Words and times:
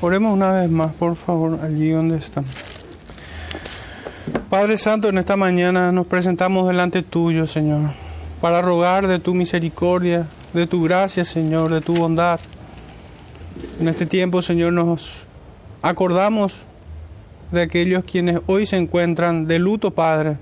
Oremos 0.00 0.32
una 0.32 0.52
vez 0.52 0.70
más, 0.70 0.92
por 0.92 1.16
favor, 1.16 1.58
allí 1.62 1.90
donde 1.90 2.18
están. 2.18 2.44
Padre 4.50 4.76
Santo, 4.76 5.08
en 5.08 5.18
esta 5.18 5.36
mañana 5.36 5.92
nos 5.92 6.06
presentamos 6.06 6.68
delante 6.68 7.02
tuyo, 7.02 7.46
Señor, 7.46 7.90
para 8.40 8.60
rogar 8.60 9.06
de 9.06 9.18
tu 9.18 9.34
misericordia, 9.34 10.26
de 10.52 10.66
tu 10.66 10.82
gracia, 10.82 11.24
Señor, 11.24 11.72
de 11.72 11.80
tu 11.80 11.94
bondad. 11.94 12.40
En 13.80 13.88
este 13.88 14.06
tiempo, 14.06 14.42
Señor, 14.42 14.72
nos 14.72 15.26
acordamos 15.82 16.60
de 17.50 17.62
aquellos 17.62 18.04
quienes 18.04 18.40
hoy 18.46 18.66
se 18.66 18.76
encuentran 18.76 19.46
de 19.46 19.58
luto, 19.58 19.92
Padre, 19.92 20.36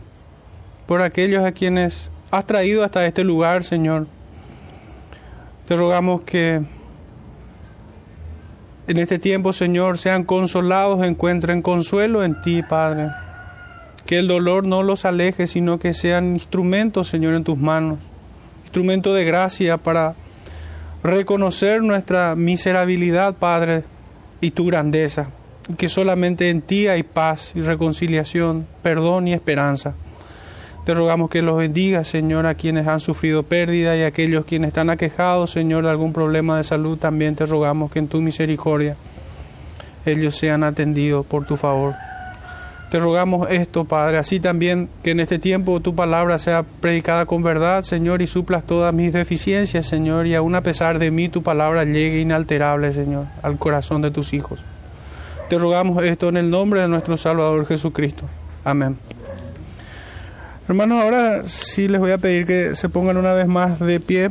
por 0.86 1.02
aquellos 1.02 1.44
a 1.44 1.52
quienes 1.52 2.10
has 2.30 2.46
traído 2.46 2.84
hasta 2.84 3.06
este 3.06 3.22
lugar, 3.24 3.62
Señor. 3.62 4.06
Te 5.66 5.76
rogamos 5.76 6.22
que 6.22 6.62
en 8.88 8.98
este 8.98 9.18
tiempo, 9.20 9.52
Señor, 9.52 9.96
sean 9.96 10.24
consolados, 10.24 11.04
encuentren 11.04 11.62
consuelo 11.62 12.24
en 12.24 12.40
ti, 12.42 12.62
Padre. 12.62 13.08
Que 14.06 14.18
el 14.18 14.26
dolor 14.26 14.64
no 14.64 14.82
los 14.82 15.04
aleje, 15.04 15.46
sino 15.46 15.78
que 15.78 15.94
sean 15.94 16.34
instrumentos, 16.34 17.06
Señor, 17.06 17.34
en 17.34 17.44
tus 17.44 17.56
manos. 17.56 18.00
Instrumento 18.64 19.14
de 19.14 19.24
gracia 19.24 19.76
para 19.76 20.14
reconocer 21.04 21.82
nuestra 21.82 22.34
miserabilidad, 22.34 23.34
Padre, 23.34 23.84
y 24.40 24.50
tu 24.50 24.66
grandeza. 24.66 25.28
Que 25.78 25.88
solamente 25.88 26.50
en 26.50 26.60
ti 26.60 26.88
hay 26.88 27.04
paz 27.04 27.52
y 27.54 27.62
reconciliación, 27.62 28.66
perdón 28.82 29.28
y 29.28 29.32
esperanza. 29.32 29.94
Te 30.84 30.94
rogamos 30.94 31.30
que 31.30 31.42
los 31.42 31.56
bendiga, 31.56 32.02
Señor, 32.02 32.46
a 32.46 32.56
quienes 32.56 32.88
han 32.88 32.98
sufrido 32.98 33.44
pérdida 33.44 33.96
y 33.96 34.02
a 34.02 34.08
aquellos 34.08 34.44
quienes 34.44 34.68
están 34.68 34.90
aquejados, 34.90 35.52
Señor, 35.52 35.84
de 35.84 35.90
algún 35.90 36.12
problema 36.12 36.56
de 36.56 36.64
salud. 36.64 36.98
También 36.98 37.36
te 37.36 37.46
rogamos 37.46 37.92
que 37.92 38.00
en 38.00 38.08
tu 38.08 38.20
misericordia 38.20 38.96
ellos 40.04 40.36
sean 40.36 40.64
atendidos 40.64 41.24
por 41.24 41.46
tu 41.46 41.56
favor. 41.56 41.94
Te 42.90 42.98
rogamos 42.98 43.46
esto, 43.48 43.84
Padre, 43.84 44.18
así 44.18 44.38
también 44.38 44.90
que 45.02 45.12
en 45.12 45.20
este 45.20 45.38
tiempo 45.38 45.80
tu 45.80 45.94
palabra 45.94 46.38
sea 46.38 46.62
predicada 46.62 47.24
con 47.26 47.42
verdad, 47.42 47.84
Señor, 47.84 48.20
y 48.20 48.26
suplas 48.26 48.64
todas 48.64 48.92
mis 48.92 49.14
deficiencias, 49.14 49.86
Señor, 49.86 50.26
y 50.26 50.34
aun 50.34 50.54
a 50.56 50.62
pesar 50.62 50.98
de 50.98 51.10
mí 51.10 51.30
tu 51.30 51.42
palabra 51.42 51.84
llegue 51.84 52.20
inalterable, 52.20 52.92
Señor, 52.92 53.28
al 53.42 53.56
corazón 53.56 54.02
de 54.02 54.10
tus 54.10 54.34
hijos. 54.34 54.62
Te 55.48 55.58
rogamos 55.58 56.02
esto 56.02 56.28
en 56.28 56.36
el 56.36 56.50
nombre 56.50 56.82
de 56.82 56.88
nuestro 56.88 57.16
Salvador 57.16 57.64
Jesucristo. 57.64 58.24
Amén. 58.64 58.98
Hermanos, 60.68 61.02
ahora 61.02 61.44
sí 61.44 61.88
les 61.88 62.00
voy 62.00 62.12
a 62.12 62.18
pedir 62.18 62.46
que 62.46 62.76
se 62.76 62.88
pongan 62.88 63.16
una 63.16 63.34
vez 63.34 63.48
más 63.48 63.80
de 63.80 63.98
pie 63.98 64.30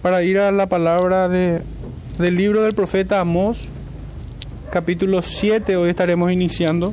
para 0.00 0.22
ir 0.22 0.38
a 0.38 0.52
la 0.52 0.68
palabra 0.68 1.28
de, 1.28 1.62
del 2.18 2.36
libro 2.36 2.62
del 2.62 2.72
profeta 2.72 3.18
Amós, 3.18 3.62
capítulo 4.70 5.22
7, 5.22 5.74
hoy 5.74 5.90
estaremos 5.90 6.30
iniciando. 6.30 6.92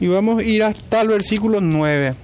Y 0.00 0.08
vamos 0.08 0.40
a 0.40 0.42
ir 0.42 0.64
hasta 0.64 1.02
el 1.02 1.08
versículo 1.08 1.60
9. 1.60 2.16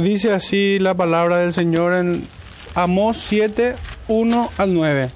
Dice 0.00 0.32
así 0.32 0.78
la 0.78 0.94
palabra 0.94 1.38
del 1.38 1.52
Señor 1.52 1.92
en 1.92 2.26
Amós 2.74 3.18
7, 3.18 3.74
1 4.08 4.50
al 4.56 4.72
9. 4.72 5.08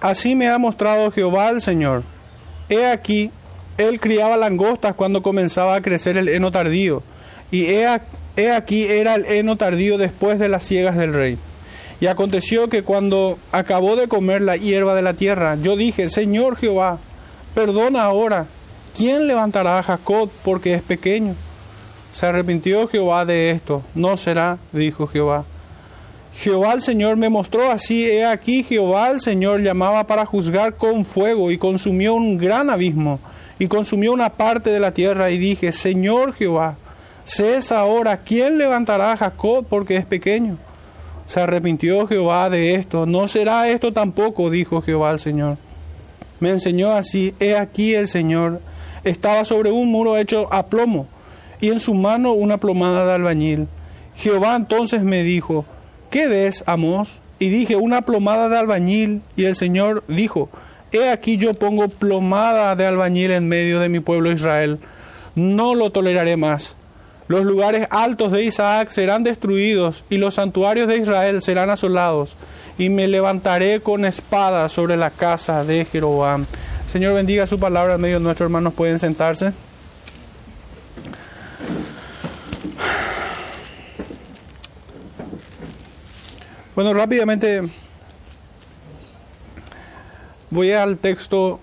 Así 0.00 0.36
me 0.36 0.48
ha 0.48 0.58
mostrado 0.58 1.10
Jehová 1.10 1.50
el 1.50 1.60
Señor. 1.60 2.04
He 2.68 2.86
aquí, 2.86 3.32
él 3.78 3.98
criaba 3.98 4.36
langostas 4.36 4.94
cuando 4.94 5.22
comenzaba 5.22 5.74
a 5.74 5.80
crecer 5.80 6.16
el 6.16 6.28
heno 6.28 6.52
tardío, 6.52 7.02
y 7.50 7.66
he, 7.66 7.88
aquí 8.54 8.84
era 8.84 9.16
el 9.16 9.26
heno 9.26 9.56
tardío 9.56 9.98
después 9.98 10.38
de 10.38 10.48
las 10.48 10.64
ciegas 10.64 10.96
del 10.96 11.14
rey. 11.14 11.36
Y 12.00 12.06
aconteció 12.06 12.68
que 12.68 12.84
cuando 12.84 13.38
acabó 13.50 13.96
de 13.96 14.06
comer 14.06 14.42
la 14.42 14.56
hierba 14.56 14.94
de 14.94 15.02
la 15.02 15.14
tierra, 15.14 15.56
yo 15.60 15.74
dije, 15.74 16.08
Señor 16.08 16.56
Jehová, 16.56 16.98
perdona 17.56 18.04
ahora, 18.04 18.46
¿quién 18.96 19.26
levantará 19.26 19.80
a 19.80 19.82
Jacob 19.82 20.30
porque 20.44 20.74
es 20.74 20.82
pequeño? 20.82 21.34
Se 22.12 22.26
arrepintió 22.26 22.86
Jehová 22.88 23.24
de 23.24 23.50
esto. 23.50 23.82
No 23.94 24.16
será, 24.16 24.58
dijo 24.72 25.06
Jehová. 25.06 25.44
Jehová 26.34 26.74
el 26.74 26.82
Señor 26.82 27.16
me 27.16 27.30
mostró 27.30 27.70
así. 27.70 28.04
He 28.04 28.24
aquí 28.24 28.62
Jehová 28.62 29.10
el 29.10 29.20
Señor 29.20 29.62
llamaba 29.62 30.06
para 30.06 30.26
juzgar 30.26 30.76
con 30.76 31.04
fuego 31.04 31.50
y 31.50 31.58
consumió 31.58 32.14
un 32.14 32.36
gran 32.36 32.70
abismo 32.70 33.18
y 33.58 33.66
consumió 33.66 34.12
una 34.12 34.30
parte 34.30 34.70
de 34.70 34.80
la 34.80 34.92
tierra. 34.92 35.30
Y 35.30 35.38
dije, 35.38 35.72
Señor 35.72 36.34
Jehová, 36.34 36.76
cesa 37.24 37.80
ahora, 37.80 38.18
¿quién 38.18 38.58
levantará 38.58 39.12
a 39.12 39.16
Jacob 39.16 39.64
porque 39.68 39.96
es 39.96 40.04
pequeño? 40.04 40.58
Se 41.26 41.40
arrepintió 41.40 42.06
Jehová 42.06 42.50
de 42.50 42.74
esto. 42.74 43.06
No 43.06 43.26
será 43.26 43.68
esto 43.68 43.92
tampoco, 43.92 44.50
dijo 44.50 44.82
Jehová 44.82 45.12
el 45.12 45.18
Señor. 45.18 45.56
Me 46.40 46.50
enseñó 46.50 46.90
así. 46.90 47.34
He 47.40 47.56
aquí 47.56 47.94
el 47.94 48.06
Señor 48.06 48.60
estaba 49.02 49.44
sobre 49.44 49.70
un 49.70 49.90
muro 49.90 50.18
hecho 50.18 50.52
a 50.52 50.66
plomo 50.66 51.06
y 51.62 51.68
en 51.68 51.78
su 51.78 51.94
mano 51.94 52.32
una 52.32 52.58
plomada 52.58 53.06
de 53.06 53.12
albañil. 53.12 53.68
Jehová 54.16 54.56
entonces 54.56 55.02
me 55.02 55.22
dijo, 55.22 55.64
¿qué 56.10 56.26
ves, 56.26 56.64
Amos? 56.66 57.20
Y 57.38 57.50
dije, 57.50 57.76
una 57.76 58.02
plomada 58.02 58.48
de 58.48 58.58
albañil. 58.58 59.22
Y 59.36 59.44
el 59.44 59.54
Señor 59.54 60.02
dijo, 60.08 60.50
he 60.90 61.08
aquí 61.08 61.36
yo 61.36 61.54
pongo 61.54 61.86
plomada 61.88 62.74
de 62.74 62.84
albañil 62.84 63.30
en 63.30 63.46
medio 63.46 63.78
de 63.78 63.88
mi 63.88 64.00
pueblo 64.00 64.32
Israel. 64.32 64.80
No 65.36 65.76
lo 65.76 65.90
toleraré 65.90 66.36
más. 66.36 66.74
Los 67.28 67.44
lugares 67.44 67.86
altos 67.90 68.32
de 68.32 68.42
Isaac 68.42 68.90
serán 68.90 69.22
destruidos 69.22 70.04
y 70.10 70.18
los 70.18 70.34
santuarios 70.34 70.88
de 70.88 70.98
Israel 70.98 71.42
serán 71.42 71.70
asolados. 71.70 72.36
Y 72.76 72.88
me 72.88 73.06
levantaré 73.06 73.78
con 73.78 74.04
espada 74.04 74.68
sobre 74.68 74.96
la 74.96 75.10
casa 75.10 75.62
de 75.62 75.84
Jeroboam. 75.84 76.44
Señor 76.86 77.14
bendiga 77.14 77.46
su 77.46 77.60
palabra 77.60 77.94
en 77.94 78.00
medio 78.00 78.18
de 78.18 78.24
nuestros 78.24 78.46
hermanos. 78.48 78.74
Pueden 78.74 78.98
sentarse. 78.98 79.52
Bueno, 86.74 86.94
rápidamente 86.94 87.60
voy 90.48 90.72
al 90.72 90.96
texto 90.96 91.60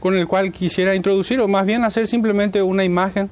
con 0.00 0.16
el 0.16 0.26
cual 0.26 0.50
quisiera 0.50 0.96
introducir, 0.96 1.40
o 1.40 1.46
más 1.46 1.64
bien 1.64 1.84
hacer 1.84 2.08
simplemente 2.08 2.60
una 2.60 2.82
imagen, 2.84 3.30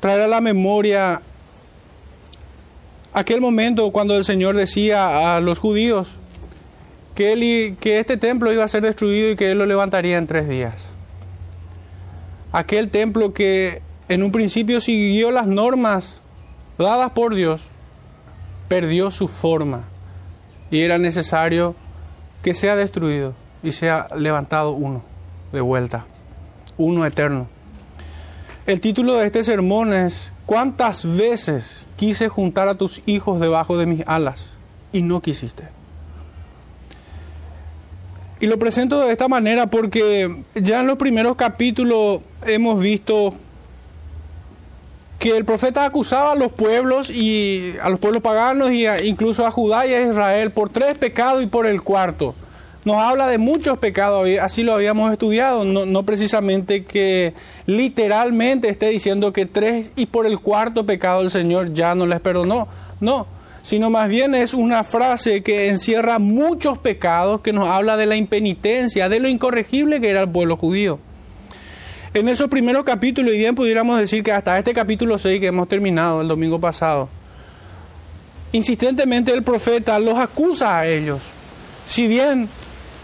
traer 0.00 0.22
a 0.22 0.28
la 0.28 0.40
memoria 0.40 1.22
aquel 3.12 3.40
momento 3.40 3.92
cuando 3.92 4.16
el 4.16 4.24
Señor 4.24 4.56
decía 4.56 5.36
a 5.36 5.40
los 5.40 5.60
judíos 5.60 6.16
que, 7.14 7.32
él, 7.32 7.76
que 7.78 8.00
este 8.00 8.16
templo 8.16 8.52
iba 8.52 8.64
a 8.64 8.68
ser 8.68 8.82
destruido 8.82 9.30
y 9.30 9.36
que 9.36 9.52
Él 9.52 9.58
lo 9.58 9.66
levantaría 9.66 10.18
en 10.18 10.26
tres 10.26 10.48
días. 10.48 10.90
Aquel 12.50 12.90
templo 12.90 13.32
que 13.32 13.82
en 14.08 14.24
un 14.24 14.32
principio 14.32 14.80
siguió 14.80 15.30
las 15.30 15.46
normas 15.46 16.22
dadas 16.76 17.12
por 17.12 17.36
Dios, 17.36 17.68
perdió 18.70 19.10
su 19.10 19.26
forma 19.26 19.82
y 20.70 20.82
era 20.82 20.96
necesario 20.96 21.74
que 22.40 22.54
sea 22.54 22.76
destruido 22.76 23.34
y 23.64 23.72
sea 23.72 24.06
levantado 24.16 24.70
uno 24.70 25.02
de 25.52 25.60
vuelta, 25.60 26.06
uno 26.78 27.04
eterno. 27.04 27.48
El 28.66 28.80
título 28.80 29.14
de 29.14 29.26
este 29.26 29.42
sermón 29.42 29.92
es 29.92 30.32
¿Cuántas 30.46 31.04
veces 31.04 31.84
quise 31.96 32.28
juntar 32.28 32.68
a 32.68 32.76
tus 32.76 33.02
hijos 33.06 33.40
debajo 33.40 33.76
de 33.76 33.86
mis 33.86 34.06
alas 34.06 34.46
y 34.92 35.02
no 35.02 35.20
quisiste? 35.20 35.64
Y 38.38 38.46
lo 38.46 38.56
presento 38.56 39.00
de 39.00 39.10
esta 39.10 39.26
manera 39.26 39.66
porque 39.66 40.44
ya 40.54 40.78
en 40.78 40.86
los 40.86 40.96
primeros 40.96 41.34
capítulos 41.34 42.20
hemos 42.46 42.78
visto 42.78 43.34
que 45.20 45.36
el 45.36 45.44
profeta 45.44 45.84
acusaba 45.84 46.32
a 46.32 46.34
los 46.34 46.50
pueblos 46.50 47.10
y 47.10 47.74
a 47.82 47.90
los 47.90 48.00
pueblos 48.00 48.22
paganos 48.22 48.72
y 48.72 48.86
incluso 49.04 49.46
a 49.46 49.50
Judá 49.50 49.86
y 49.86 49.92
a 49.92 50.08
Israel 50.08 50.50
por 50.50 50.70
tres 50.70 50.96
pecados 50.96 51.42
y 51.42 51.46
por 51.46 51.66
el 51.66 51.82
cuarto. 51.82 52.34
Nos 52.86 52.96
habla 52.96 53.26
de 53.26 53.36
muchos 53.36 53.76
pecados, 53.78 54.26
así 54.40 54.62
lo 54.62 54.72
habíamos 54.72 55.12
estudiado, 55.12 55.66
no, 55.66 55.84
no 55.84 56.02
precisamente 56.04 56.84
que 56.84 57.34
literalmente 57.66 58.70
esté 58.70 58.88
diciendo 58.88 59.34
que 59.34 59.44
tres 59.44 59.92
y 59.94 60.06
por 60.06 60.24
el 60.24 60.40
cuarto 60.40 60.86
pecado 60.86 61.20
el 61.20 61.30
Señor 61.30 61.74
ya 61.74 61.94
no 61.94 62.06
les 62.06 62.20
perdonó, 62.20 62.66
no, 63.00 63.26
sino 63.62 63.90
más 63.90 64.08
bien 64.08 64.34
es 64.34 64.54
una 64.54 64.84
frase 64.84 65.42
que 65.42 65.68
encierra 65.68 66.18
muchos 66.18 66.78
pecados 66.78 67.42
que 67.42 67.52
nos 67.52 67.68
habla 67.68 67.98
de 67.98 68.06
la 68.06 68.16
impenitencia, 68.16 69.10
de 69.10 69.20
lo 69.20 69.28
incorregible 69.28 70.00
que 70.00 70.08
era 70.08 70.22
el 70.22 70.30
pueblo 70.30 70.56
judío. 70.56 70.98
En 72.12 72.28
esos 72.28 72.48
primeros 72.48 72.82
capítulos, 72.82 73.32
y 73.32 73.38
bien 73.38 73.54
pudiéramos 73.54 73.96
decir 73.96 74.24
que 74.24 74.32
hasta 74.32 74.58
este 74.58 74.74
capítulo 74.74 75.16
6 75.16 75.40
que 75.40 75.46
hemos 75.46 75.68
terminado 75.68 76.20
el 76.22 76.28
domingo 76.28 76.58
pasado, 76.58 77.08
insistentemente 78.50 79.32
el 79.32 79.44
profeta 79.44 79.96
los 80.00 80.18
acusa 80.18 80.76
a 80.76 80.88
ellos. 80.88 81.20
Si 81.86 82.08
bien 82.08 82.48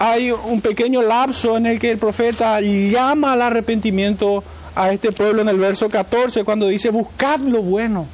hay 0.01 0.33
un 0.33 0.61
pequeño 0.61 1.03
lapso 1.03 1.57
en 1.57 1.67
el 1.67 1.79
que 1.79 1.93
el 1.93 1.99
profeta 1.99 2.61
llama 2.61 3.35
al 3.35 3.43
arrepentimiento 3.43 4.43
a 4.75 4.91
este 4.91 5.13
pueblo 5.13 5.43
en 5.43 5.51
el 5.51 5.59
verso 5.59 5.89
14, 5.89 6.43
cuando 6.43 6.67
dice, 6.67 6.91
buscad 6.91 7.39
lo 7.39 7.63
bueno, 7.63 8.09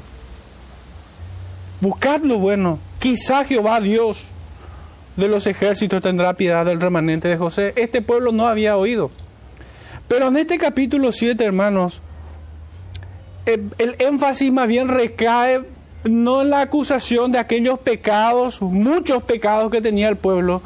buscad 1.80 2.20
lo 2.20 2.38
bueno, 2.38 2.78
quizá 2.98 3.46
Jehová 3.46 3.80
Dios 3.80 4.26
de 5.16 5.28
los 5.28 5.46
ejércitos 5.46 6.02
tendrá 6.02 6.34
piedad 6.34 6.66
del 6.66 6.82
remanente 6.82 7.28
de 7.28 7.38
José. 7.38 7.72
Este 7.76 8.02
pueblo 8.02 8.30
no 8.30 8.46
había 8.46 8.76
oído. 8.76 9.10
Pero 10.12 10.28
en 10.28 10.36
este 10.36 10.58
capítulo 10.58 11.10
7, 11.10 11.42
hermanos, 11.42 12.02
el, 13.46 13.70
el 13.78 13.96
énfasis 13.98 14.52
más 14.52 14.68
bien 14.68 14.88
recae 14.88 15.62
no 16.04 16.42
en 16.42 16.50
la 16.50 16.60
acusación 16.60 17.32
de 17.32 17.38
aquellos 17.38 17.78
pecados, 17.78 18.60
muchos 18.60 19.22
pecados 19.22 19.70
que 19.70 19.80
tenía 19.80 20.10
el 20.10 20.16
pueblo, 20.16 20.60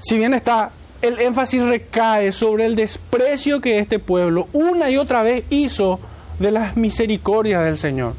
si 0.00 0.16
bien 0.16 0.32
está, 0.32 0.70
el 1.02 1.20
énfasis 1.20 1.66
recae 1.66 2.32
sobre 2.32 2.64
el 2.64 2.74
desprecio 2.74 3.60
que 3.60 3.78
este 3.78 3.98
pueblo 3.98 4.48
una 4.54 4.88
y 4.88 4.96
otra 4.96 5.22
vez 5.22 5.44
hizo 5.50 6.00
de 6.38 6.52
las 6.52 6.74
misericordias 6.74 7.66
del 7.66 7.76
Señor, 7.76 8.14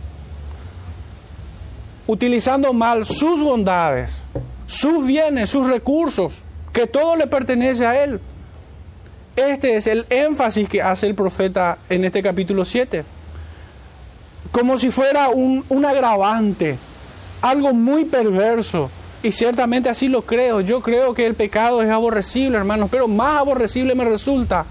utilizando 2.05 2.73
mal 2.73 3.07
sus 3.07 3.41
bondades, 3.41 4.19
sus 4.67 5.03
bienes, 5.03 5.49
sus 5.49 5.67
recursos, 5.67 6.35
que 6.71 6.85
todo 6.85 7.15
le 7.15 7.25
pertenece 7.25 7.87
a 7.87 8.03
Él. 8.03 8.19
Este 9.35 9.75
es 9.75 9.87
el 9.87 10.05
énfasis 10.09 10.69
que 10.69 10.81
hace 10.81 11.07
el 11.07 11.15
profeta 11.15 11.77
en 11.89 12.05
este 12.05 12.21
capítulo 12.21 12.65
7 12.65 13.03
como 14.53 14.77
si 14.77 14.91
fuera 14.91 15.29
un, 15.29 15.83
agravante, 15.83 16.77
algo 17.41 17.73
muy 17.73 18.05
perverso. 18.05 18.89
Y 19.23 19.31
ciertamente 19.31 19.89
así 19.89 20.07
lo 20.09 20.21
creo. 20.21 20.61
Yo 20.61 20.79
creo 20.79 21.15
que 21.15 21.25
el 21.25 21.33
pecado 21.33 21.81
es 21.81 21.89
aborrecible, 21.89 22.57
hermanos, 22.57 22.89
pero 22.91 23.07
más 23.07 23.39
aborrecible 23.39 23.95
me 23.95 24.05
resulta 24.05 24.65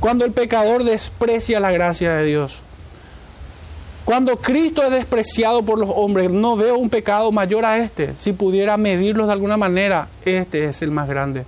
cuando 0.00 0.24
el 0.24 0.32
pecador 0.32 0.82
desprecia 0.82 1.60
la 1.60 1.70
gracia 1.70 2.14
de 2.14 2.24
Dios. 2.26 2.60
Cuando 4.04 4.38
Cristo 4.38 4.82
es 4.82 4.90
despreciado 4.90 5.62
por 5.62 5.78
los 5.78 5.90
hombres, 5.94 6.28
no 6.28 6.56
veo 6.56 6.76
un 6.76 6.90
pecado 6.90 7.30
mayor 7.30 7.64
a 7.64 7.78
este. 7.78 8.16
Si 8.16 8.32
pudiera 8.32 8.76
medirlos 8.76 9.28
de 9.28 9.32
alguna 9.34 9.56
manera, 9.56 10.08
este 10.24 10.64
es 10.64 10.82
el 10.82 10.90
más 10.90 11.08
grande 11.08 11.44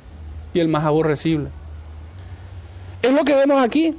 y 0.55 0.61
el 0.61 0.69
más 0.69 0.85
aborrecible. 0.85 1.49
Es 3.02 3.12
lo 3.12 3.25
que 3.25 3.35
vemos 3.35 3.62
aquí. 3.62 3.94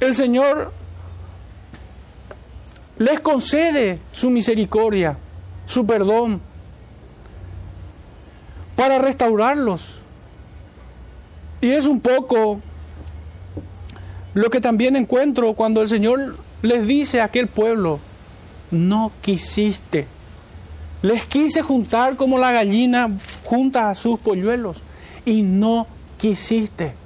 El 0.00 0.14
Señor 0.14 0.72
les 2.98 3.20
concede 3.20 3.98
su 4.12 4.30
misericordia, 4.30 5.16
su 5.66 5.84
perdón, 5.84 6.40
para 8.76 8.98
restaurarlos. 8.98 9.94
Y 11.60 11.70
es 11.70 11.86
un 11.86 12.00
poco 12.00 12.60
lo 14.34 14.50
que 14.50 14.60
también 14.60 14.96
encuentro 14.96 15.54
cuando 15.54 15.82
el 15.82 15.88
Señor 15.88 16.36
les 16.62 16.86
dice 16.86 17.20
a 17.20 17.24
aquel 17.24 17.46
pueblo, 17.46 18.00
no 18.70 19.12
quisiste. 19.22 20.06
Les 21.02 21.24
quise 21.26 21.62
juntar 21.62 22.16
como 22.16 22.38
la 22.38 22.52
gallina 22.52 23.10
junta 23.44 23.90
a 23.90 23.94
sus 23.94 24.18
polluelos 24.18 24.78
y 25.24 25.42
no 25.42 25.86
quisiste. 26.18 27.03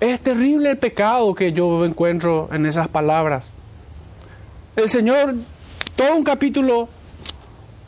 Es 0.00 0.18
terrible 0.20 0.70
el 0.70 0.78
pecado 0.78 1.34
que 1.34 1.52
yo 1.52 1.84
encuentro 1.84 2.48
en 2.52 2.64
esas 2.64 2.88
palabras. 2.88 3.52
El 4.74 4.88
Señor, 4.88 5.34
todo 5.94 6.16
un 6.16 6.24
capítulo, 6.24 6.88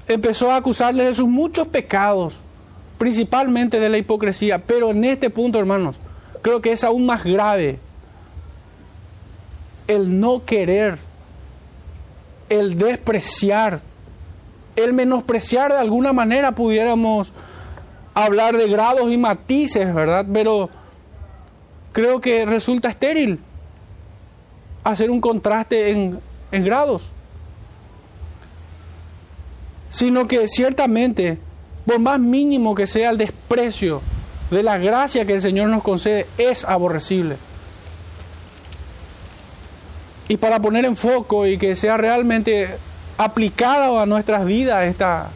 empezó 0.06 0.52
a 0.52 0.56
acusarles 0.56 1.06
de 1.06 1.14
sus 1.14 1.26
muchos 1.26 1.68
pecados, 1.68 2.38
principalmente 2.98 3.80
de 3.80 3.88
la 3.88 3.96
hipocresía, 3.96 4.58
pero 4.58 4.90
en 4.90 5.04
este 5.04 5.30
punto, 5.30 5.58
hermanos, 5.58 5.96
creo 6.42 6.60
que 6.60 6.72
es 6.72 6.84
aún 6.84 7.06
más 7.06 7.24
grave 7.24 7.78
el 9.88 10.20
no 10.20 10.44
querer, 10.44 10.98
el 12.50 12.76
despreciar, 12.78 13.80
el 14.76 14.92
menospreciar 14.92 15.72
de 15.72 15.78
alguna 15.78 16.12
manera, 16.12 16.52
pudiéramos 16.52 17.32
hablar 18.14 18.56
de 18.56 18.68
grados 18.68 19.10
y 19.10 19.16
matices, 19.16 19.94
¿verdad? 19.94 20.26
Pero 20.32 20.68
creo 21.92 22.20
que 22.20 22.44
resulta 22.46 22.88
estéril 22.88 23.38
hacer 24.84 25.10
un 25.10 25.20
contraste 25.20 25.90
en, 25.90 26.20
grados. 26.50 27.10
Sino 29.88 30.26
que 30.26 30.48
ciertamente, 30.48 31.38
por 31.86 31.98
más 31.98 32.18
mínimo 32.18 32.74
que 32.74 32.86
sea 32.86 33.10
el 33.10 33.18
desprecio 33.18 34.02
de 34.50 34.62
la 34.62 34.78
gracia 34.78 35.24
que 35.24 35.34
el 35.34 35.40
Señor 35.40 35.68
nos 35.68 35.82
concede, 35.82 36.26
es 36.38 36.64
aborrecible. 36.64 37.36
Y 40.28 40.36
para 40.38 40.60
poner 40.60 40.84
en 40.84 40.96
foco 40.96 41.46
y 41.46 41.58
que 41.58 41.74
sea 41.74 41.96
realmente 41.96 42.76
aplicada 43.18 44.02
a 44.02 44.06
nuestras 44.06 44.46
vidas 44.46 44.84
esta, 44.84 45.30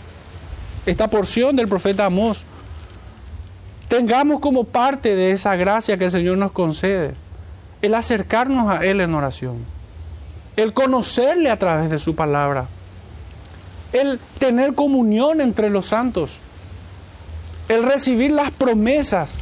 esta 0.86 1.08
porción 1.08 1.54
del 1.54 1.68
profeta 1.68 2.06
Amós, 2.06 2.44
tengamos 3.88 4.40
como 4.40 4.64
parte 4.64 5.14
de 5.14 5.32
esa 5.32 5.56
gracia 5.56 5.96
que 5.96 6.06
el 6.06 6.10
Señor 6.10 6.38
nos 6.38 6.52
concede 6.52 7.14
el 7.82 7.94
acercarnos 7.94 8.70
a 8.70 8.84
Él 8.84 9.00
en 9.00 9.14
oración, 9.14 9.58
el 10.56 10.72
conocerle 10.72 11.50
a 11.50 11.58
través 11.58 11.90
de 11.90 11.98
su 11.98 12.14
palabra, 12.16 12.66
el 13.92 14.18
tener 14.38 14.74
comunión 14.74 15.40
entre 15.40 15.70
los 15.70 15.86
santos, 15.86 16.38
el 17.68 17.82
recibir 17.82 18.32
las 18.32 18.50
promesas, 18.50 19.34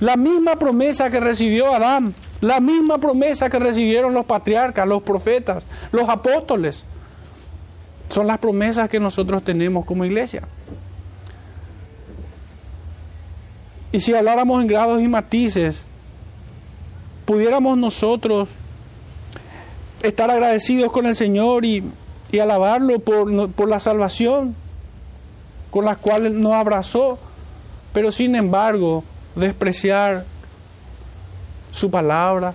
la 0.00 0.16
misma 0.16 0.56
promesa 0.56 1.10
que 1.10 1.20
recibió 1.20 1.74
Adán, 1.74 2.14
la 2.40 2.60
misma 2.60 2.98
promesa 2.98 3.48
que 3.48 3.58
recibieron 3.58 4.14
los 4.14 4.24
patriarcas, 4.24 4.86
los 4.86 5.02
profetas, 5.02 5.66
los 5.92 6.08
apóstoles, 6.08 6.84
son 8.08 8.26
las 8.26 8.38
promesas 8.38 8.88
que 8.88 9.00
nosotros 9.00 9.42
tenemos 9.42 9.84
como 9.84 10.04
iglesia. 10.04 10.42
Y 13.94 14.00
si 14.00 14.12
habláramos 14.12 14.60
en 14.60 14.66
grados 14.66 15.00
y 15.00 15.06
matices, 15.06 15.84
pudiéramos 17.24 17.78
nosotros 17.78 18.48
estar 20.02 20.32
agradecidos 20.32 20.90
con 20.90 21.06
el 21.06 21.14
Señor 21.14 21.64
y, 21.64 21.84
alabarlo 22.42 22.98
por, 22.98 23.50
por, 23.50 23.68
la 23.68 23.78
salvación 23.78 24.56
con 25.70 25.84
la 25.84 25.94
cual 25.94 26.42
nos 26.42 26.54
abrazó, 26.54 27.20
pero 27.92 28.10
sin 28.10 28.34
embargo 28.34 29.04
despreciar 29.36 30.24
su 31.70 31.88
palabra. 31.88 32.52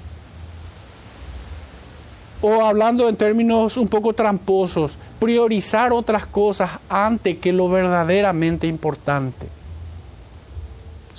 O 2.42 2.66
hablando 2.66 3.08
en 3.08 3.16
términos 3.16 3.78
un 3.78 3.88
poco 3.88 4.12
tramposos, 4.12 4.98
priorizar 5.22 5.94
otras 5.94 6.26
cosas 6.26 6.72
antes 6.90 7.38
que 7.38 7.54
lo 7.54 7.70
verdaderamente 7.70 8.68
importante 8.68 9.59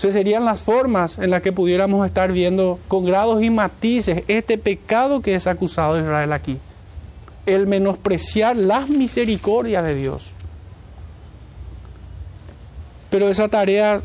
serían 0.01 0.45
las 0.45 0.63
formas 0.63 1.19
en 1.19 1.31
las 1.31 1.43
que 1.43 1.53
pudiéramos 1.53 2.07
estar 2.07 2.33
viendo 2.33 2.79
con 2.89 3.05
grados 3.05 3.43
y 3.43 3.51
matices 3.51 4.23
este 4.29 4.59
pecado 4.59 5.21
que 5.21 5.35
es 5.35 5.47
acusado 5.47 5.95
de 5.95 6.03
Israel 6.03 6.33
aquí. 6.33 6.59
El 7.47 7.67
menospreciar 7.67 8.57
las 8.57 8.89
misericordias 8.89 9.85
de 9.85 9.95
Dios. 9.95 10.33
Pero 13.11 13.29
esa 13.29 13.49
tarea 13.49 14.01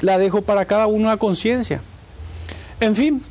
la 0.00 0.18
dejo 0.18 0.42
para 0.42 0.64
cada 0.64 0.86
uno 0.86 1.10
a 1.10 1.16
conciencia. 1.16 1.80
En 2.80 2.96
fin, 2.96 3.22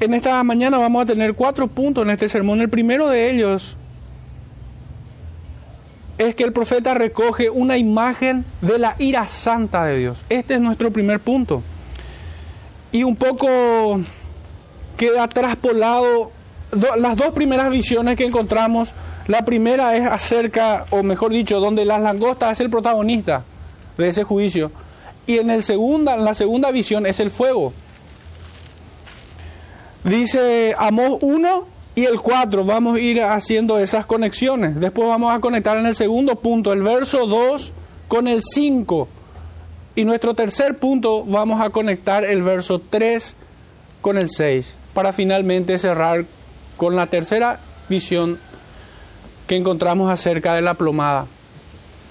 en 0.00 0.14
esta 0.14 0.42
mañana 0.42 0.78
vamos 0.78 1.02
a 1.02 1.06
tener 1.06 1.34
cuatro 1.34 1.68
puntos 1.68 2.04
en 2.04 2.10
este 2.10 2.28
sermón. 2.28 2.60
El 2.60 2.68
primero 2.68 3.08
de 3.08 3.30
ellos 3.30 3.76
es 6.18 6.34
que 6.34 6.44
el 6.44 6.52
profeta 6.52 6.94
recoge 6.94 7.50
una 7.50 7.76
imagen 7.76 8.44
de 8.62 8.78
la 8.78 8.96
ira 8.98 9.28
santa 9.28 9.84
de 9.84 9.98
Dios. 9.98 10.24
Este 10.28 10.54
es 10.54 10.60
nuestro 10.60 10.90
primer 10.90 11.20
punto. 11.20 11.62
Y 12.92 13.02
un 13.02 13.16
poco 13.16 14.00
queda 14.96 15.28
traspolado 15.28 16.30
las 16.96 17.16
dos 17.16 17.30
primeras 17.30 17.70
visiones 17.70 18.16
que 18.16 18.24
encontramos. 18.24 18.92
La 19.26 19.44
primera 19.44 19.96
es 19.96 20.06
acerca, 20.06 20.86
o 20.90 21.02
mejor 21.02 21.32
dicho, 21.32 21.60
donde 21.60 21.84
las 21.84 22.00
langostas 22.00 22.52
es 22.52 22.60
el 22.60 22.70
protagonista 22.70 23.44
de 23.98 24.08
ese 24.08 24.24
juicio. 24.24 24.70
Y 25.26 25.38
en 25.38 25.50
el 25.50 25.62
segunda, 25.62 26.16
la 26.16 26.34
segunda 26.34 26.70
visión 26.70 27.04
es 27.06 27.20
el 27.20 27.30
fuego. 27.30 27.72
Dice 30.04 30.74
Amós 30.78 31.18
1, 31.20 31.66
y 31.96 32.04
el 32.04 32.20
4 32.20 32.66
vamos 32.66 32.96
a 32.96 33.00
ir 33.00 33.22
haciendo 33.22 33.78
esas 33.78 34.04
conexiones. 34.04 34.78
Después 34.78 35.08
vamos 35.08 35.34
a 35.34 35.40
conectar 35.40 35.78
en 35.78 35.86
el 35.86 35.94
segundo 35.94 36.36
punto 36.36 36.74
el 36.74 36.82
verso 36.82 37.26
2 37.26 37.72
con 38.06 38.28
el 38.28 38.42
5. 38.42 39.08
Y 39.94 40.04
nuestro 40.04 40.34
tercer 40.34 40.78
punto 40.78 41.24
vamos 41.24 41.62
a 41.62 41.70
conectar 41.70 42.22
el 42.22 42.42
verso 42.42 42.82
3 42.90 43.36
con 44.02 44.18
el 44.18 44.28
6 44.28 44.76
para 44.92 45.14
finalmente 45.14 45.78
cerrar 45.78 46.26
con 46.76 46.96
la 46.96 47.06
tercera 47.06 47.60
visión 47.88 48.38
que 49.46 49.56
encontramos 49.56 50.10
acerca 50.10 50.54
de 50.54 50.60
la 50.60 50.74
plomada, 50.74 51.26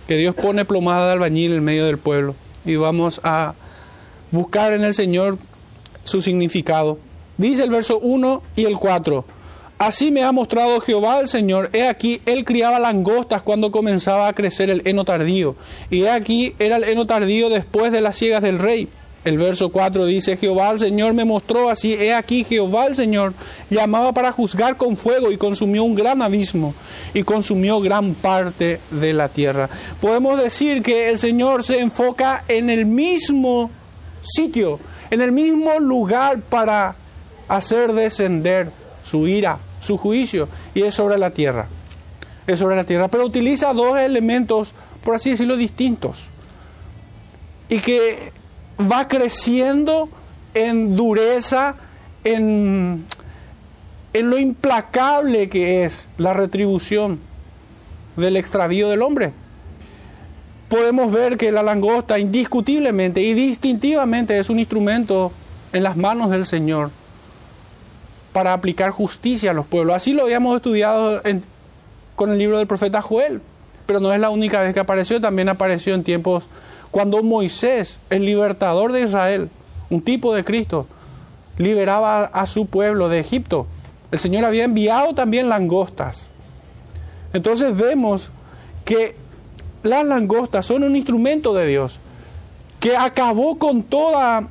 que 0.07 0.17
Dios 0.17 0.33
pone 0.33 0.65
plomada 0.65 1.05
de 1.05 1.13
albañil 1.13 1.53
en 1.53 1.63
medio 1.63 1.85
del 1.85 1.99
pueblo 1.99 2.33
y 2.65 2.75
vamos 2.75 3.21
a 3.23 3.53
buscar 4.31 4.73
en 4.73 4.83
el 4.83 4.95
Señor 4.95 5.37
su 6.05 6.23
significado. 6.23 6.97
Dice 7.37 7.63
el 7.63 7.69
verso 7.69 7.99
1 7.99 8.41
y 8.55 8.65
el 8.65 8.77
4. 8.77 9.34
Así 9.77 10.09
me 10.09 10.23
ha 10.23 10.31
mostrado 10.31 10.79
Jehová 10.79 11.19
el 11.19 11.27
Señor. 11.27 11.69
He 11.73 11.87
aquí, 11.87 12.21
él 12.25 12.45
criaba 12.45 12.79
langostas 12.79 13.41
cuando 13.41 13.71
comenzaba 13.71 14.29
a 14.29 14.33
crecer 14.33 14.69
el 14.69 14.81
heno 14.85 15.03
tardío. 15.03 15.55
Y 15.89 16.03
he 16.03 16.09
aquí, 16.09 16.55
era 16.59 16.77
el 16.77 16.85
heno 16.85 17.05
tardío 17.05 17.49
después 17.49 17.91
de 17.91 17.99
las 17.99 18.15
ciegas 18.15 18.41
del 18.41 18.59
rey. 18.59 18.87
El 19.25 19.37
verso 19.39 19.71
4 19.71 20.05
dice, 20.05 20.37
Jehová 20.37 20.69
el 20.71 20.79
Señor 20.79 21.15
me 21.15 21.25
mostró 21.25 21.71
así, 21.71 21.93
he 21.93 22.13
aquí 22.13 22.43
Jehová 22.43 22.85
el 22.85 22.95
Señor 22.95 23.33
llamaba 23.71 24.13
para 24.13 24.31
juzgar 24.31 24.77
con 24.77 24.95
fuego 24.95 25.31
y 25.31 25.37
consumió 25.37 25.83
un 25.83 25.95
gran 25.95 26.21
abismo 26.21 26.75
y 27.11 27.23
consumió 27.23 27.81
gran 27.81 28.13
parte 28.13 28.79
de 28.91 29.13
la 29.13 29.27
tierra. 29.27 29.67
Podemos 29.99 30.39
decir 30.39 30.83
que 30.83 31.09
el 31.09 31.17
Señor 31.17 31.63
se 31.63 31.79
enfoca 31.79 32.43
en 32.47 32.69
el 32.69 32.85
mismo 32.85 33.71
sitio, 34.21 34.79
en 35.09 35.21
el 35.21 35.31
mismo 35.31 35.79
lugar 35.79 36.41
para 36.41 36.95
hacer 37.47 37.93
descender 37.93 38.69
su 39.05 39.27
ira, 39.27 39.59
su 39.79 39.97
juicio, 39.97 40.49
y 40.73 40.81
es 40.81 40.93
sobre 40.93 41.17
la 41.17 41.29
tierra. 41.29 41.67
Es 42.47 42.59
sobre 42.59 42.75
la 42.75 42.83
tierra, 42.83 43.07
pero 43.07 43.25
utiliza 43.25 43.71
dos 43.71 43.97
elementos, 43.97 44.73
por 45.03 45.15
así 45.15 45.29
decirlo, 45.29 45.55
distintos. 45.55 46.25
Y 47.69 47.79
que 47.79 48.33
va 48.79 49.07
creciendo 49.07 50.09
en 50.53 50.95
dureza, 50.95 51.75
en, 52.23 53.05
en 54.13 54.29
lo 54.29 54.37
implacable 54.37 55.49
que 55.49 55.85
es 55.85 56.09
la 56.17 56.33
retribución 56.33 57.19
del 58.17 58.37
extravío 58.37 58.89
del 58.89 59.03
hombre. 59.03 59.33
Podemos 60.67 61.11
ver 61.11 61.37
que 61.37 61.51
la 61.51 61.61
langosta 61.61 62.17
indiscutiblemente 62.17 63.21
y 63.21 63.33
distintivamente 63.35 64.39
es 64.39 64.49
un 64.49 64.59
instrumento 64.59 65.31
en 65.73 65.83
las 65.83 65.95
manos 65.95 66.31
del 66.31 66.45
Señor 66.45 66.89
para 68.35 68.51
aplicar 68.51 68.91
justicia 68.91 69.51
a 69.51 69.53
los 69.53 69.65
pueblos. 69.65 69.95
Así 69.95 70.11
lo 70.11 70.23
habíamos 70.23 70.57
estudiado 70.57 71.21
con 72.17 72.31
el 72.31 72.37
libro 72.37 72.57
del 72.57 72.67
profeta 72.67 73.01
Joel, 73.01 73.39
pero 73.85 74.01
no 74.01 74.11
es 74.11 74.19
la 74.19 74.29
única 74.29 74.59
vez 74.59 74.73
que 74.73 74.81
apareció, 74.81 75.21
también 75.21 75.47
apareció 75.47 75.93
en 75.93 76.03
tiempos 76.03 76.49
cuando 76.91 77.23
Moisés, 77.23 77.97
el 78.09 78.25
libertador 78.25 78.91
de 78.91 79.03
Israel, 79.03 79.49
un 79.89 80.01
tipo 80.01 80.35
de 80.35 80.43
Cristo, 80.43 80.85
liberaba 81.57 82.25
a 82.25 82.45
su 82.45 82.65
pueblo 82.65 83.07
de 83.07 83.21
Egipto. 83.21 83.67
El 84.11 84.19
Señor 84.19 84.43
había 84.43 84.65
enviado 84.65 85.15
también 85.15 85.47
langostas. 85.47 86.27
Entonces 87.31 87.73
vemos 87.77 88.31
que 88.83 89.15
las 89.81 90.05
langostas 90.05 90.65
son 90.65 90.83
un 90.83 90.97
instrumento 90.97 91.53
de 91.53 91.67
Dios 91.67 92.01
que 92.81 92.97
acabó 92.97 93.57
con 93.57 93.83
toda, 93.83 94.49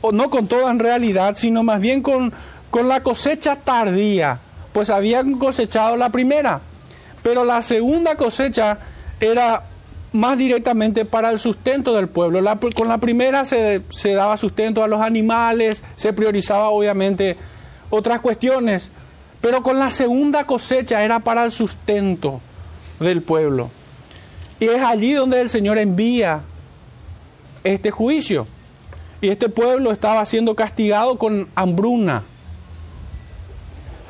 o 0.00 0.12
no 0.12 0.30
con 0.30 0.46
toda 0.46 0.70
en 0.70 0.78
realidad, 0.78 1.36
sino 1.36 1.62
más 1.62 1.80
bien 1.80 2.02
con, 2.02 2.32
con 2.70 2.88
la 2.88 3.02
cosecha 3.02 3.56
tardía, 3.56 4.38
pues 4.72 4.90
habían 4.90 5.38
cosechado 5.38 5.96
la 5.96 6.10
primera, 6.10 6.60
pero 7.22 7.44
la 7.44 7.62
segunda 7.62 8.16
cosecha 8.16 8.78
era 9.20 9.64
más 10.12 10.38
directamente 10.38 11.04
para 11.04 11.30
el 11.30 11.38
sustento 11.38 11.94
del 11.94 12.08
pueblo. 12.08 12.40
con 12.74 12.88
la 12.88 12.98
primera 12.98 13.44
se, 13.44 13.82
se, 13.90 14.14
daba 14.14 14.36
sustento 14.36 14.82
a 14.82 14.88
los 14.88 15.00
animales, 15.00 15.82
se 15.96 16.12
priorizaba 16.12 16.70
obviamente 16.70 17.36
otras 17.90 18.20
cuestiones, 18.20 18.90
pero 19.40 19.62
con 19.62 19.78
la 19.78 19.90
segunda 19.90 20.44
cosecha 20.44 21.04
era 21.04 21.20
para 21.20 21.44
el 21.44 21.52
sustento 21.52 22.40
del 23.00 23.22
pueblo. 23.22 23.70
Y 24.60 24.66
es 24.66 24.82
allí 24.82 25.12
donde 25.12 25.40
el 25.40 25.50
Señor 25.50 25.78
envía 25.78 26.40
este 27.62 27.90
juicio. 27.90 28.46
Y 29.20 29.28
este 29.28 29.48
pueblo 29.48 29.90
estaba 29.92 30.24
siendo 30.24 30.54
castigado 30.54 31.18
con 31.18 31.48
hambruna. 31.54 32.22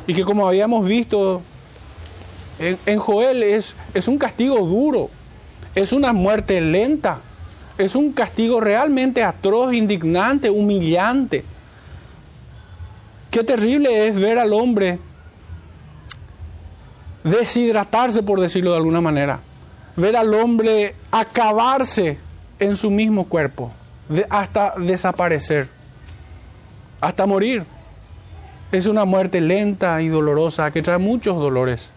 Y 0.06 0.14
que 0.14 0.24
como 0.24 0.46
habíamos 0.46 0.86
visto 0.86 1.42
en, 2.58 2.78
en 2.86 2.98
Joel 2.98 3.42
es, 3.42 3.74
es 3.94 4.08
un 4.08 4.18
castigo 4.18 4.58
duro 4.66 5.10
es 5.74 5.92
una 5.92 6.12
muerte 6.12 6.60
lenta, 6.60 7.20
es 7.76 7.94
un 7.94 8.12
castigo 8.12 8.60
realmente 8.60 9.22
atroz, 9.22 9.72
indignante, 9.72 10.50
humillante. 10.50 11.44
Qué 13.30 13.44
terrible 13.44 14.08
es 14.08 14.16
ver 14.16 14.38
al 14.38 14.52
hombre 14.52 14.98
deshidratarse, 17.22 18.22
por 18.22 18.40
decirlo 18.40 18.72
de 18.72 18.78
alguna 18.78 19.00
manera, 19.00 19.40
ver 19.96 20.16
al 20.16 20.32
hombre 20.34 20.94
acabarse 21.10 22.18
en 22.58 22.74
su 22.74 22.90
mismo 22.90 23.24
cuerpo, 23.24 23.70
hasta 24.28 24.74
desaparecer, 24.78 25.68
hasta 27.00 27.26
morir. 27.26 27.64
Es 28.70 28.86
una 28.86 29.04
muerte 29.04 29.40
lenta 29.40 30.00
y 30.02 30.08
dolorosa 30.08 30.70
que 30.70 30.82
trae 30.82 30.98
muchos 30.98 31.36
dolores. 31.36 31.90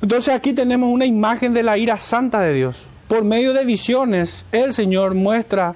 Entonces 0.00 0.34
aquí 0.34 0.52
tenemos 0.52 0.90
una 0.92 1.06
imagen 1.06 1.52
de 1.54 1.62
la 1.62 1.76
ira 1.76 1.98
santa 1.98 2.40
de 2.40 2.54
Dios. 2.54 2.86
Por 3.08 3.24
medio 3.24 3.52
de 3.52 3.64
visiones, 3.64 4.44
el 4.52 4.72
Señor 4.72 5.14
muestra 5.14 5.74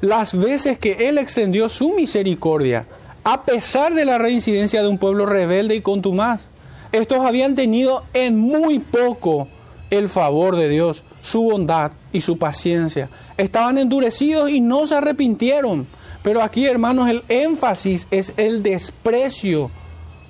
las 0.00 0.36
veces 0.38 0.78
que 0.78 1.08
Él 1.08 1.18
extendió 1.18 1.68
su 1.68 1.94
misericordia, 1.94 2.86
a 3.24 3.42
pesar 3.44 3.94
de 3.94 4.04
la 4.04 4.18
reincidencia 4.18 4.82
de 4.82 4.88
un 4.88 4.98
pueblo 4.98 5.26
rebelde 5.26 5.74
y 5.74 5.80
contumaz. 5.80 6.46
Estos 6.92 7.18
habían 7.20 7.54
tenido 7.54 8.04
en 8.14 8.38
muy 8.38 8.78
poco 8.78 9.48
el 9.90 10.08
favor 10.08 10.56
de 10.56 10.68
Dios, 10.68 11.04
su 11.20 11.42
bondad 11.42 11.92
y 12.12 12.20
su 12.20 12.38
paciencia. 12.38 13.08
Estaban 13.36 13.78
endurecidos 13.78 14.50
y 14.50 14.60
no 14.60 14.86
se 14.86 14.96
arrepintieron. 14.96 15.86
Pero 16.22 16.42
aquí, 16.42 16.66
hermanos, 16.66 17.08
el 17.08 17.22
énfasis 17.28 18.08
es 18.10 18.32
el 18.36 18.62
desprecio 18.62 19.70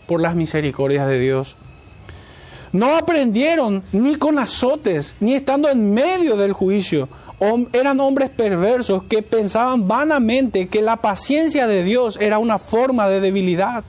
por 0.06 0.20
las 0.20 0.34
misericordias 0.34 1.08
de 1.08 1.18
Dios. 1.18 1.56
No 2.72 2.96
aprendieron 2.96 3.82
ni 3.92 4.16
con 4.16 4.38
azotes, 4.38 5.16
ni 5.20 5.34
estando 5.34 5.70
en 5.70 5.94
medio 5.94 6.36
del 6.36 6.52
juicio. 6.52 7.08
Eran 7.72 8.00
hombres 8.00 8.30
perversos 8.30 9.04
que 9.04 9.22
pensaban 9.22 9.88
vanamente 9.88 10.68
que 10.68 10.82
la 10.82 10.96
paciencia 10.96 11.66
de 11.66 11.84
Dios 11.84 12.18
era 12.20 12.38
una 12.38 12.58
forma 12.58 13.08
de 13.08 13.20
debilidad. 13.20 13.84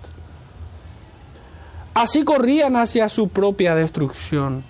Así 1.94 2.24
corrían 2.24 2.76
hacia 2.76 3.10
su 3.10 3.28
propia 3.30 3.76
destrucción. 3.76 4.64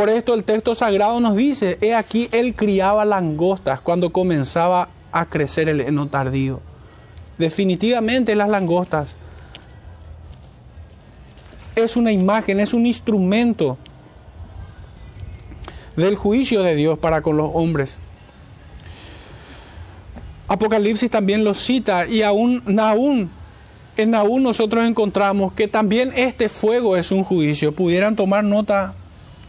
Por 0.00 0.08
esto 0.08 0.32
el 0.32 0.44
texto 0.44 0.74
sagrado 0.74 1.20
nos 1.20 1.36
dice, 1.36 1.76
he 1.82 1.94
aquí 1.94 2.30
él 2.32 2.54
criaba 2.54 3.04
langostas 3.04 3.82
cuando 3.82 4.08
comenzaba 4.08 4.88
a 5.12 5.26
crecer 5.26 5.68
el 5.68 5.82
heno 5.82 6.08
tardío. 6.08 6.60
Definitivamente 7.36 8.34
las 8.34 8.48
langostas 8.48 9.14
es 11.76 11.98
una 11.98 12.12
imagen, 12.12 12.60
es 12.60 12.72
un 12.72 12.86
instrumento 12.86 13.76
del 15.96 16.16
juicio 16.16 16.62
de 16.62 16.76
Dios 16.76 16.98
para 16.98 17.20
con 17.20 17.36
los 17.36 17.50
hombres. 17.52 17.98
Apocalipsis 20.48 21.10
también 21.10 21.44
lo 21.44 21.52
cita 21.52 22.06
y 22.06 22.22
aún 22.22 22.62
en 23.98 24.10
Naún 24.12 24.42
nosotros 24.42 24.86
encontramos 24.86 25.52
que 25.52 25.68
también 25.68 26.10
este 26.16 26.48
fuego 26.48 26.96
es 26.96 27.12
un 27.12 27.22
juicio. 27.22 27.74
Pudieran 27.74 28.16
tomar 28.16 28.44
nota 28.44 28.94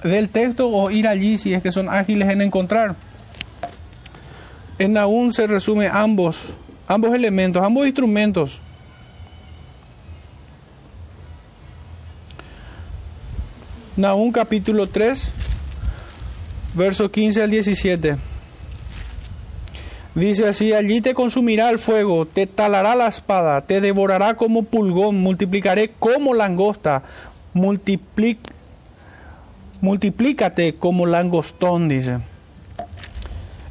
del 0.03 0.29
texto 0.29 0.69
o 0.69 0.91
ir 0.91 1.07
allí 1.07 1.37
si 1.37 1.53
es 1.53 1.61
que 1.61 1.71
son 1.71 1.89
ágiles 1.89 2.29
en 2.29 2.41
encontrar. 2.41 2.95
En 4.79 4.93
Naún 4.93 5.33
se 5.33 5.47
resume 5.47 5.87
ambos, 5.87 6.53
ambos 6.87 7.13
elementos, 7.13 7.63
ambos 7.63 7.85
instrumentos 7.85 8.61
Nahum 13.97 14.31
capítulo 14.31 14.87
3, 14.87 15.33
verso 16.73 17.11
15 17.11 17.43
al 17.43 17.51
17. 17.51 18.15
Dice 20.15 20.47
así, 20.47 20.73
allí 20.73 21.01
te 21.01 21.13
consumirá 21.13 21.69
el 21.69 21.77
fuego, 21.77 22.25
te 22.25 22.47
talará 22.47 22.95
la 22.95 23.07
espada, 23.07 23.61
te 23.61 23.81
devorará 23.81 24.35
como 24.35 24.63
pulgón, 24.63 25.17
multiplicaré 25.17 25.91
como 25.99 26.33
langosta, 26.33 27.03
multiplic, 27.53 28.39
multiplícate 29.81 30.75
como 30.75 31.05
langostón, 31.05 31.89
dice. 31.89 32.19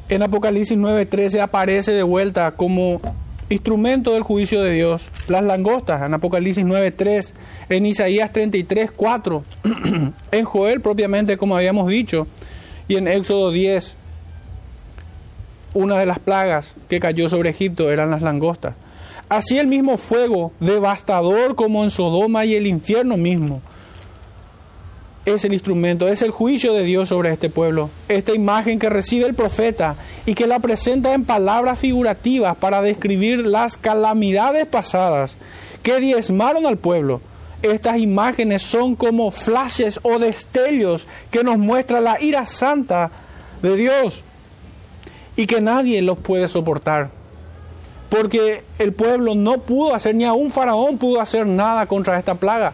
En 0.09 0.21
Apocalipsis 0.23 0.77
9:13 0.77 1.41
aparece 1.41 1.93
de 1.93 2.03
vuelta 2.03 2.51
como 2.51 3.01
instrumento 3.49 4.13
del 4.13 4.23
juicio 4.23 4.61
de 4.61 4.71
Dios. 4.73 5.07
Las 5.27 5.43
langostas 5.43 6.01
en 6.03 6.13
Apocalipsis 6.13 6.65
9.3, 6.65 7.33
en 7.69 7.85
Isaías 7.85 8.31
33.4, 8.31 9.43
en 10.31 10.45
Joel 10.45 10.81
propiamente 10.81 11.37
como 11.37 11.55
habíamos 11.55 11.89
dicho, 11.89 12.27
y 12.87 12.95
en 12.95 13.07
Éxodo 13.07 13.51
10, 13.51 13.95
una 15.73 15.97
de 15.97 16.05
las 16.05 16.19
plagas 16.19 16.75
que 16.89 16.99
cayó 16.99 17.29
sobre 17.29 17.49
Egipto 17.51 17.91
eran 17.91 18.11
las 18.11 18.21
langostas. 18.21 18.75
así 19.29 19.57
el 19.57 19.67
mismo 19.67 19.97
fuego, 19.97 20.51
devastador 20.59 21.55
como 21.55 21.85
en 21.85 21.91
Sodoma 21.91 22.43
y 22.43 22.55
el 22.55 22.67
infierno 22.67 23.15
mismo, 23.15 23.61
es 25.25 25.45
el 25.45 25.53
instrumento, 25.53 26.07
es 26.07 26.21
el 26.21 26.31
juicio 26.31 26.73
de 26.73 26.83
Dios 26.83 27.09
sobre 27.09 27.31
este 27.31 27.49
pueblo. 27.49 27.89
Esta 28.07 28.33
imagen 28.33 28.79
que 28.79 28.89
recibe 28.89 29.25
el 29.25 29.35
profeta 29.35 29.95
y 30.25 30.33
que 30.33 30.47
la 30.47 30.59
presenta 30.59 31.13
en 31.13 31.25
palabras 31.25 31.79
figurativas 31.79 32.57
para 32.57 32.81
describir 32.81 33.45
las 33.45 33.77
calamidades 33.77 34.65
pasadas 34.65 35.37
que 35.83 35.99
diezmaron 35.99 36.65
al 36.65 36.77
pueblo. 36.77 37.21
Estas 37.61 37.99
imágenes 37.99 38.63
son 38.63 38.95
como 38.95 39.29
flashes 39.29 39.99
o 40.01 40.17
destellos 40.17 41.07
que 41.29 41.43
nos 41.43 41.59
muestra 41.59 42.01
la 42.01 42.19
ira 42.19 42.47
santa 42.47 43.11
de 43.61 43.75
Dios 43.75 44.23
y 45.35 45.45
que 45.45 45.61
nadie 45.61 46.01
los 46.01 46.17
puede 46.17 46.47
soportar. 46.47 47.11
Porque 48.09 48.63
el 48.79 48.93
pueblo 48.93 49.35
no 49.35 49.59
pudo 49.59 49.93
hacer, 49.93 50.15
ni 50.15 50.25
aún 50.25 50.51
Faraón 50.51 50.97
pudo 50.97 51.21
hacer 51.21 51.45
nada 51.45 51.85
contra 51.85 52.17
esta 52.17 52.35
plaga, 52.35 52.73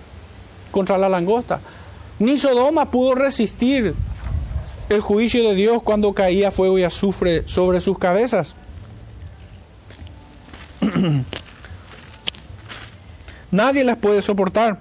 contra 0.72 0.98
la 0.98 1.10
langosta. 1.10 1.60
Ni 2.19 2.38
Sodoma 2.38 2.89
pudo 2.89 3.15
resistir 3.15 3.93
el 4.89 5.01
juicio 5.01 5.47
de 5.47 5.55
Dios 5.55 5.83
cuando 5.83 6.13
caía 6.13 6.51
fuego 6.51 6.79
y 6.79 6.83
azufre 6.83 7.43
sobre 7.47 7.81
sus 7.81 8.00
cabezas. 8.00 8.55
Nadie 13.51 13.83
las 13.83 13.97
puede 13.97 14.21
soportar. 14.21 14.79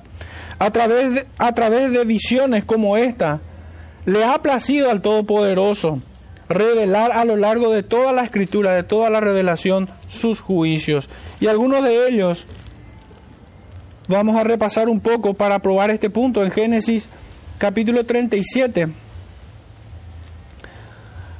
A 0.59 0.71
través, 0.71 1.15
de, 1.15 1.27
a 1.39 1.55
través 1.55 1.93
de 1.93 2.05
visiones 2.05 2.65
como 2.65 2.97
esta, 2.97 3.41
le 4.07 4.25
ha 4.25 4.41
placido 4.41 4.91
al 4.91 5.03
Todopoderoso 5.03 6.01
revelar 6.49 7.13
a 7.13 7.25
lo 7.25 7.37
largo 7.37 7.71
de 7.71 7.83
toda 7.83 8.13
la 8.13 8.23
escritura, 8.23 8.73
de 8.73 8.83
toda 8.83 9.11
la 9.11 9.21
revelación, 9.21 9.91
sus 10.07 10.41
juicios. 10.41 11.09
Y 11.41 11.49
algunos 11.49 11.85
de 11.85 12.09
ellos 12.09 12.47
vamos 14.09 14.37
a 14.37 14.45
repasar 14.45 14.89
un 14.89 15.01
poco 15.01 15.35
para 15.35 15.59
probar 15.59 15.91
este 15.91 16.09
punto 16.09 16.45
en 16.45 16.51
Génesis 16.51 17.09
capítulo 17.59 18.05
37, 18.05 18.89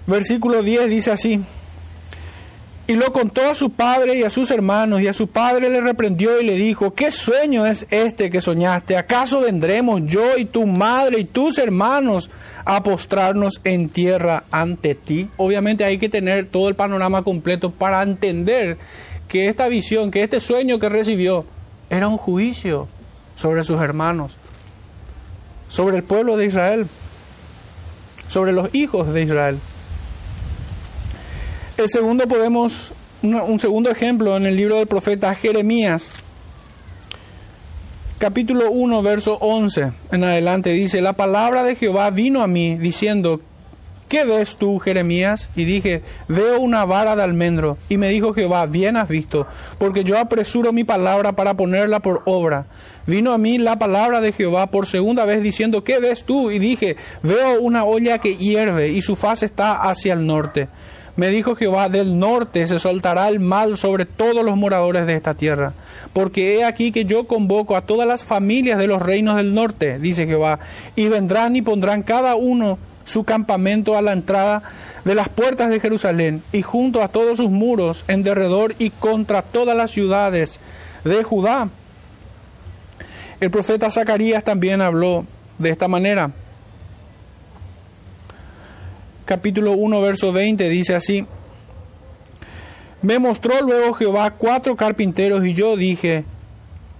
versículo 0.07 0.63
10 0.63 0.89
dice 0.89 1.11
así. 1.11 1.41
Y 2.89 2.95
lo 2.95 3.13
contó 3.13 3.43
a 3.51 3.55
su 3.57 3.71
padre 3.71 4.17
y 4.17 4.23
a 4.23 4.31
sus 4.31 4.53
hermanos, 4.53 5.01
y 5.01 5.09
a 5.09 5.13
su 5.13 5.27
padre 5.27 5.69
le 5.69 5.81
reprendió 5.81 6.41
y 6.41 6.47
le 6.47 6.55
dijo, 6.55 6.95
¿qué 6.95 7.11
sueño 7.11 7.67
es 7.67 7.85
este 7.91 8.31
que 8.31 8.41
soñaste? 8.41 8.97
¿Acaso 8.97 9.41
vendremos 9.41 10.03
yo 10.07 10.39
y 10.39 10.45
tu 10.45 10.67
madre 10.67 11.19
y 11.19 11.25
tus 11.25 11.59
hermanos 11.59 12.31
a 12.65 12.85
postrarnos 12.85 13.61
en 13.65 13.89
tierra 13.89 14.45
ante 14.53 14.95
ti? 14.95 15.29
Obviamente 15.37 15.85
hay 15.85 15.99
que 15.99 16.09
tener 16.09 16.47
todo 16.47 16.69
el 16.69 16.77
panorama 16.77 17.25
completo 17.25 17.73
para 17.73 18.05
entender 18.05 18.79
que 19.27 19.49
esta 19.49 19.67
visión, 19.67 20.13
que 20.13 20.23
este 20.23 20.39
sueño 20.39 20.79
que 20.79 20.89
recibió, 20.89 21.45
era 21.91 22.07
un 22.07 22.19
juicio 22.19 22.87
sobre 23.35 23.65
sus 23.65 23.81
hermanos 23.81 24.39
sobre 25.69 25.97
el 25.97 26.03
pueblo 26.03 26.37
de 26.37 26.47
Israel, 26.47 26.87
sobre 28.29 28.53
los 28.53 28.69
hijos 28.75 29.13
de 29.13 29.23
Israel. 29.23 29.59
El 31.77 31.89
segundo 31.89 32.27
podemos, 32.27 32.93
un 33.23 33.61
segundo 33.61 33.91
ejemplo 33.91 34.37
en 34.37 34.47
el 34.47 34.57
libro 34.57 34.77
del 34.77 34.87
profeta 34.87 35.35
Jeremías, 35.35 36.11
capítulo 38.19 38.71
1, 38.71 39.03
verso 39.03 39.37
11 39.41 39.93
en 40.11 40.25
adelante, 40.25 40.71
dice, 40.71 41.01
la 41.03 41.15
palabra 41.15 41.63
de 41.65 41.77
Jehová 41.77 42.11
vino 42.11 42.43
a 42.43 42.47
mí 42.47 42.77
diciendo, 42.77 43.41
¿qué 44.09 44.25
ves 44.25 44.57
tú, 44.57 44.79
Jeremías? 44.79 45.49
Y 45.57 45.65
dije, 45.65 46.03
veo 46.29 46.61
una 46.61 46.85
vara 46.85 47.17
de 47.17 47.23
almendro. 47.23 47.79
Y 47.89 47.99
me 47.99 48.09
dijo 48.09 48.35
Jehová, 48.35 48.67
bien 48.67 48.97
has 48.97 49.09
visto, 49.09 49.47
porque 49.79 50.05
yo 50.05 50.19
apresuro 50.19 50.73
mi 50.73 50.85
palabra 50.85 51.33
para 51.33 51.55
ponerla 51.55 52.01
por 52.01 52.23
obra. 52.25 52.67
Vino 53.07 53.33
a 53.33 53.39
mí 53.39 53.59
la 53.59 53.79
palabra 53.79 54.21
de 54.21 54.33
Jehová 54.33 54.69
por 54.69 54.87
segunda 54.87 55.25
vez 55.25 55.43
diciendo, 55.43 55.85
¿qué 55.85 55.99
ves 55.99 56.25
tú? 56.25 56.51
Y 56.51 56.59
dije, 56.59 56.97
veo 57.23 57.61
una 57.61 57.85
olla 57.85 58.19
que 58.19 58.37
hierve 58.37 58.89
y 58.89 59.01
su 59.01 59.17
faz 59.17 59.43
está 59.43 59.83
hacia 59.83 60.15
el 60.15 60.27
norte. 60.27 60.69
Me 61.17 61.29
dijo 61.31 61.57
Jehová, 61.57 61.89
del 61.89 62.19
norte 62.19 62.67
se 62.67 62.79
soltará 62.79 63.29
el 63.29 63.41
mal 63.41 63.79
sobre 63.79 64.05
todos 64.05 64.45
los 64.45 64.57
moradores 64.57 65.07
de 65.07 65.15
esta 65.15 65.33
tierra, 65.33 65.73
porque 66.13 66.57
he 66.57 66.65
aquí 66.65 66.93
que 66.93 67.07
yo 67.07 67.27
convoco 67.27 67.75
a 67.75 67.87
todas 67.87 68.07
las 68.07 68.27
familias 68.27 68.79
de 68.79 68.87
los 68.87 69.01
reinos 69.01 69.37
del 69.37 69.55
norte, 69.55 69.99
dice 69.99 70.27
Jehová, 70.27 70.59
y 70.95 71.09
vendrán 71.09 71.57
y 71.57 71.63
pondrán 71.63 72.03
cada 72.03 72.35
uno 72.35 72.79
su 73.07 73.25
campamento 73.25 73.97
a 73.97 74.03
la 74.03 74.13
entrada 74.13 74.63
de 75.05 75.15
las 75.15 75.31
puertas 75.31 75.71
de 75.71 75.81
Jerusalén 75.81 76.43
y 76.53 76.61
junto 76.61 77.03
a 77.03 77.09
todos 77.09 77.39
sus 77.39 77.51
muros 77.51 78.05
en 78.09 78.23
derredor 78.23 78.75
y 78.79 78.91
contra 78.91 79.41
todas 79.41 79.77
las 79.77 79.93
ciudades 79.93 80.61
de 81.05 81.23
Judá. 81.23 81.69
El 83.41 83.51
profeta 83.51 83.91
Zacarías 83.91 84.45
también 84.45 84.83
habló 84.83 85.25
de 85.59 85.71
esta 85.71 85.89
manera. 85.89 86.33
Capítulo 89.25 89.73
1, 89.73 90.03
verso 90.03 90.33
20 90.33 90.69
dice 90.69 90.95
así, 90.95 91.27
me 93.03 93.19
mostró 93.19 93.61
luego 93.61 93.95
Jehová 93.95 94.33
cuatro 94.33 94.75
carpinteros 94.75 95.47
y 95.47 95.55
yo 95.55 95.77
dije, 95.77 96.25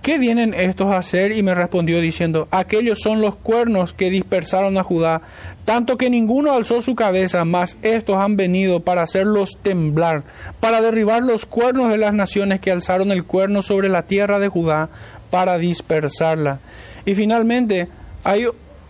¿qué 0.07 0.21
vienen 0.21 0.55
estos 0.55 0.93
a 0.93 0.99
hacer? 0.99 1.33
Y 1.33 1.43
me 1.43 1.53
respondió 1.53 2.01
diciendo, 2.01 2.47
aquellos 2.53 3.01
son 3.01 3.21
los 3.21 3.35
cuernos 3.35 3.93
que 3.93 4.09
dispersaron 4.09 4.79
a 4.79 4.85
Judá, 4.85 5.21
tanto 5.65 5.97
que 5.99 6.11
ninguno 6.11 6.53
alzó 6.53 6.81
su 6.81 6.95
cabeza, 6.95 7.45
mas 7.45 7.77
estos 7.83 8.17
han 8.17 8.37
venido 8.37 8.79
para 8.79 9.03
hacerlos 9.03 9.59
temblar, 9.61 10.23
para 10.61 10.81
derribar 10.81 11.25
los 11.25 11.45
cuernos 11.45 11.91
de 11.91 11.99
las 11.99 12.15
naciones 12.15 12.61
que 12.61 12.71
alzaron 12.71 13.11
el 13.11 13.25
cuerno 13.25 13.63
sobre 13.63 13.89
la 13.89 14.05
tierra 14.05 14.39
de 14.39 14.47
Judá, 14.47 14.91
para 15.31 15.59
dispersarla. 15.59 16.61
Y 17.05 17.17
finalmente 17.17 17.89
hay 18.23 18.45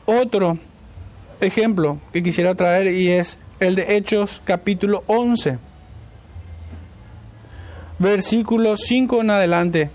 otro 0.05 0.59
ejemplo 1.41 1.99
que 2.13 2.23
quisiera 2.23 2.55
traer 2.57 2.89
y 2.89 3.09
es 3.09 3.39
el 3.59 3.75
de 3.75 3.97
Hechos 3.97 4.43
capítulo 4.45 5.03
11, 5.07 5.57
versículo 7.99 8.77
5 8.77 9.23
en 9.23 9.31
adelante. 9.31 9.91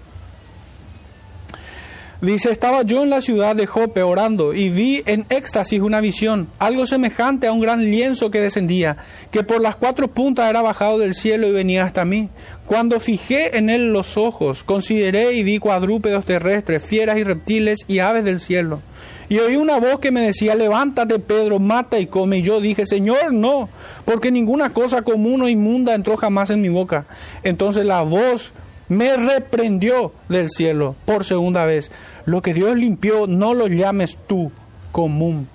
Dice, 2.21 2.51
estaba 2.51 2.83
yo 2.83 3.01
en 3.01 3.09
la 3.09 3.19
ciudad 3.19 3.55
de 3.55 3.65
Jope 3.65 4.03
orando 4.03 4.53
y 4.53 4.69
vi 4.69 5.01
en 5.07 5.25
éxtasis 5.29 5.79
una 5.79 6.01
visión, 6.01 6.49
algo 6.59 6.85
semejante 6.85 7.47
a 7.47 7.51
un 7.51 7.61
gran 7.61 7.83
lienzo 7.89 8.29
que 8.29 8.39
descendía, 8.39 8.97
que 9.31 9.41
por 9.41 9.59
las 9.59 9.75
cuatro 9.75 10.07
puntas 10.07 10.47
era 10.47 10.61
bajado 10.61 10.99
del 10.99 11.15
cielo 11.15 11.47
y 11.47 11.51
venía 11.51 11.83
hasta 11.83 12.05
mí. 12.05 12.29
Cuando 12.67 12.99
fijé 12.99 13.57
en 13.57 13.71
él 13.71 13.91
los 13.91 14.17
ojos, 14.17 14.63
consideré 14.63 15.33
y 15.33 15.41
vi 15.41 15.57
cuadrúpedos 15.57 16.23
terrestres, 16.23 16.85
fieras 16.85 17.17
y 17.17 17.23
reptiles 17.23 17.79
y 17.87 17.97
aves 17.97 18.23
del 18.23 18.39
cielo. 18.39 18.83
Y 19.27 19.39
oí 19.39 19.55
una 19.55 19.79
voz 19.79 19.99
que 19.99 20.11
me 20.11 20.21
decía, 20.21 20.53
levántate 20.53 21.17
Pedro, 21.17 21.57
mata 21.57 21.97
y 21.97 22.05
come. 22.05 22.37
Y 22.37 22.41
yo 22.43 22.61
dije, 22.61 22.85
Señor, 22.85 23.33
no, 23.33 23.67
porque 24.05 24.31
ninguna 24.31 24.73
cosa 24.73 25.01
común 25.01 25.41
o 25.41 25.49
inmunda 25.49 25.95
entró 25.95 26.17
jamás 26.17 26.51
en 26.51 26.61
mi 26.61 26.69
boca. 26.69 27.07
Entonces 27.41 27.83
la 27.83 28.03
voz 28.03 28.53
me 28.91 29.15
reprendió 29.15 30.11
del 30.27 30.49
cielo 30.49 30.97
por 31.05 31.23
segunda 31.23 31.63
vez. 31.63 31.93
Lo 32.25 32.41
que 32.41 32.53
Dios 32.53 32.75
limpió, 32.75 33.25
no 33.25 33.53
lo 33.53 33.67
llames 33.67 34.17
tú 34.27 34.51
común. 34.91 35.47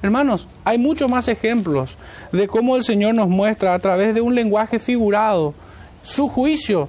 Hermanos, 0.00 0.46
hay 0.64 0.78
muchos 0.78 1.10
más 1.10 1.26
ejemplos 1.26 1.98
de 2.30 2.46
cómo 2.46 2.76
el 2.76 2.84
Señor 2.84 3.16
nos 3.16 3.28
muestra 3.28 3.74
a 3.74 3.80
través 3.80 4.14
de 4.14 4.20
un 4.20 4.36
lenguaje 4.36 4.78
figurado 4.78 5.54
su 6.04 6.28
juicio 6.28 6.88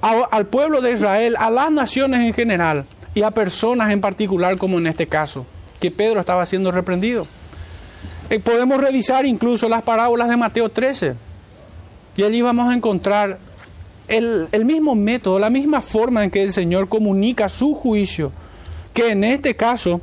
al 0.00 0.46
pueblo 0.46 0.80
de 0.80 0.92
Israel, 0.92 1.36
a 1.38 1.50
las 1.50 1.70
naciones 1.70 2.26
en 2.26 2.32
general 2.32 2.86
y 3.14 3.24
a 3.24 3.30
personas 3.30 3.90
en 3.90 4.00
particular 4.00 4.56
como 4.56 4.78
en 4.78 4.86
este 4.86 5.06
caso, 5.06 5.44
que 5.80 5.90
Pedro 5.90 6.20
estaba 6.20 6.46
siendo 6.46 6.72
reprendido. 6.72 7.26
Eh, 8.30 8.40
podemos 8.40 8.80
revisar 8.80 9.26
incluso 9.26 9.68
las 9.68 9.82
parábolas 9.82 10.30
de 10.30 10.38
Mateo 10.38 10.70
13 10.70 11.14
y 12.16 12.22
allí 12.22 12.40
vamos 12.40 12.70
a 12.70 12.74
encontrar 12.74 13.49
el, 14.10 14.64
mismo 14.64 14.96
método, 14.96 15.38
la 15.38 15.50
misma 15.50 15.80
forma 15.80 16.24
en 16.24 16.30
que 16.30 16.42
el 16.42 16.52
Señor 16.52 16.88
comunica 16.88 17.48
su 17.48 17.74
juicio, 17.74 18.32
que 18.92 19.12
en 19.12 19.22
este 19.22 19.54
caso 19.54 20.00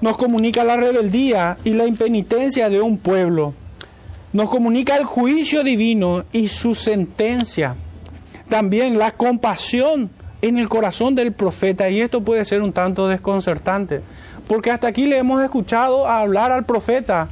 nos 0.00 0.16
comunica 0.16 0.64
la 0.64 0.76
rebeldía 0.76 1.58
y 1.62 1.74
la 1.74 1.86
impenitencia 1.86 2.68
de 2.68 2.80
un 2.80 2.98
pueblo, 2.98 3.54
nos 4.32 4.50
comunica 4.50 4.96
el 4.96 5.04
juicio 5.04 5.62
divino 5.62 6.24
y 6.32 6.48
su 6.48 6.74
sentencia, 6.74 7.76
también 8.48 8.98
la 8.98 9.12
compasión 9.12 10.10
en 10.42 10.58
el 10.58 10.68
corazón 10.68 11.14
del 11.14 11.32
profeta, 11.32 11.88
y 11.88 12.00
esto 12.00 12.22
puede 12.22 12.44
ser 12.44 12.62
un 12.62 12.72
tanto 12.72 13.06
desconcertante, 13.06 14.00
porque 14.48 14.72
hasta 14.72 14.88
aquí 14.88 15.06
le 15.06 15.18
hemos 15.18 15.40
escuchado 15.44 16.08
hablar 16.08 16.50
al 16.50 16.66
profeta 16.66 17.28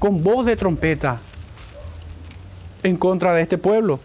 con 0.00 0.24
voz 0.24 0.44
de 0.44 0.56
trompeta 0.56 1.20
en 2.82 2.96
contra 2.96 3.32
de 3.34 3.42
este 3.42 3.58
pueblo. 3.58 4.00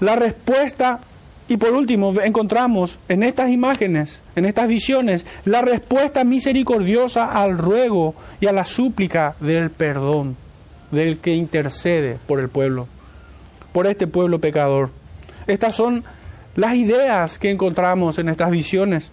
La 0.00 0.16
respuesta, 0.16 1.00
y 1.48 1.56
por 1.56 1.70
último, 1.72 2.14
encontramos 2.20 2.98
en 3.08 3.22
estas 3.22 3.50
imágenes, 3.50 4.22
en 4.36 4.44
estas 4.44 4.68
visiones, 4.68 5.26
la 5.44 5.62
respuesta 5.62 6.24
misericordiosa 6.24 7.32
al 7.32 7.58
ruego 7.58 8.14
y 8.40 8.46
a 8.46 8.52
la 8.52 8.64
súplica 8.64 9.34
del 9.40 9.70
perdón, 9.70 10.36
del 10.90 11.18
que 11.18 11.34
intercede 11.34 12.18
por 12.26 12.40
el 12.40 12.48
pueblo. 12.48 12.86
por 13.72 13.86
este 13.86 14.06
pueblo 14.06 14.40
pecador. 14.40 14.90
Estas 15.46 15.74
son 15.74 16.02
las 16.56 16.74
ideas 16.74 17.38
que 17.38 17.50
encontramos 17.50 18.18
en 18.18 18.28
estas 18.28 18.50
visiones. 18.50 19.12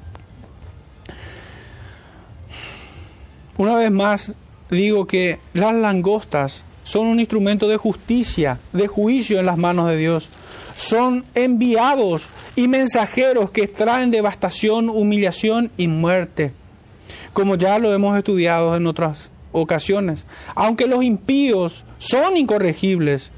Una 3.58 3.76
vez 3.76 3.91
más 3.91 4.34
digo 4.71 5.06
que 5.06 5.39
las 5.54 5.74
langostas 5.74 6.63
son 6.84 7.08
un 7.08 7.19
instrumento 7.19 7.67
de 7.67 7.78
justicia, 7.78 8.60
de 8.74 8.88
juicio 8.88 9.39
en 9.39 9.45
las 9.45 9.58
manos 9.58 9.88
de 9.88 9.98
Dios. 9.98 10.30
Son 10.76 11.24
enviados 11.36 12.30
y 12.56 12.68
mensajeros 12.68 13.52
que 13.52 13.68
traen 13.68 14.12
devastación, 14.12 14.90
humillación 14.90 15.72
y 15.78 15.88
muerte, 15.88 16.52
como 17.34 17.56
ya 17.56 17.80
lo 17.80 17.94
hemos 17.94 18.18
estudiado 18.18 18.76
en 18.76 18.86
otras 18.88 19.32
ocasiones. 19.52 20.26
Aunque 20.54 20.88
los 20.88 21.04
impíos 21.04 21.84
son 21.98 22.36
incorregibles, 22.38 23.32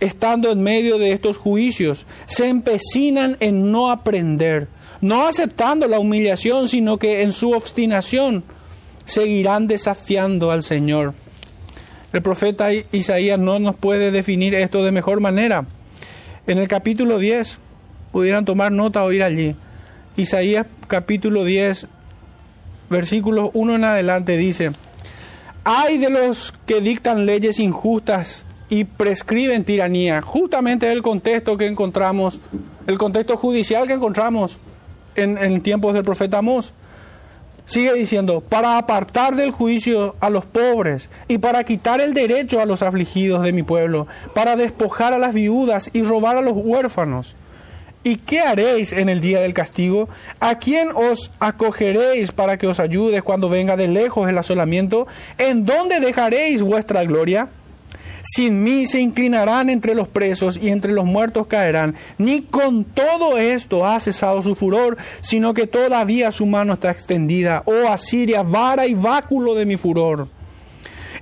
estando 0.00 0.50
en 0.50 0.62
medio 0.62 0.98
de 0.98 1.12
estos 1.12 1.38
juicios, 1.38 2.06
se 2.26 2.48
empecinan 2.48 3.36
en 3.40 3.70
no 3.70 3.90
aprender, 3.90 4.68
no 5.00 5.26
aceptando 5.26 5.86
la 5.86 6.00
humillación, 6.00 6.68
sino 6.68 6.98
que 6.98 7.22
en 7.22 7.32
su 7.32 7.52
obstinación 7.52 8.44
seguirán 9.04 9.66
desafiando 9.66 10.50
al 10.50 10.62
Señor. 10.62 11.14
El 12.12 12.22
profeta 12.22 12.68
Isaías 12.92 13.38
no 13.38 13.58
nos 13.58 13.76
puede 13.76 14.10
definir 14.10 14.54
esto 14.54 14.84
de 14.84 14.92
mejor 14.92 15.20
manera. 15.20 15.66
En 16.46 16.58
el 16.58 16.68
capítulo 16.68 17.18
10, 17.18 17.58
pudieran 18.12 18.44
tomar 18.44 18.70
nota 18.70 19.02
o 19.02 19.12
ir 19.12 19.22
allí. 19.22 19.56
Isaías 20.16 20.66
capítulo 20.88 21.42
10, 21.42 21.86
versículos 22.90 23.50
1 23.54 23.76
en 23.76 23.84
adelante 23.84 24.36
dice, 24.36 24.72
hay 25.64 25.96
de 25.96 26.10
los 26.10 26.52
que 26.66 26.82
dictan 26.82 27.24
leyes 27.24 27.58
injustas 27.58 28.44
y 28.68 28.84
prescriben 28.84 29.64
tiranía. 29.64 30.20
Justamente 30.20 30.92
el 30.92 31.00
contexto 31.00 31.56
que 31.56 31.66
encontramos, 31.66 32.40
el 32.86 32.98
contexto 32.98 33.38
judicial 33.38 33.86
que 33.86 33.94
encontramos 33.94 34.58
en, 35.16 35.62
tiempos 35.62 35.94
del 35.94 36.04
profeta 36.04 36.38
Amós. 36.38 36.74
Sigue 37.66 37.94
diciendo, 37.94 38.42
para 38.42 38.76
apartar 38.76 39.36
del 39.36 39.50
juicio 39.50 40.16
a 40.20 40.28
los 40.28 40.44
pobres 40.44 41.08
y 41.28 41.38
para 41.38 41.64
quitar 41.64 42.00
el 42.00 42.12
derecho 42.12 42.60
a 42.60 42.66
los 42.66 42.82
afligidos 42.82 43.42
de 43.42 43.52
mi 43.52 43.62
pueblo, 43.62 44.06
para 44.34 44.56
despojar 44.56 45.14
a 45.14 45.18
las 45.18 45.34
viudas 45.34 45.88
y 45.92 46.02
robar 46.02 46.36
a 46.36 46.42
los 46.42 46.54
huérfanos. 46.54 47.36
¿Y 48.06 48.16
qué 48.16 48.40
haréis 48.40 48.92
en 48.92 49.08
el 49.08 49.22
día 49.22 49.40
del 49.40 49.54
castigo? 49.54 50.10
¿A 50.38 50.58
quién 50.58 50.90
os 50.94 51.30
acogeréis 51.40 52.32
para 52.32 52.58
que 52.58 52.66
os 52.66 52.78
ayude 52.78 53.22
cuando 53.22 53.48
venga 53.48 53.78
de 53.78 53.88
lejos 53.88 54.28
el 54.28 54.36
asolamiento? 54.36 55.06
¿En 55.38 55.64
dónde 55.64 56.00
dejaréis 56.00 56.60
vuestra 56.60 57.02
gloria? 57.04 57.48
Sin 58.26 58.62
mí 58.62 58.86
se 58.86 59.02
inclinarán 59.02 59.68
entre 59.68 59.94
los 59.94 60.08
presos 60.08 60.58
y 60.60 60.70
entre 60.70 60.92
los 60.92 61.04
muertos 61.04 61.46
caerán. 61.46 61.94
Ni 62.16 62.40
con 62.40 62.84
todo 62.84 63.36
esto 63.36 63.86
ha 63.86 64.00
cesado 64.00 64.40
su 64.40 64.54
furor, 64.54 64.96
sino 65.20 65.52
que 65.52 65.66
todavía 65.66 66.32
su 66.32 66.46
mano 66.46 66.72
está 66.72 66.90
extendida. 66.90 67.62
Oh 67.66 67.86
Asiria, 67.86 68.42
vara 68.42 68.86
y 68.86 68.94
báculo 68.94 69.54
de 69.54 69.66
mi 69.66 69.76
furor. 69.76 70.28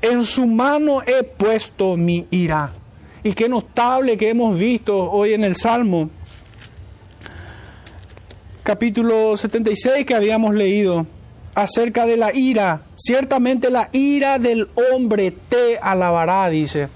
En 0.00 0.24
su 0.24 0.46
mano 0.46 1.02
he 1.04 1.24
puesto 1.24 1.96
mi 1.96 2.28
ira. 2.30 2.72
Y 3.24 3.32
qué 3.32 3.48
notable 3.48 4.16
que 4.16 4.30
hemos 4.30 4.56
visto 4.56 5.10
hoy 5.10 5.32
en 5.32 5.42
el 5.42 5.56
Salmo, 5.56 6.08
capítulo 8.62 9.36
76 9.36 10.06
que 10.06 10.14
habíamos 10.14 10.54
leído 10.54 11.04
acerca 11.54 12.06
de 12.06 12.16
la 12.16 12.34
ira. 12.34 12.82
Ciertamente 12.96 13.70
la 13.70 13.88
ira 13.92 14.38
del 14.38 14.68
hombre 14.92 15.30
te 15.30 15.78
alabará, 15.78 16.48
dice. 16.48 16.88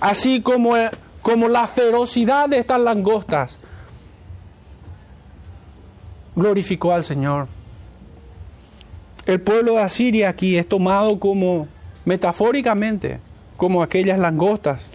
Así 0.00 0.40
como, 0.40 0.74
como 1.22 1.48
la 1.48 1.66
ferocidad 1.66 2.48
de 2.48 2.58
estas 2.58 2.80
langostas 2.80 3.58
glorificó 6.38 6.92
al 6.92 7.04
Señor. 7.04 7.48
El 9.26 9.40
pueblo 9.40 9.74
de 9.74 9.82
Asiria 9.82 10.30
aquí 10.30 10.56
es 10.56 10.66
tomado 10.66 11.18
como 11.18 11.68
metafóricamente, 12.04 13.18
como 13.56 13.82
aquellas 13.82 14.18
langostas. 14.18 14.86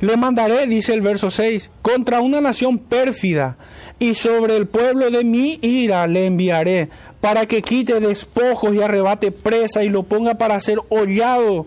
Le 0.00 0.16
mandaré, 0.16 0.66
dice 0.66 0.94
el 0.94 1.00
verso 1.00 1.30
6, 1.30 1.70
contra 1.82 2.20
una 2.20 2.40
nación 2.40 2.78
pérfida, 2.78 3.56
y 3.98 4.14
sobre 4.14 4.56
el 4.56 4.66
pueblo 4.66 5.10
de 5.10 5.24
mi 5.24 5.58
ira 5.62 6.06
le 6.06 6.26
enviaré, 6.26 6.88
para 7.20 7.46
que 7.46 7.62
quite 7.62 8.00
despojos 8.00 8.74
y 8.74 8.82
arrebate 8.82 9.30
presa 9.30 9.84
y 9.84 9.88
lo 9.88 10.02
ponga 10.02 10.34
para 10.34 10.58
ser 10.60 10.78
hollado 10.88 11.66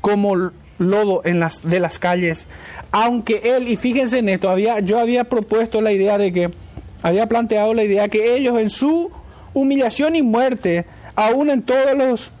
como 0.00 0.52
lodo 0.78 1.22
en 1.24 1.40
las, 1.40 1.62
de 1.62 1.80
las 1.80 1.98
calles. 1.98 2.46
Aunque 2.90 3.42
él, 3.44 3.68
y 3.68 3.76
fíjense 3.76 4.18
en 4.18 4.28
esto, 4.28 4.48
había, 4.48 4.80
yo 4.80 4.98
había 4.98 5.24
propuesto 5.24 5.80
la 5.80 5.92
idea 5.92 6.18
de 6.18 6.32
que, 6.32 6.50
había 7.02 7.28
planteado 7.28 7.74
la 7.74 7.84
idea 7.84 8.08
que 8.08 8.36
ellos 8.36 8.58
en 8.58 8.70
su 8.70 9.10
humillación 9.54 10.16
y 10.16 10.22
muerte, 10.22 10.84
aún 11.14 11.50
en 11.50 11.62
todos 11.62 11.96
los, 11.96 12.32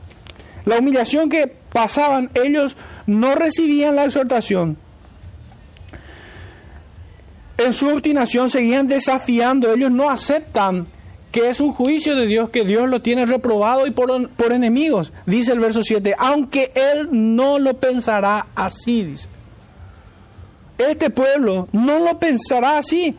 la 0.64 0.78
humillación 0.78 1.28
que 1.28 1.52
pasaban, 1.72 2.30
ellos 2.34 2.76
no 3.06 3.34
recibían 3.34 3.96
la 3.96 4.04
exhortación. 4.04 4.78
En 7.58 7.72
su 7.72 7.88
obstinación 7.88 8.50
seguían 8.50 8.86
desafiando, 8.86 9.74
ellos 9.74 9.90
no 9.90 10.10
aceptan 10.10 10.86
que 11.32 11.50
es 11.50 11.60
un 11.60 11.72
juicio 11.72 12.14
de 12.14 12.26
Dios, 12.26 12.50
que 12.50 12.64
Dios 12.64 12.88
lo 12.88 13.02
tiene 13.02 13.26
reprobado 13.26 13.86
y 13.86 13.90
por, 13.90 14.10
enemigos. 14.52 15.12
Dice 15.26 15.52
el 15.52 15.60
verso 15.60 15.82
7, 15.82 16.14
aunque 16.18 16.70
Él 16.74 17.08
no 17.10 17.58
lo 17.58 17.74
pensará 17.78 18.46
así, 18.54 19.02
dice. 19.02 19.28
Este 20.78 21.10
pueblo 21.10 21.68
no 21.72 21.98
lo 21.98 22.20
pensará 22.20 22.78
así, 22.78 23.16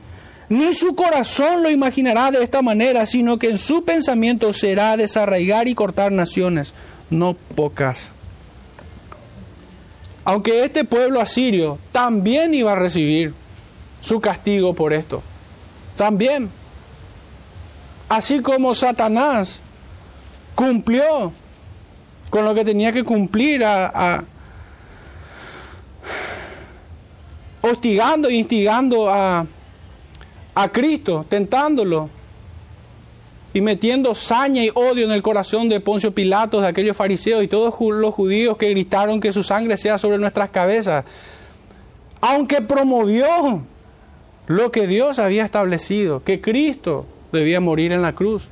ni 0.47 0.73
su 0.73 0.95
corazón 0.95 1.61
lo 1.61 1.69
imaginará 1.69 2.31
de 2.31 2.41
esta 2.41 2.61
manera, 2.61 3.05
sino 3.05 3.37
que 3.37 3.49
en 3.49 3.57
su 3.57 3.83
pensamiento 3.83 4.53
será 4.53 4.95
desarraigar 4.95 5.67
y 5.67 5.75
cortar 5.75 6.13
naciones, 6.13 6.73
no 7.09 7.35
pocas. 7.55 8.11
Aunque 10.23 10.63
este 10.63 10.85
pueblo 10.85 11.19
asirio 11.19 11.77
también 11.91 12.53
iba 12.53 12.71
a 12.71 12.75
recibir 12.75 13.33
su 14.01 14.19
castigo 14.19 14.73
por 14.73 14.93
esto, 14.93 15.21
también 15.95 16.49
Así 18.09 18.41
como 18.41 18.73
Satanás 18.73 19.59
cumplió 20.55 21.31
con 22.31 22.43
lo 22.43 22.55
que 22.55 22.65
tenía 22.65 22.91
que 22.91 23.03
cumplir 23.03 23.63
a, 23.63 24.23
hostigando 27.61 28.27
e 28.27 28.33
instigando 28.33 29.09
a, 29.09 29.45
a 30.55 30.69
Cristo, 30.69 31.23
tentándolo 31.29 32.09
y 33.53 33.61
metiendo 33.61 34.15
saña 34.15 34.63
y 34.63 34.71
odio 34.73 35.05
en 35.05 35.11
el 35.11 35.21
corazón 35.21 35.69
de 35.69 35.79
Poncio 35.79 36.11
Pilatos, 36.11 36.63
de 36.63 36.67
aquellos 36.67 36.97
fariseos 36.97 37.43
y 37.43 37.47
todos 37.47 37.75
los 37.79 38.13
judíos 38.15 38.57
que 38.57 38.71
gritaron 38.71 39.19
que 39.19 39.31
su 39.31 39.43
sangre 39.43 39.77
sea 39.77 39.99
sobre 39.99 40.17
nuestras 40.17 40.49
cabezas. 40.49 41.05
Aunque 42.21 42.61
promovió 42.61 43.61
lo 44.49 44.71
que 44.71 44.87
Dios 44.87 45.19
había 45.19 45.45
establecido, 45.45 46.23
que 46.23 46.41
Cristo 46.41 47.05
debía 47.31 47.59
morir 47.59 47.91
en 47.91 48.01
la 48.01 48.13
cruz. 48.13 48.49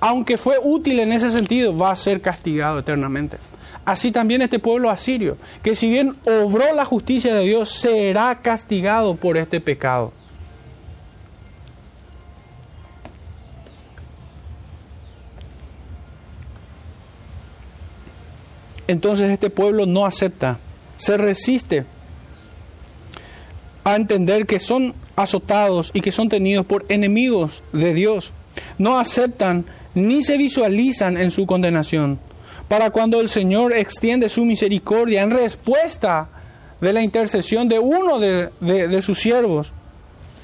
Aunque 0.00 0.36
fue 0.36 0.56
útil 0.60 0.98
en 0.98 1.12
ese 1.12 1.30
sentido, 1.30 1.78
va 1.78 1.92
a 1.92 1.96
ser 1.96 2.20
castigado 2.20 2.80
eternamente. 2.80 3.38
Así 3.84 4.10
también 4.10 4.42
este 4.42 4.58
pueblo 4.58 4.90
asirio, 4.90 5.36
que 5.62 5.76
si 5.76 5.88
bien 5.88 6.16
obró 6.24 6.74
la 6.74 6.84
justicia 6.84 7.32
de 7.32 7.44
Dios, 7.44 7.68
será 7.68 8.40
castigado 8.42 9.14
por 9.14 9.36
este 9.36 9.60
pecado. 9.60 10.12
Entonces 18.88 19.30
este 19.30 19.48
pueblo 19.48 19.86
no 19.86 20.06
acepta, 20.06 20.58
se 20.96 21.16
resiste 21.16 21.86
a 23.84 23.96
entender 23.96 24.46
que 24.46 24.60
son 24.60 24.94
azotados 25.16 25.90
y 25.94 26.00
que 26.00 26.12
son 26.12 26.28
tenidos 26.28 26.66
por 26.66 26.84
enemigos 26.88 27.62
de 27.72 27.94
Dios. 27.94 28.32
No 28.78 28.98
aceptan 28.98 29.64
ni 29.94 30.22
se 30.22 30.36
visualizan 30.36 31.16
en 31.16 31.30
su 31.30 31.46
condenación. 31.46 32.18
Para 32.68 32.90
cuando 32.90 33.20
el 33.20 33.28
Señor 33.28 33.72
extiende 33.72 34.28
su 34.28 34.44
misericordia 34.44 35.22
en 35.22 35.30
respuesta 35.30 36.28
de 36.80 36.92
la 36.92 37.02
intercesión 37.02 37.68
de 37.68 37.78
uno 37.78 38.18
de, 38.18 39.02
sus 39.02 39.18
siervos, 39.18 39.72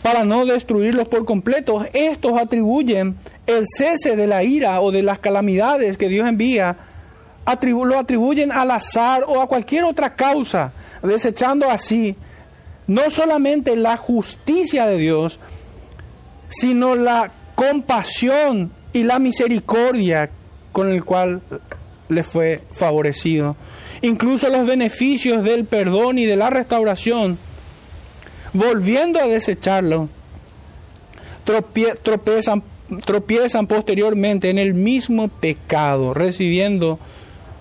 para 0.03 0.25
no 0.25 0.45
destruirlos 0.45 1.09
por 1.09 1.25
completo, 1.25 1.87
estos 1.93 2.39
atribuyen 2.39 3.17
el 3.47 3.65
cese 3.67 4.15
de 4.15 4.27
la 4.27 4.45
ira 4.45 4.81
o 4.81 4.93
de 4.93 5.03
las 5.03 5.19
calamidades 5.19 5.97
que 5.97 6.09
Dios 6.09 6.29
envía, 6.29 6.77
lo 7.63 7.99
atribuyen 7.99 8.53
al 8.53 8.71
azar 8.71 9.25
o 9.27 9.41
a 9.41 9.47
cualquier 9.47 9.85
otra 9.85 10.15
causa, 10.15 10.73
desechando 11.03 11.71
así 11.71 12.15
no 12.89 13.11
solamente 13.11 13.77
la 13.77 13.97
justicia 13.97 14.87
de 14.87 14.97
Dios, 14.97 15.39
sino 16.49 16.97
la 16.97 17.31
compasión 17.55 18.73
y 18.93 19.05
la 19.05 19.19
misericordia 19.21 20.31
con 20.73 20.91
el 20.91 21.05
cual 21.05 21.43
le 22.09 22.23
fue 22.25 22.63
favorecido. 22.73 23.57
Incluso 24.01 24.49
los 24.49 24.67
beneficios 24.67 25.45
del 25.45 25.67
perdón 25.67 26.19
y 26.19 26.25
de 26.25 26.37
la 26.37 26.51
restauración 26.51 27.39
volviendo 28.53 29.21
a 29.21 29.27
desecharlo, 29.27 30.09
tropiezan, 32.03 32.63
tropiezan 33.05 33.67
posteriormente 33.67 34.51
en 34.51 34.59
el 34.59 34.75
mismo 34.75 35.29
pecado, 35.29 36.15
recibiendo 36.15 36.99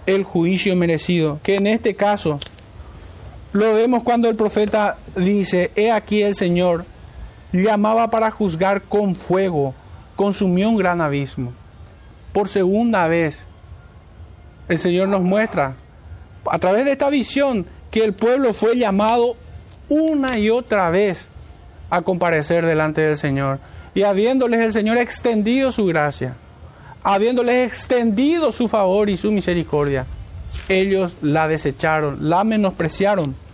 el 0.06 0.24
juicio 0.24 0.76
merecido, 0.76 1.40
que 1.44 1.56
en 1.56 1.68
este 1.68 1.96
caso 1.96 2.40
lo 3.58 3.74
vemos 3.74 4.04
cuando 4.04 4.30
el 4.30 4.36
profeta 4.36 4.98
dice, 5.16 5.72
he 5.76 5.92
aquí 5.92 6.22
el 6.22 6.36
Señor 6.36 6.86
llamaba 7.52 8.12
para 8.12 8.30
juzgar 8.30 8.84
con 8.84 9.16
fuego, 9.16 9.74
consumió 10.16 10.70
un 10.70 10.78
gran 10.78 11.02
abismo. 11.02 11.54
Por 12.34 12.50
segunda 12.50 13.08
vez, 13.08 13.46
el 14.70 14.78
Señor 14.78 15.08
nos 15.08 15.22
muestra 15.22 15.74
a 16.46 16.60
través 16.60 16.86
de 16.86 16.92
esta 16.92 17.10
visión 17.10 17.66
que 17.90 18.04
el 18.04 18.14
pueblo 18.14 18.54
fue 18.54 18.78
llamado 18.78 19.36
una 19.90 20.38
y 20.38 20.52
otra 20.52 20.92
vez 20.92 21.28
a 21.90 22.04
comparecer 22.04 22.64
delante 22.64 23.02
del 23.02 23.18
Señor. 23.18 23.58
Y 23.96 24.04
habiéndoles 24.04 24.62
el 24.62 24.72
Señor 24.72 25.00
extendido 25.00 25.72
su 25.72 25.88
gracia, 25.88 26.36
habiéndoles 27.02 27.66
extendido 27.66 28.52
su 28.52 28.68
favor 28.68 29.10
y 29.10 29.18
su 29.18 29.32
misericordia, 29.32 30.06
ellos 30.70 31.18
la 31.24 31.48
desecharon, 31.48 32.30
la 32.30 32.44
menospreciaron. 32.44 33.47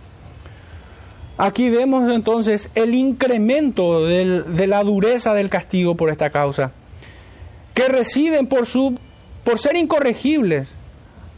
Aquí 1.36 1.68
vemos 1.68 2.08
entonces 2.12 2.70
el 2.76 2.94
incremento 2.94 4.06
de 4.06 4.66
la 4.68 4.84
dureza 4.84 5.34
del 5.34 5.50
castigo 5.50 5.96
por 5.96 6.10
esta 6.10 6.30
causa, 6.30 6.70
que 7.74 7.88
reciben 7.88 8.46
por, 8.46 8.66
su, 8.66 8.96
por 9.42 9.58
ser 9.58 9.76
incorregibles, 9.76 10.68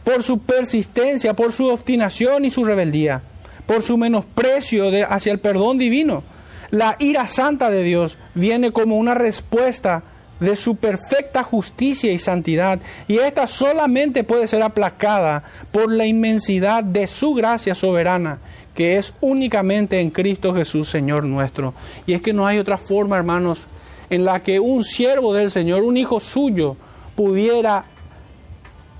por 0.03 0.21
su 0.21 0.39
persistencia, 0.39 1.33
por 1.33 1.51
su 1.51 1.67
obstinación 1.67 2.45
y 2.45 2.51
su 2.51 2.63
rebeldía, 2.63 3.21
por 3.65 3.81
su 3.81 3.97
menosprecio 3.97 4.85
hacia 5.09 5.31
el 5.31 5.39
perdón 5.39 5.79
divino. 5.79 6.23
La 6.69 6.95
ira 6.99 7.25
santa 7.27 7.71
de 7.71 7.81
Dios 7.81 8.19
viene 8.35 8.71
como 8.71 8.97
una 8.97 9.15
respuesta 9.15 10.03
de 10.39 10.55
su 10.55 10.75
perfecta 10.75 11.43
justicia 11.43 12.11
y 12.11 12.19
santidad, 12.19 12.79
y 13.07 13.17
esta 13.17 13.47
solamente 13.47 14.23
puede 14.23 14.47
ser 14.47 14.61
aplacada 14.61 15.43
por 15.71 15.91
la 15.91 16.05
inmensidad 16.05 16.83
de 16.83 17.07
su 17.07 17.33
gracia 17.33 17.73
soberana, 17.73 18.39
que 18.77 18.97
es 18.97 19.15
únicamente 19.21 19.99
en 19.99 20.11
Cristo 20.11 20.53
Jesús, 20.53 20.87
Señor 20.87 21.23
nuestro. 21.23 21.73
Y 22.05 22.13
es 22.13 22.21
que 22.21 22.31
no 22.31 22.45
hay 22.45 22.59
otra 22.59 22.77
forma, 22.77 23.17
hermanos, 23.17 23.65
en 24.11 24.23
la 24.23 24.43
que 24.43 24.59
un 24.59 24.83
siervo 24.83 25.33
del 25.33 25.49
Señor, 25.49 25.81
un 25.81 25.97
hijo 25.97 26.19
suyo, 26.19 26.77
pudiera 27.15 27.85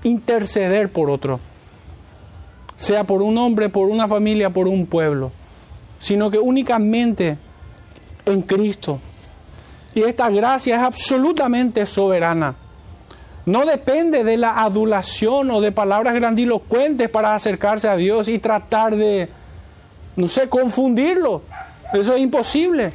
interceder 0.02 0.90
por 0.90 1.08
otro, 1.10 1.38
sea 2.74 3.04
por 3.04 3.22
un 3.22 3.38
hombre, 3.38 3.68
por 3.68 3.88
una 3.88 4.08
familia, 4.08 4.50
por 4.50 4.66
un 4.66 4.84
pueblo, 4.84 5.30
sino 6.00 6.28
que 6.28 6.40
únicamente 6.40 7.38
en 8.26 8.42
Cristo. 8.42 8.98
Y 9.94 10.02
esta 10.02 10.28
gracia 10.28 10.74
es 10.74 10.82
absolutamente 10.82 11.86
soberana. 11.86 12.56
No 13.46 13.64
depende 13.64 14.24
de 14.24 14.38
la 14.38 14.60
adulación 14.60 15.52
o 15.52 15.60
de 15.60 15.70
palabras 15.70 16.14
grandilocuentes 16.14 17.08
para 17.08 17.36
acercarse 17.36 17.86
a 17.88 17.94
Dios 17.94 18.26
y 18.26 18.40
tratar 18.40 18.96
de, 18.96 19.37
no 20.18 20.26
sé, 20.26 20.48
confundirlo. 20.48 21.42
Eso 21.92 22.16
es 22.16 22.20
imposible. 22.20 22.92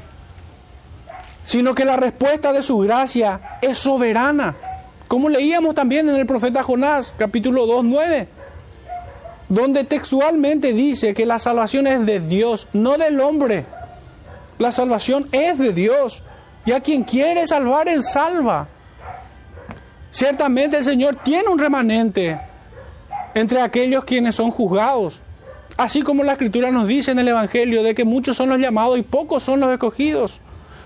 Sino 1.45 1.73
que 1.73 1.85
la 1.85 1.95
respuesta 1.95 2.51
de 2.51 2.61
su 2.61 2.79
gracia 2.79 3.59
es 3.61 3.77
soberana. 3.77 4.55
Como 5.07 5.29
leíamos 5.29 5.73
también 5.73 6.09
en 6.09 6.17
el 6.17 6.25
profeta 6.25 6.63
Jonás, 6.63 7.13
capítulo 7.17 7.65
2, 7.65 7.85
9, 7.85 8.27
donde 9.47 9.85
textualmente 9.85 10.73
dice 10.73 11.13
que 11.13 11.25
la 11.25 11.39
salvación 11.39 11.87
es 11.87 12.05
de 12.05 12.19
Dios, 12.19 12.67
no 12.73 12.97
del 12.97 13.21
hombre. 13.21 13.65
La 14.59 14.73
salvación 14.73 15.29
es 15.31 15.57
de 15.57 15.71
Dios. 15.71 16.23
Y 16.65 16.73
a 16.73 16.81
quien 16.81 17.05
quiere 17.05 17.47
salvar, 17.47 17.87
Él 17.87 18.03
salva. 18.03 18.67
Ciertamente 20.11 20.75
el 20.75 20.83
Señor 20.83 21.15
tiene 21.23 21.47
un 21.47 21.57
remanente 21.57 22.37
entre 23.33 23.61
aquellos 23.61 24.03
quienes 24.03 24.35
son 24.35 24.51
juzgados. 24.51 25.21
Así 25.77 26.03
como 26.03 26.23
la 26.23 26.33
Escritura 26.33 26.71
nos 26.71 26.87
dice 26.87 27.11
en 27.11 27.19
el 27.19 27.29
Evangelio 27.29 27.81
de 27.83 27.95
que 27.95 28.05
muchos 28.05 28.35
son 28.35 28.49
los 28.49 28.59
llamados 28.59 28.97
y 28.97 29.03
pocos 29.03 29.43
son 29.43 29.59
los 29.59 29.71
escogidos. 29.71 30.39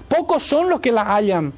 Pocos 0.07 0.43
son 0.43 0.69
los 0.69 0.79
que 0.79 0.91
la 0.91 1.03
hallan. 1.03 1.53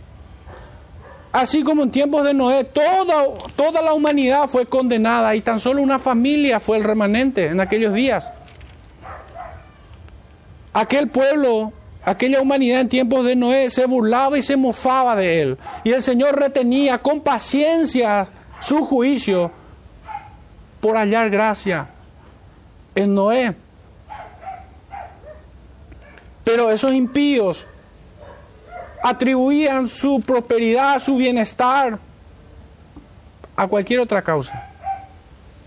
Así 1.32 1.62
como 1.62 1.84
en 1.84 1.92
tiempos 1.92 2.26
de 2.26 2.34
Noé, 2.34 2.64
toda, 2.64 3.26
toda 3.56 3.84
la 3.84 3.94
humanidad 3.94 4.48
fue 4.48 4.66
condenada 4.66 5.36
y 5.36 5.42
tan 5.42 5.60
solo 5.60 5.82
una 5.82 6.00
familia 6.00 6.60
fue 6.60 6.78
el 6.78 6.84
remanente 6.84 7.46
en 7.46 7.60
aquellos 7.60 7.94
días. 7.94 8.32
Aquel 10.74 11.08
pueblo, 11.10 11.72
aquella 12.04 12.42
humanidad 12.42 12.82
en 12.82 12.90
tiempos 12.90 13.24
de 13.26 13.36
Noé 13.36 13.70
se 13.70 13.86
burlaba 13.86 14.40
y 14.40 14.42
se 14.42 14.58
mofaba 14.58 15.16
de 15.16 15.42
él. 15.42 15.58
Y 15.84 15.92
el 15.92 16.02
Señor 16.02 16.36
retenía 16.36 16.98
con 16.98 17.22
paciencia 17.22 18.28
su 18.60 18.84
juicio 18.86 19.52
por 20.82 20.98
hallar 20.98 21.30
gracia 21.30 21.90
en 23.00 23.14
Noé. 23.16 23.56
Pero 26.44 26.70
esos 26.70 26.92
impíos 26.94 27.66
atribuían 29.02 29.88
su 29.88 30.22
prosperidad, 30.22 31.00
su 31.00 31.16
bienestar 31.16 31.98
a 33.56 33.68
cualquier 33.68 34.02
otra 34.02 34.22
causa, 34.22 34.70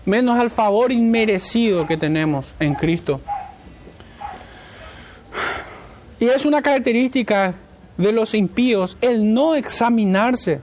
menos 0.05 0.39
al 0.39 0.51
favor 0.51 0.91
inmerecido 0.91 1.87
que 1.87 1.97
tenemos 1.97 2.53
en 2.59 2.75
Cristo. 2.75 3.19
Y 6.19 6.27
es 6.27 6.45
una 6.45 6.61
característica 6.61 7.55
de 7.97 8.11
los 8.11 8.33
impíos 8.35 8.97
el 9.01 9.33
no 9.33 9.55
examinarse 9.55 10.61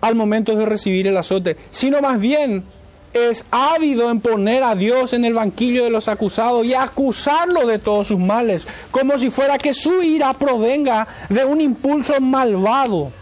al 0.00 0.14
momento 0.14 0.54
de 0.54 0.66
recibir 0.66 1.08
el 1.08 1.16
azote, 1.16 1.56
sino 1.70 2.00
más 2.00 2.20
bien 2.20 2.64
es 3.12 3.44
ávido 3.50 4.10
en 4.10 4.20
poner 4.20 4.64
a 4.64 4.74
Dios 4.74 5.12
en 5.12 5.24
el 5.24 5.34
banquillo 5.34 5.84
de 5.84 5.90
los 5.90 6.08
acusados 6.08 6.64
y 6.64 6.74
acusarlo 6.74 7.66
de 7.66 7.78
todos 7.78 8.08
sus 8.08 8.18
males, 8.18 8.66
como 8.90 9.18
si 9.18 9.30
fuera 9.30 9.58
que 9.58 9.74
su 9.74 10.02
ira 10.02 10.32
provenga 10.34 11.06
de 11.28 11.44
un 11.44 11.60
impulso 11.60 12.20
malvado. 12.20 13.12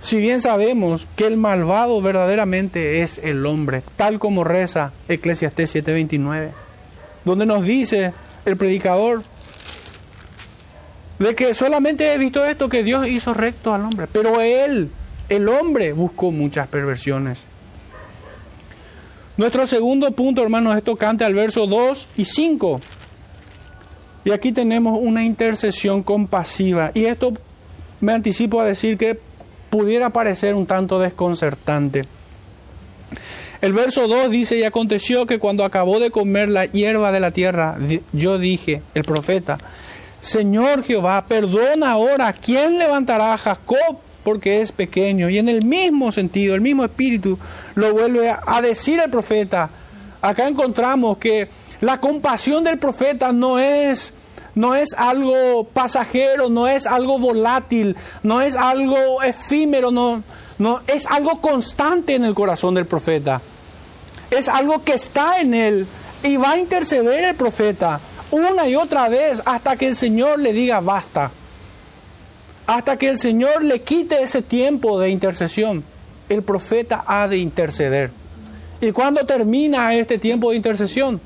Si 0.00 0.18
bien 0.18 0.40
sabemos 0.40 1.06
que 1.16 1.26
el 1.26 1.36
malvado 1.36 2.00
verdaderamente 2.00 3.02
es 3.02 3.18
el 3.18 3.44
hombre, 3.44 3.82
tal 3.96 4.18
como 4.18 4.44
reza 4.44 4.92
Eclesiastés 5.08 5.74
7:29, 5.74 6.50
donde 7.24 7.46
nos 7.46 7.64
dice 7.64 8.12
el 8.44 8.56
predicador 8.56 9.24
de 11.18 11.34
que 11.34 11.54
solamente 11.54 12.12
he 12.12 12.18
visto 12.18 12.44
esto 12.44 12.68
que 12.68 12.82
Dios 12.82 13.08
hizo 13.08 13.34
recto 13.34 13.74
al 13.74 13.82
hombre, 13.82 14.06
pero 14.12 14.40
él 14.40 14.90
el 15.28 15.48
hombre 15.48 15.92
buscó 15.92 16.30
muchas 16.30 16.68
perversiones. 16.68 17.46
Nuestro 19.36 19.66
segundo 19.66 20.10
punto, 20.12 20.42
hermanos, 20.42 20.76
es 20.76 20.84
tocante 20.84 21.24
al 21.24 21.34
verso 21.34 21.66
2 21.66 22.08
y 22.16 22.24
5. 22.24 22.80
Y 24.24 24.30
aquí 24.30 24.52
tenemos 24.52 24.98
una 25.00 25.24
intercesión 25.24 26.02
compasiva. 26.02 26.90
Y 26.94 27.04
esto 27.04 27.34
me 28.00 28.12
anticipo 28.12 28.60
a 28.60 28.64
decir 28.64 28.96
que 28.96 29.20
pudiera 29.68 30.10
parecer 30.10 30.54
un 30.54 30.66
tanto 30.66 30.98
desconcertante. 30.98 32.02
El 33.60 33.72
verso 33.72 34.08
2 34.08 34.30
dice, 34.30 34.56
y 34.58 34.64
aconteció 34.64 35.26
que 35.26 35.38
cuando 35.38 35.64
acabó 35.64 35.98
de 36.00 36.10
comer 36.10 36.48
la 36.48 36.66
hierba 36.66 37.12
de 37.12 37.20
la 37.20 37.30
tierra, 37.30 37.76
yo 38.12 38.38
dije, 38.38 38.82
el 38.94 39.04
profeta, 39.04 39.58
Señor 40.20 40.82
Jehová, 40.82 41.24
perdona 41.26 41.92
ahora, 41.92 42.32
¿quién 42.32 42.78
levantará 42.78 43.34
a 43.34 43.38
Jacob 43.38 43.98
porque 44.26 44.60
es 44.60 44.72
pequeño. 44.72 45.30
Y 45.30 45.38
en 45.38 45.48
el 45.48 45.64
mismo 45.64 46.10
sentido, 46.10 46.56
el 46.56 46.60
mismo 46.60 46.84
espíritu, 46.84 47.38
lo 47.76 47.92
vuelve 47.92 48.28
a 48.28 48.60
decir 48.60 48.98
el 48.98 49.08
profeta. 49.08 49.70
Acá 50.20 50.48
encontramos 50.48 51.18
que 51.18 51.48
la 51.80 52.00
compasión 52.00 52.64
del 52.64 52.76
profeta 52.76 53.30
no 53.30 53.60
es 53.60 54.12
no 54.56 54.74
es 54.74 54.94
algo 54.94 55.62
pasajero, 55.72 56.48
no 56.48 56.66
es 56.66 56.86
algo 56.86 57.20
volátil, 57.20 57.94
no 58.24 58.40
es 58.40 58.56
algo 58.56 59.22
efímero, 59.22 59.92
no, 59.92 60.24
no 60.58 60.80
es 60.88 61.06
algo 61.06 61.40
constante 61.40 62.16
en 62.16 62.24
el 62.24 62.34
corazón 62.34 62.74
del 62.74 62.86
profeta. 62.86 63.40
Es 64.32 64.48
algo 64.48 64.82
que 64.82 64.94
está 64.94 65.40
en 65.40 65.54
él 65.54 65.86
y 66.24 66.36
va 66.36 66.52
a 66.52 66.58
interceder 66.58 67.22
el 67.22 67.36
profeta 67.36 68.00
una 68.32 68.66
y 68.66 68.74
otra 68.74 69.08
vez 69.08 69.40
hasta 69.44 69.76
que 69.76 69.86
el 69.86 69.94
Señor 69.94 70.40
le 70.40 70.52
diga 70.52 70.80
basta 70.80 71.30
hasta 72.66 72.96
que 72.96 73.10
el 73.10 73.18
Señor 73.18 73.62
le 73.62 73.82
quite 73.82 74.22
ese 74.22 74.42
tiempo 74.42 74.98
de 74.98 75.10
intercesión, 75.10 75.84
el 76.28 76.42
profeta 76.42 77.04
ha 77.06 77.28
de 77.28 77.38
interceder. 77.38 78.10
¿Y 78.80 78.92
cuando 78.92 79.24
termina 79.24 79.94
este 79.94 80.18
tiempo 80.18 80.50
de 80.50 80.56
intercesión? 80.56 81.20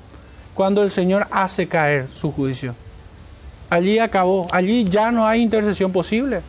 Cuando 0.54 0.82
el 0.82 0.90
Señor 0.90 1.26
hace 1.30 1.66
caer 1.66 2.08
su 2.08 2.30
juicio. 2.32 2.74
Allí 3.70 3.98
acabó, 3.98 4.46
allí 4.52 4.84
ya 4.84 5.10
no 5.10 5.26
hay 5.26 5.40
intercesión 5.40 5.92
posible. 5.92 6.42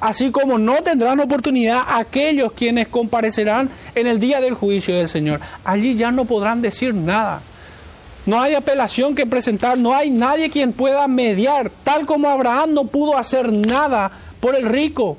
Así 0.00 0.30
como 0.30 0.58
no 0.58 0.76
tendrán 0.82 1.18
oportunidad 1.20 1.82
aquellos 1.88 2.52
quienes 2.52 2.88
comparecerán 2.88 3.68
en 3.94 4.06
el 4.06 4.20
día 4.20 4.40
del 4.40 4.54
juicio 4.54 4.96
del 4.96 5.08
Señor. 5.08 5.40
Allí 5.64 5.96
ya 5.96 6.10
no 6.10 6.24
podrán 6.24 6.62
decir 6.62 6.94
nada. 6.94 7.42
No 8.24 8.40
hay 8.40 8.54
apelación 8.54 9.14
que 9.14 9.26
presentar, 9.26 9.76
no 9.78 9.94
hay 9.94 10.10
nadie 10.10 10.50
quien 10.50 10.72
pueda 10.72 11.08
mediar, 11.08 11.70
tal 11.82 12.06
como 12.06 12.28
Abraham 12.28 12.74
no 12.74 12.84
pudo 12.84 13.16
hacer 13.16 13.52
nada 13.52 14.12
por 14.40 14.54
el 14.54 14.68
rico, 14.68 15.16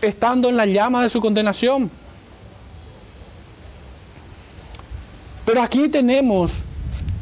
estando 0.00 0.48
en 0.48 0.56
la 0.56 0.66
llama 0.66 1.02
de 1.02 1.08
su 1.08 1.20
condenación. 1.20 1.90
Pero 5.44 5.62
aquí 5.62 5.88
tenemos 5.88 6.58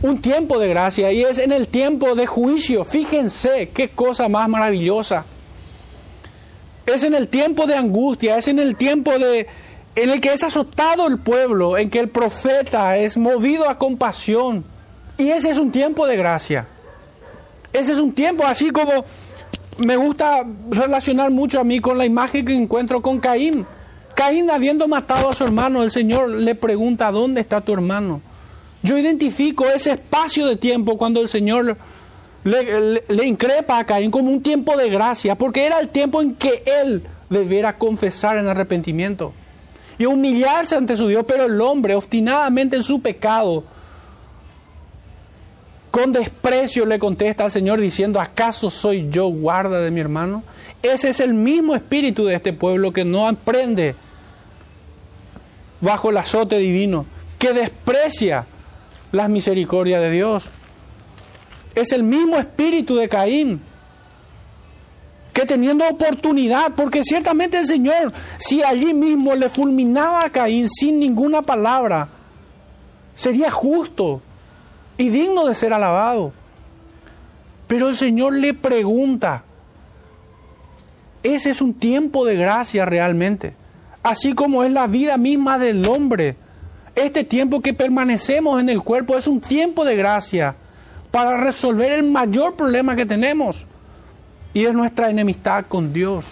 un 0.03 0.21
tiempo 0.21 0.59
de 0.59 0.69
gracia 0.69 1.13
y 1.13 1.23
es 1.23 1.39
en 1.39 1.53
el 1.53 1.69
tiempo 1.69 2.15
de 2.15 2.27
juicio. 2.27 2.85
Fíjense 2.85 3.71
qué 3.71 3.89
cosa 3.89 4.29
más 4.29 4.49
maravillosa. 4.49 5.25
Es 6.87 7.05
en 7.05 7.15
el 7.15 7.29
tiempo 7.29 7.67
de 7.67 7.77
angustia, 7.77 8.39
es 8.39 8.49
en 8.49 8.59
el 8.59 8.77
tiempo 8.77 9.19
de 9.19 9.47
en 9.97 10.11
el 10.11 10.21
que 10.21 10.33
es 10.33 10.43
azotado 10.43 11.07
el 11.09 11.19
pueblo, 11.19 11.77
en 11.77 11.91
que 11.91 11.99
el 11.99 12.09
profeta 12.09 12.97
es 12.97 13.17
movido 13.17 13.69
a 13.69 13.77
compasión. 13.77 14.65
Y 15.19 15.31
ese 15.31 15.51
es 15.51 15.59
un 15.59 15.73
tiempo 15.73 16.07
de 16.07 16.17
gracia. 16.17 16.67
Ese 17.73 17.93
es 17.93 17.99
un 17.99 18.13
tiempo 18.13 18.45
así 18.45 18.71
como 18.71 19.05
me 19.79 19.97
gusta 19.97 20.45
relacionar 20.71 21.31
mucho 21.31 21.61
a 21.61 21.65
mí 21.65 21.81
con 21.81 21.99
la 21.99 22.07
imagen 22.07 22.45
que 22.45 22.55
encuentro 22.55 23.03
con 23.03 23.21
Caín. 23.21 23.67
Caín 24.15 24.51
habiendo 24.51 24.89
matado 24.89 25.29
a 25.31 25.35
su 25.35 25.45
hermano, 25.45 25.83
el 25.83 25.91
Señor 25.91 26.31
le 26.31 26.55
pregunta, 26.55 27.11
¿dónde 27.11 27.41
está 27.41 27.61
tu 27.61 27.73
hermano? 27.73 28.21
Yo 28.83 28.99
identifico 28.99 29.67
ese 29.67 29.93
espacio 29.93 30.47
de 30.47 30.57
tiempo 30.57 30.99
cuando 30.99 31.21
el 31.21 31.29
Señor 31.29 31.77
le, 32.45 33.03
le, 33.07 33.27
increpa 33.27 33.79
a 33.79 33.87
Caín 33.87 34.11
como 34.11 34.31
un 34.31 34.43
tiempo 34.43 34.77
de 34.77 34.91
gracia, 34.91 35.37
porque 35.37 35.65
era 35.65 35.79
el 35.79 35.89
tiempo 35.89 36.23
en 36.23 36.35
que 36.35 36.63
él 36.83 37.03
debiera 37.29 37.79
confesar 37.79 38.39
en 38.39 38.49
arrepentimiento 38.49 39.33
y 40.01 40.07
humillarse 40.07 40.77
ante 40.77 40.97
su 40.97 41.09
Dios, 41.09 41.25
pero 41.29 41.45
el 41.45 41.61
hombre 41.61 41.95
obstinadamente 41.95 42.77
en 42.77 42.83
su 42.83 43.03
pecado, 43.03 43.65
con 45.91 46.13
desprecio 46.13 46.87
le 46.87 46.99
contesta 46.99 47.45
al 47.45 47.51
Señor 47.51 47.81
diciendo, 47.81 48.21
¿acaso 48.21 48.71
soy 48.71 49.09
yo 49.11 49.27
guarda 49.27 49.81
de 49.81 49.91
mi 49.91 50.01
hermano? 50.01 50.45
Ese 50.83 51.11
es 51.11 51.21
el 51.21 51.35
mismo 51.35 51.75
espíritu 51.75 52.25
de 52.25 52.37
este 52.37 52.53
pueblo 52.53 52.93
que 52.93 53.05
no 53.05 53.27
aprende 53.27 53.97
bajo 55.81 56.11
el 56.11 56.17
azote 56.17 56.59
divino, 56.59 57.07
que 57.39 57.53
desprecia 57.53 58.47
las 59.11 59.29
misericordias 59.29 60.01
de 60.01 60.11
Dios. 60.11 60.51
Es 61.75 61.93
el 61.93 62.03
mismo 62.03 62.37
espíritu 62.37 62.97
de 62.97 63.09
Caín 63.09 63.61
que 65.33 65.47
teniendo 65.47 65.87
oportunidad, 65.89 66.73
porque 66.75 67.03
ciertamente 67.05 67.59
el 67.59 67.67
Señor, 67.67 68.13
si 68.39 68.63
allí 68.63 68.95
mismo 68.95 69.35
le 69.35 69.49
fulminaba 69.49 70.25
a 70.25 70.31
Caín 70.31 70.69
sin 70.69 70.99
ninguna 70.99 71.43
palabra, 71.43 72.09
sería 73.15 73.51
justo 73.51 74.23
y 75.01 75.09
digno 75.09 75.47
de 75.47 75.55
ser 75.55 75.73
alabado. 75.73 76.31
Pero 77.67 77.89
el 77.89 77.95
Señor 77.95 78.35
le 78.35 78.53
pregunta, 78.53 79.45
ese 81.23 81.49
es 81.49 81.63
un 81.63 81.73
tiempo 81.73 82.27
de 82.27 82.37
gracia 82.37 82.85
realmente, 82.85 83.55
así 84.03 84.35
como 84.35 84.63
es 84.63 84.71
la 84.71 84.87
vida 84.87 85.17
misma 85.17 85.59
del 85.59 85.89
hombre. 85.89 86.37
Este 86.95 87.25
tiempo 87.25 87.63
que 87.63 87.73
permanecemos 87.73 88.61
en 88.61 88.69
el 88.69 88.83
cuerpo 88.83 89.17
es 89.17 89.27
un 89.27 89.41
tiempo 89.41 89.87
de 89.87 89.97
gracia 89.97 90.55
para 91.11 91.39
resolver 91.39 91.93
el 91.93 92.03
mayor 92.03 92.55
problema 92.55 92.95
que 92.95 93.07
tenemos 93.07 93.65
y 94.53 94.67
es 94.67 94.75
nuestra 94.75 95.09
enemistad 95.09 95.65
con 95.67 95.95
Dios. 95.95 96.27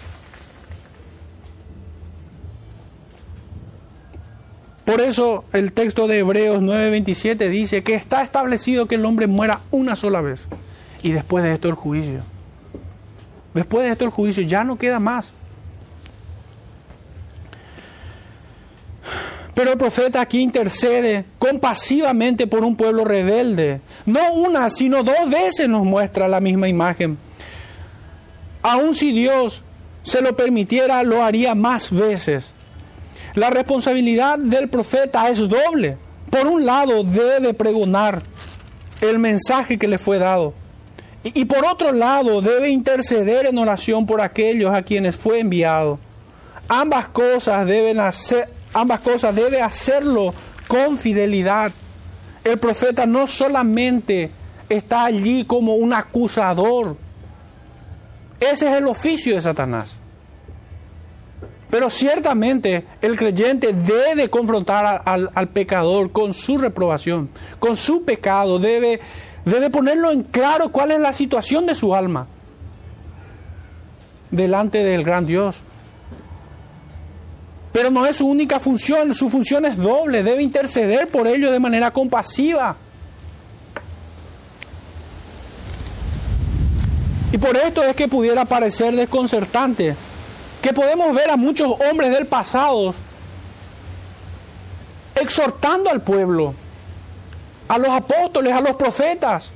Por 4.89 5.01
eso 5.01 5.43
el 5.53 5.71
texto 5.71 6.07
de 6.07 6.17
Hebreos 6.17 6.63
9:27 6.63 7.47
dice 7.47 7.83
que 7.83 7.93
está 7.93 8.23
establecido 8.23 8.87
que 8.87 8.95
el 8.95 9.05
hombre 9.05 9.27
muera 9.27 9.61
una 9.69 9.95
sola 9.95 10.19
vez 10.19 10.39
y 11.03 11.11
después 11.11 11.43
de 11.43 11.53
esto 11.53 11.67
el 11.67 11.75
juicio. 11.75 12.21
Después 13.53 13.85
de 13.85 13.91
esto 13.91 14.05
el 14.05 14.09
juicio 14.09 14.41
ya 14.41 14.63
no 14.63 14.79
queda 14.79 14.99
más. 14.99 15.33
Pero 19.53 19.73
el 19.73 19.77
profeta 19.77 20.21
aquí 20.21 20.41
intercede 20.41 21.23
compasivamente 21.37 22.47
por 22.47 22.63
un 22.63 22.75
pueblo 22.75 23.05
rebelde. 23.05 23.81
No 24.07 24.33
una, 24.33 24.71
sino 24.71 25.03
dos 25.03 25.29
veces 25.29 25.69
nos 25.69 25.83
muestra 25.83 26.27
la 26.27 26.39
misma 26.39 26.67
imagen. 26.67 27.15
Aun 28.63 28.95
si 28.95 29.11
Dios 29.11 29.61
se 30.01 30.23
lo 30.23 30.35
permitiera, 30.35 31.03
lo 31.03 31.21
haría 31.21 31.53
más 31.53 31.91
veces. 31.91 32.55
La 33.35 33.49
responsabilidad 33.49 34.39
del 34.39 34.69
profeta 34.69 35.29
es 35.29 35.39
doble. 35.39 35.97
Por 36.29 36.47
un 36.47 36.65
lado, 36.65 37.03
debe 37.03 37.53
pregonar 37.53 38.21
el 39.01 39.19
mensaje 39.19 39.77
que 39.77 39.87
le 39.87 39.97
fue 39.97 40.19
dado. 40.19 40.53
Y, 41.23 41.45
por 41.45 41.65
otro 41.65 41.91
lado, 41.91 42.41
debe 42.41 42.69
interceder 42.69 43.45
en 43.45 43.57
oración 43.57 44.05
por 44.05 44.21
aquellos 44.21 44.73
a 44.73 44.83
quienes 44.83 45.17
fue 45.17 45.39
enviado. 45.39 45.99
Ambas 46.67 47.07
cosas 47.07 47.65
deben 47.65 47.99
hacer, 47.99 48.49
ambas 48.73 49.01
cosas 49.01 49.35
debe 49.35 49.61
hacerlo 49.61 50.33
con 50.67 50.97
fidelidad. 50.97 51.71
El 52.43 52.57
profeta 52.57 53.05
no 53.05 53.27
solamente 53.27 54.31
está 54.69 55.05
allí 55.05 55.43
como 55.45 55.75
un 55.75 55.93
acusador, 55.93 56.95
ese 58.39 58.69
es 58.69 58.77
el 58.77 58.87
oficio 58.87 59.35
de 59.35 59.41
Satanás. 59.41 59.95
Pero 61.69 61.89
ciertamente 61.89 62.85
el 63.01 63.15
creyente 63.15 63.73
debe 63.73 64.29
confrontar 64.29 65.03
al, 65.05 65.29
al, 65.33 65.47
pecador 65.49 66.11
con 66.11 66.33
su 66.33 66.57
reprobación, 66.57 67.29
con 67.59 67.75
su 67.75 68.03
pecado, 68.03 68.57
debe, 68.57 68.99
debe 69.45 69.69
ponerlo 69.69 70.09
en 70.11 70.23
claro 70.23 70.71
cuál 70.71 70.91
es 70.91 70.99
la 70.99 71.13
situación 71.13 71.67
de 71.67 71.75
su 71.75 71.93
alma 71.93 72.25
delante 74.31 74.83
del 74.83 75.03
gran 75.03 75.27
Dios. 75.27 75.61
Pero 77.71 77.91
no 77.91 78.07
es 78.07 78.17
su 78.17 78.27
única 78.27 78.59
función, 78.59 79.13
su 79.13 79.29
función 79.29 79.65
es 79.65 79.77
doble, 79.77 80.23
debe 80.23 80.41
interceder 80.41 81.07
por 81.07 81.27
ello 81.27 81.51
de 81.51 81.59
manera 81.59 81.91
compasiva. 81.91 82.75
Y 87.31 87.37
por 87.37 87.55
esto 87.55 87.83
es 87.83 87.95
que 87.95 88.07
pudiera 88.07 88.45
parecer 88.45 88.95
desconcertante 88.95 89.95
que 90.61 90.73
podemos 90.73 91.13
ver 91.13 91.29
a 91.29 91.37
muchos 91.37 91.73
hombres 91.89 92.11
del 92.11 92.27
pasado 92.27 92.93
exhortando 95.15 95.89
al 95.89 96.01
pueblo, 96.01 96.53
a 97.67 97.77
los 97.77 97.89
apóstoles, 97.89 98.53
a 98.53 98.61
los 98.61 98.75
profetas, 98.75 99.51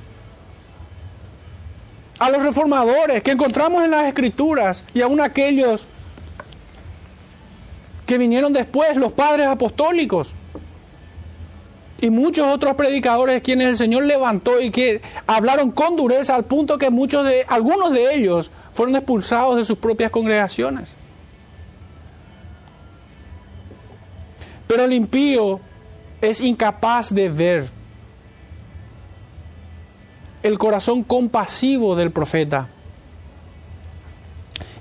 a 2.18 2.30
los 2.30 2.42
reformadores 2.42 3.22
que 3.22 3.32
encontramos 3.32 3.82
en 3.82 3.90
las 3.90 4.06
escrituras 4.06 4.84
y 4.94 5.00
aún 5.00 5.20
aquellos 5.20 5.86
que 8.06 8.18
vinieron 8.18 8.52
después, 8.52 8.96
los 8.96 9.12
padres 9.12 9.46
apostólicos 9.46 10.34
y 12.00 12.10
muchos 12.10 12.46
otros 12.46 12.74
predicadores 12.74 13.42
quienes 13.42 13.68
el 13.68 13.76
Señor 13.76 14.04
levantó 14.04 14.60
y 14.60 14.70
que 14.70 15.00
hablaron 15.26 15.70
con 15.70 15.96
dureza 15.96 16.34
al 16.34 16.44
punto 16.44 16.78
que 16.78 16.90
muchos 16.90 17.24
de 17.24 17.44
algunos 17.48 17.92
de 17.92 18.14
ellos 18.14 18.50
fueron 18.72 18.96
expulsados 18.96 19.56
de 19.56 19.64
sus 19.64 19.78
propias 19.78 20.10
congregaciones. 20.10 20.90
Pero 24.66 24.84
el 24.84 24.92
impío 24.92 25.60
es 26.20 26.40
incapaz 26.40 27.14
de 27.14 27.28
ver 27.28 27.68
el 30.42 30.58
corazón 30.58 31.02
compasivo 31.04 31.96
del 31.96 32.10
profeta. 32.10 32.68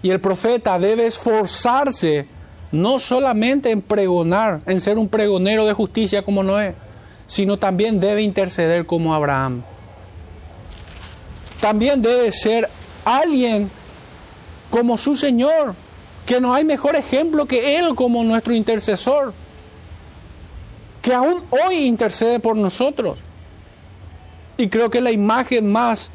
Y 0.01 0.09
el 0.09 0.19
profeta 0.19 0.77
debe 0.77 1.05
esforzarse 1.05 2.27
no 2.71 2.99
solamente 2.99 3.69
en 3.69 3.81
pregonar, 3.81 4.61
en 4.65 4.81
ser 4.81 4.97
un 4.97 5.07
pregonero 5.07 5.65
de 5.65 5.73
justicia 5.73 6.23
como 6.23 6.43
Noé, 6.43 6.75
sino 7.33 7.57
también 7.57 7.99
debe 7.99 8.21
interceder 8.21 8.85
como 8.85 9.15
Abraham. 9.15 9.63
También 11.59 11.99
debe 11.99 12.31
ser 12.31 12.69
alguien 13.03 13.71
como 14.69 14.99
su 14.99 15.15
Señor, 15.15 15.73
que 16.27 16.39
no 16.39 16.53
hay 16.53 16.63
mejor 16.63 16.95
ejemplo 16.95 17.47
que 17.47 17.79
Él 17.79 17.95
como 17.95 18.23
nuestro 18.23 18.53
intercesor, 18.53 19.33
que 21.01 21.11
aún 21.11 21.41
hoy 21.49 21.77
intercede 21.85 22.39
por 22.39 22.55
nosotros. 22.55 23.17
Y 24.55 24.67
creo 24.67 24.91
que 24.91 25.01
la 25.01 25.09
imagen 25.09 25.71
más, 25.71 26.11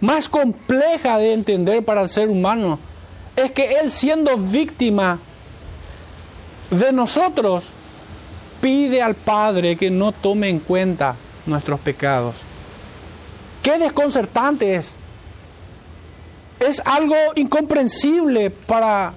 más 0.00 0.28
compleja 0.28 1.18
de 1.18 1.32
entender 1.32 1.84
para 1.84 2.02
el 2.02 2.08
ser 2.08 2.28
humano 2.28 2.78
es 3.34 3.50
que 3.50 3.80
Él 3.80 3.90
siendo 3.90 4.36
víctima 4.36 5.18
de 6.70 6.92
nosotros, 6.92 7.72
pide 8.64 9.02
al 9.02 9.14
Padre 9.14 9.76
que 9.76 9.90
no 9.90 10.12
tome 10.12 10.48
en 10.48 10.58
cuenta 10.58 11.16
nuestros 11.44 11.78
pecados. 11.80 12.36
Qué 13.62 13.78
desconcertante 13.78 14.76
es. 14.76 14.94
Es 16.58 16.80
algo 16.86 17.14
incomprensible 17.34 18.48
para 18.48 19.12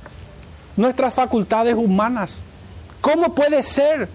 nuestras 0.75 1.13
facultades 1.13 1.75
humanas. 1.75 2.41
¿Cómo 2.99 3.33
puede 3.33 3.63
ser 3.63 4.09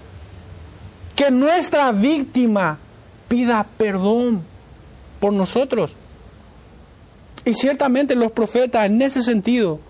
que 1.16 1.30
nuestra 1.30 1.90
víctima 1.92 2.76
pida 3.32 3.66
perdón 3.78 4.42
por 5.18 5.32
nosotros. 5.32 5.94
Y 7.46 7.54
ciertamente 7.54 8.14
los 8.14 8.30
profetas 8.32 8.84
en 8.84 9.00
ese 9.00 9.22
sentido 9.22 9.80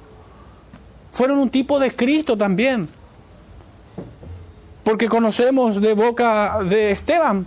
fueron 1.11 1.41
un 1.41 1.51
tipo 1.51 1.81
de 1.81 1.93
Cristo 1.93 2.39
también. 2.39 2.89
Porque 4.85 5.09
conocemos 5.09 5.81
de 5.81 5.95
boca 5.95 6.59
de 6.65 6.91
Esteban 6.91 7.47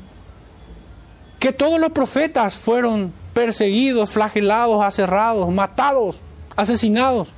que 1.39 1.51
todos 1.51 1.79
los 1.79 1.91
profetas 1.91 2.55
fueron 2.55 3.13
perseguidos, 3.33 4.09
flagelados, 4.09 4.83
aserrados, 4.83 5.53
matados, 5.53 6.21
asesinados 6.55 7.29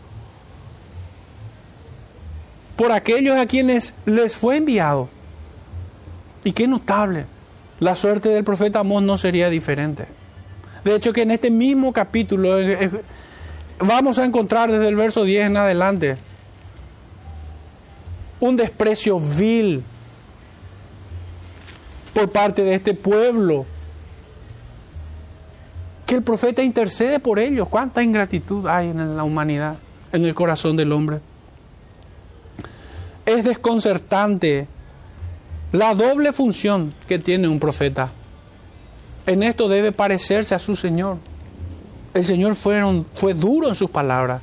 por 2.75 2.91
aquellos 2.91 3.37
a 3.37 3.47
quienes 3.47 3.93
les 4.05 4.35
fue 4.35 4.57
enviado. 4.57 5.09
Y 6.43 6.53
qué 6.53 6.67
notable, 6.67 7.25
la 7.79 7.95
suerte 7.95 8.29
del 8.29 8.43
profeta 8.43 8.79
Amós 8.79 9.03
no 9.03 9.17
sería 9.17 9.49
diferente. 9.49 10.05
De 10.85 10.95
hecho 10.95 11.11
que 11.11 11.23
en 11.23 11.31
este 11.31 11.49
mismo 11.49 11.91
capítulo 11.91 12.59
eh, 12.59 12.77
eh, 12.85 12.91
vamos 13.79 14.19
a 14.19 14.25
encontrar 14.25 14.71
desde 14.71 14.87
el 14.87 14.95
verso 14.95 15.23
10 15.23 15.47
en 15.47 15.57
adelante 15.57 16.17
un 18.39 18.55
desprecio 18.55 19.19
vil 19.19 19.83
por 22.13 22.31
parte 22.31 22.63
de 22.63 22.75
este 22.75 22.93
pueblo. 22.93 23.65
Que 26.05 26.15
el 26.15 26.23
profeta 26.23 26.63
intercede 26.63 27.19
por 27.19 27.37
ellos. 27.37 27.67
¿Cuánta 27.67 28.01
ingratitud 28.01 28.65
hay 28.67 28.89
en 28.89 29.17
la 29.17 29.23
humanidad, 29.23 29.75
en 30.11 30.25
el 30.25 30.33
corazón 30.33 30.77
del 30.77 30.91
hombre? 30.93 31.19
Es 33.25 33.43
desconcertante 33.43 34.67
la 35.71 35.93
doble 35.93 36.31
función 36.31 36.93
que 37.07 37.19
tiene 37.19 37.47
un 37.47 37.59
profeta. 37.59 38.09
En 39.25 39.43
esto 39.43 39.67
debe 39.67 39.91
parecerse 39.91 40.55
a 40.55 40.59
su 40.59 40.75
Señor. 40.75 41.17
El 42.13 42.23
Señor 42.23 42.55
fue, 42.55 42.81
duro 43.33 43.67
en 43.67 43.75
sus 43.75 43.89
palabras. 43.89 44.41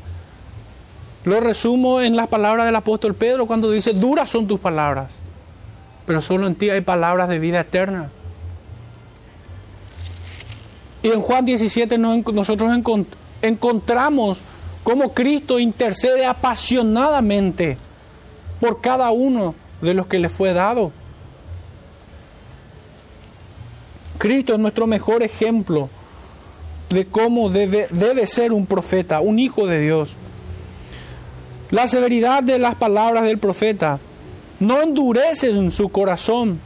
Lo 1.24 1.40
resumo 1.40 2.02
en 2.02 2.16
las 2.16 2.28
palabras 2.28 2.66
del 2.66 2.76
apóstol 2.76 3.14
Pedro 3.14 3.46
cuando 3.46 3.70
dice, 3.70 3.94
duras 3.94 4.28
son 4.28 4.46
tus 4.46 4.60
palabras, 4.60 5.14
pero 6.06 6.20
solo 6.20 6.46
en 6.46 6.54
ti 6.54 6.68
hay 6.68 6.82
palabras 6.82 7.28
de 7.30 7.38
vida 7.38 7.60
eterna. 7.60 8.10
Y 11.02 11.08
en 11.08 11.20
Juan 11.20 11.44
17 11.44 11.98
nosotros 11.98 12.70
encontramos 13.42 14.42
cómo 14.82 15.12
Cristo 15.12 15.58
intercede 15.58 16.26
apasionadamente 16.26 17.78
por 18.60 18.80
cada 18.80 19.10
uno 19.10 19.54
de 19.80 19.94
los 19.94 20.06
que 20.06 20.18
le 20.18 20.28
fue 20.28 20.52
dado. 20.52 20.92
Cristo 24.18 24.54
es 24.54 24.58
nuestro 24.58 24.86
mejor 24.86 25.22
ejemplo 25.22 25.88
de 26.90 27.06
cómo 27.06 27.50
debe, 27.50 27.86
debe 27.90 28.26
ser 28.26 28.52
un 28.52 28.66
profeta, 28.66 29.20
un 29.20 29.38
hijo 29.38 29.66
de 29.66 29.80
Dios. 29.80 30.14
La 31.70 31.88
severidad 31.88 32.42
de 32.42 32.58
las 32.58 32.74
palabras 32.74 33.24
del 33.24 33.38
profeta 33.38 33.98
no 34.60 34.82
endurece 34.82 35.50
en 35.50 35.72
su 35.72 35.88
corazón, 35.88 36.60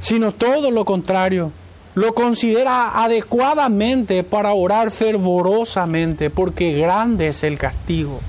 sino 0.00 0.32
todo 0.32 0.70
lo 0.70 0.84
contrario. 0.84 1.52
Lo 1.94 2.14
considera 2.14 3.02
adecuadamente 3.02 4.22
para 4.22 4.52
orar 4.52 4.90
fervorosamente, 4.90 6.30
porque 6.30 6.72
grande 6.72 7.28
es 7.28 7.42
el 7.42 7.58
castigo 7.58 8.20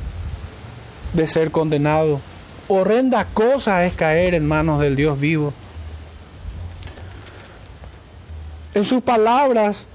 de 1.14 1.28
ser 1.28 1.52
condenado. 1.52 2.20
Horrenda 2.68 3.26
cosa 3.26 3.86
es 3.86 3.94
caer 3.96 4.34
en 4.34 4.48
manos 4.48 4.80
del 4.80 4.96
Dios 4.96 5.20
vivo. 5.20 5.54
En 8.74 8.86
sus 8.86 9.02
palabras 9.02 9.86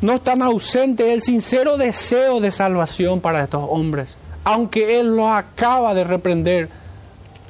no 0.00 0.14
están 0.14 0.42
ausente 0.42 1.12
el 1.12 1.22
sincero 1.22 1.76
deseo 1.76 2.40
de 2.40 2.50
salvación 2.50 3.20
para 3.20 3.42
estos 3.42 3.64
hombres, 3.68 4.16
aunque 4.44 5.00
Él 5.00 5.16
los 5.16 5.28
acaba 5.28 5.94
de 5.94 6.04
reprender 6.04 6.68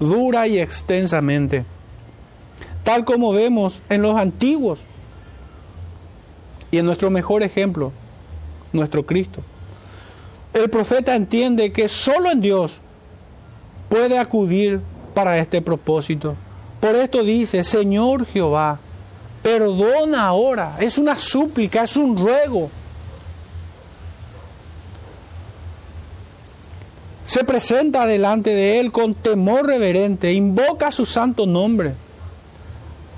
dura 0.01 0.47
y 0.47 0.59
extensamente, 0.59 1.65
tal 2.85 3.05
como 3.05 3.33
vemos 3.33 3.83
en 3.89 4.03
los 4.03 4.17
antiguos 4.17 4.81
y 6.71 6.79
en 6.79 6.87
nuestro 6.87 7.11
mejor 7.11 7.43
ejemplo, 7.43 7.93
nuestro 8.73 9.05
Cristo. 9.05 9.43
El 10.55 10.71
profeta 10.71 11.15
entiende 11.15 11.73
que 11.73 11.89
solo 11.89 12.31
en 12.31 12.41
Dios 12.41 12.81
puede 13.89 14.19
acudir 14.19 14.81
para 15.15 15.39
este 15.39 15.61
propósito. 15.61 16.37
Por 16.81 16.95
esto 16.95 17.23
dice, 17.23 17.65
Señor 17.65 18.25
Jehová, 18.27 18.79
perdona 19.43 20.27
ahora. 20.27 20.77
Es 20.81 20.99
una 20.99 21.19
súplica, 21.19 21.85
es 21.85 21.97
un 21.97 22.17
ruego. 22.17 22.71
Se 27.27 27.45
presenta 27.45 28.07
delante 28.07 28.55
de 28.55 28.81
Él 28.81 28.91
con 28.91 29.15
temor 29.15 29.67
reverente, 29.67 30.33
invoca 30.33 30.91
su 30.91 31.05
santo 31.05 31.47
nombre. 31.47 31.95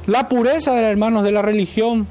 La 0.07 0.29
pureza 0.29 0.75
de 0.75 0.83
los 0.83 0.91
hermanos 0.91 1.23
de 1.23 1.31
la 1.31 1.43
religión 1.43 2.09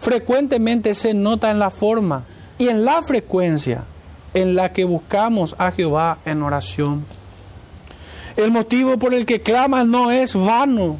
frecuentemente 0.00 0.94
se 0.94 1.14
nota 1.14 1.50
en 1.50 1.58
la 1.60 1.70
forma 1.70 2.24
y 2.58 2.68
en 2.68 2.84
la 2.84 3.02
frecuencia 3.02 3.84
en 4.34 4.54
la 4.54 4.72
que 4.72 4.84
buscamos 4.84 5.54
a 5.58 5.70
Jehová 5.70 6.18
en 6.24 6.42
oración. 6.42 7.04
El 8.36 8.50
motivo 8.50 8.98
por 8.98 9.14
el 9.14 9.26
que 9.26 9.40
clama 9.40 9.84
no 9.84 10.10
es 10.10 10.34
vano, 10.34 10.96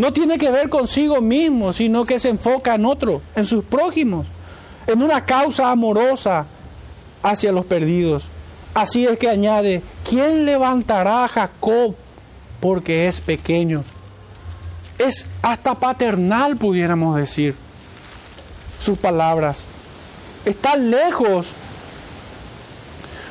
no 0.00 0.14
tiene 0.14 0.38
que 0.38 0.50
ver 0.50 0.70
consigo 0.70 1.20
mismo, 1.20 1.74
sino 1.74 2.06
que 2.06 2.18
se 2.18 2.30
enfoca 2.30 2.74
en 2.74 2.86
otro, 2.86 3.20
en 3.36 3.44
sus 3.44 3.62
prójimos, 3.62 4.26
en 4.86 5.02
una 5.02 5.26
causa 5.26 5.70
amorosa 5.70 6.46
hacia 7.22 7.52
los 7.52 7.66
perdidos. 7.66 8.26
Así 8.72 9.04
es 9.04 9.18
que 9.18 9.28
añade, 9.28 9.82
¿quién 10.08 10.46
levantará 10.46 11.26
a 11.26 11.28
Jacob 11.28 11.96
porque 12.60 13.08
es 13.08 13.20
pequeño? 13.20 13.84
Es 14.96 15.26
hasta 15.42 15.74
paternal, 15.74 16.56
pudiéramos 16.56 17.16
decir, 17.16 17.54
sus 18.78 18.96
palabras. 18.96 19.66
Está 20.46 20.76
lejos 20.76 21.52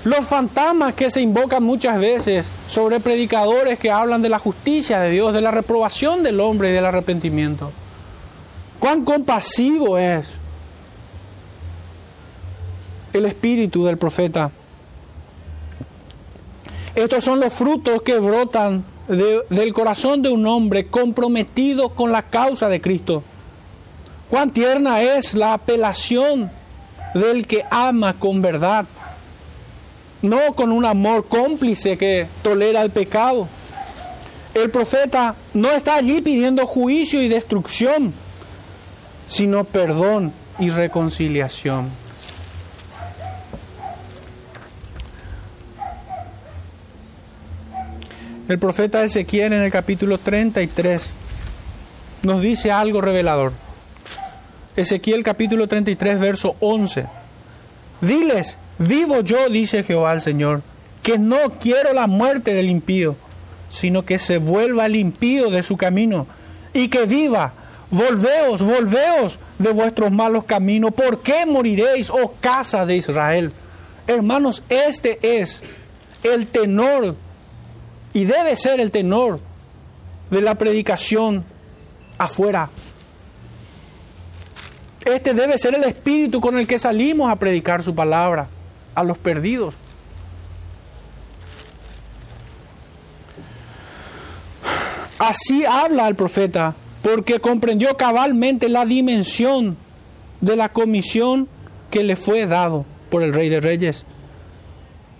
los 0.09 0.25
fantasmas 0.25 0.95
que 0.95 1.11
se 1.11 1.21
invocan 1.21 1.63
muchas 1.63 1.99
veces 1.99 2.51
sobre 2.67 2.99
predicadores 2.99 3.77
que 3.77 3.91
hablan 3.91 4.23
de 4.23 4.29
la 4.29 4.39
justicia 4.39 4.99
de 4.99 5.11
Dios, 5.11 5.33
de 5.35 5.41
la 5.41 5.51
reprobación 5.51 6.23
del 6.23 6.39
hombre 6.39 6.69
y 6.69 6.71
del 6.73 6.85
arrepentimiento. 6.85 7.71
Cuán 8.79 9.05
compasivo 9.05 9.99
es 9.99 10.39
el 13.13 13.25
espíritu 13.27 13.85
del 13.85 13.99
profeta. 13.99 14.49
Estos 16.95 17.23
son 17.23 17.39
los 17.39 17.53
frutos 17.53 18.01
que 18.01 18.17
brotan 18.17 18.83
del 19.07 19.73
corazón 19.73 20.23
de 20.23 20.29
un 20.29 20.47
hombre 20.47 20.87
comprometido 20.87 21.89
con 21.89 22.11
la 22.11 22.23
causa 22.23 22.67
de 22.67 22.81
Cristo. 22.81 23.21
Cuán 24.27 24.51
tierna 24.51 25.01
es 25.03 25.35
la 25.35 25.53
apelación 25.53 26.51
del 27.13 27.45
que 27.45 27.63
ama 27.69 28.17
con 28.17 28.41
verdad 28.41 28.85
no 30.21 30.53
con 30.53 30.71
un 30.71 30.85
amor 30.85 31.27
cómplice 31.27 31.97
que 31.97 32.27
tolera 32.41 32.81
el 32.81 32.91
pecado. 32.91 33.47
El 34.53 34.69
profeta 34.71 35.35
no 35.53 35.71
está 35.71 35.95
allí 35.95 36.21
pidiendo 36.21 36.65
juicio 36.65 37.21
y 37.21 37.29
destrucción, 37.29 38.13
sino 39.27 39.63
perdón 39.63 40.33
y 40.57 40.69
reconciliación. 40.69 41.89
El 48.47 48.57
profeta 48.57 49.03
Ezequiel 49.03 49.53
en 49.53 49.61
el 49.61 49.71
capítulo 49.71 50.17
33 50.17 51.11
nos 52.23 52.41
dice 52.41 52.71
algo 52.71 52.99
revelador. 52.99 53.53
Ezequiel 54.75 55.21
capítulo 55.23 55.67
33, 55.67 56.19
verso 56.19 56.55
11. 56.59 57.05
Diles, 58.01 58.57
Vivo 58.79 59.19
yo, 59.19 59.49
dice 59.49 59.83
Jehová 59.83 60.13
el 60.13 60.21
Señor, 60.21 60.61
que 61.03 61.19
no 61.19 61.59
quiero 61.59 61.91
la 61.93 62.07
muerte 62.07 62.53
del 62.53 62.69
impío, 62.69 63.17
sino 63.67 64.05
que 64.05 64.17
se 64.17 64.37
vuelva 64.37 64.85
el 64.85 64.95
impío 64.95 65.49
de 65.49 65.63
su 65.63 65.75
camino 65.75 66.27
y 66.73 66.87
que 66.87 67.05
viva. 67.05 67.53
Volveos, 67.91 68.61
volveos 68.61 69.39
de 69.57 69.71
vuestros 69.71 70.11
malos 70.11 70.45
caminos. 70.45 70.93
¿Por 70.93 71.21
qué 71.21 71.45
moriréis, 71.45 72.09
oh 72.09 72.35
casa 72.39 72.85
de 72.85 72.95
Israel? 72.95 73.51
Hermanos, 74.07 74.63
este 74.69 75.19
es 75.21 75.61
el 76.23 76.47
tenor 76.47 77.15
y 78.13 78.23
debe 78.23 78.55
ser 78.55 78.79
el 78.79 78.91
tenor 78.91 79.41
de 80.31 80.41
la 80.41 80.55
predicación 80.55 81.43
afuera. 82.17 82.69
Este 85.03 85.33
debe 85.33 85.57
ser 85.57 85.75
el 85.75 85.83
espíritu 85.83 86.39
con 86.39 86.57
el 86.57 86.65
que 86.65 86.79
salimos 86.79 87.29
a 87.29 87.35
predicar 87.35 87.83
su 87.83 87.93
palabra 87.93 88.47
a 88.99 89.03
los 89.03 89.17
perdidos. 89.17 89.75
Así 95.17 95.65
habla 95.65 96.07
el 96.07 96.15
profeta, 96.15 96.75
porque 97.01 97.39
comprendió 97.39 97.97
cabalmente 97.97 98.69
la 98.69 98.85
dimensión 98.85 99.77
de 100.41 100.55
la 100.55 100.69
comisión 100.69 101.47
que 101.91 102.03
le 102.03 102.15
fue 102.15 102.45
dado 102.45 102.85
por 103.09 103.23
el 103.23 103.33
Rey 103.33 103.49
de 103.49 103.59
Reyes. 103.59 104.05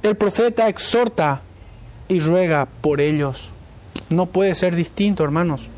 El 0.04 0.16
profeta 0.16 0.70
exhorta 0.70 1.42
y 2.08 2.20
ruega 2.20 2.68
por 2.82 3.02
ellos. 3.02 3.50
No 4.10 4.28
puede 4.28 4.56
ser 4.56 4.76
distinto, 4.76 5.24
hermanos. 5.24 5.70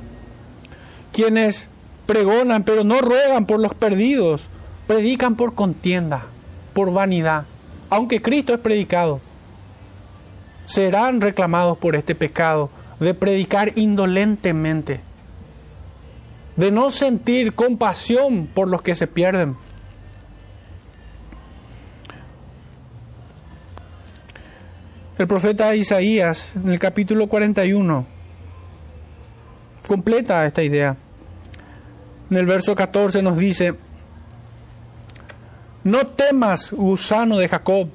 Quienes 1.12 1.70
pregonan 2.06 2.64
pero 2.64 2.84
no 2.84 3.00
ruegan 3.00 3.46
por 3.46 3.60
los 3.60 3.74
perdidos, 3.74 4.50
predican 4.86 5.36
por 5.36 5.56
contienda, 5.56 6.26
por 6.74 6.94
vanidad. 6.94 7.46
Aunque 7.92 8.22
Cristo 8.22 8.54
es 8.54 8.60
predicado, 8.62 9.20
serán 10.66 11.20
reclamados 11.20 11.78
por 11.78 11.98
este 11.98 12.16
pecado 12.16 12.70
de 13.02 13.14
predicar 13.14 13.74
indolentemente, 13.78 15.02
de 16.56 16.72
no 16.72 16.90
sentir 16.90 17.54
compasión 17.54 18.48
por 18.48 18.70
los 18.70 18.82
que 18.82 18.96
se 18.96 19.08
pierden. 19.08 19.58
El 25.18 25.28
profeta 25.28 25.76
Isaías, 25.76 26.54
en 26.56 26.70
el 26.72 26.80
capítulo 26.80 27.28
41, 27.28 28.06
completa 29.86 30.46
esta 30.46 30.64
idea. 30.64 30.96
En 32.30 32.38
el 32.38 32.46
verso 32.46 32.74
14 32.74 33.22
nos 33.22 33.38
dice, 33.38 33.76
no 35.84 36.06
temas, 36.06 36.72
gusano 36.72 37.38
de 37.38 37.50
Jacob, 37.50 37.90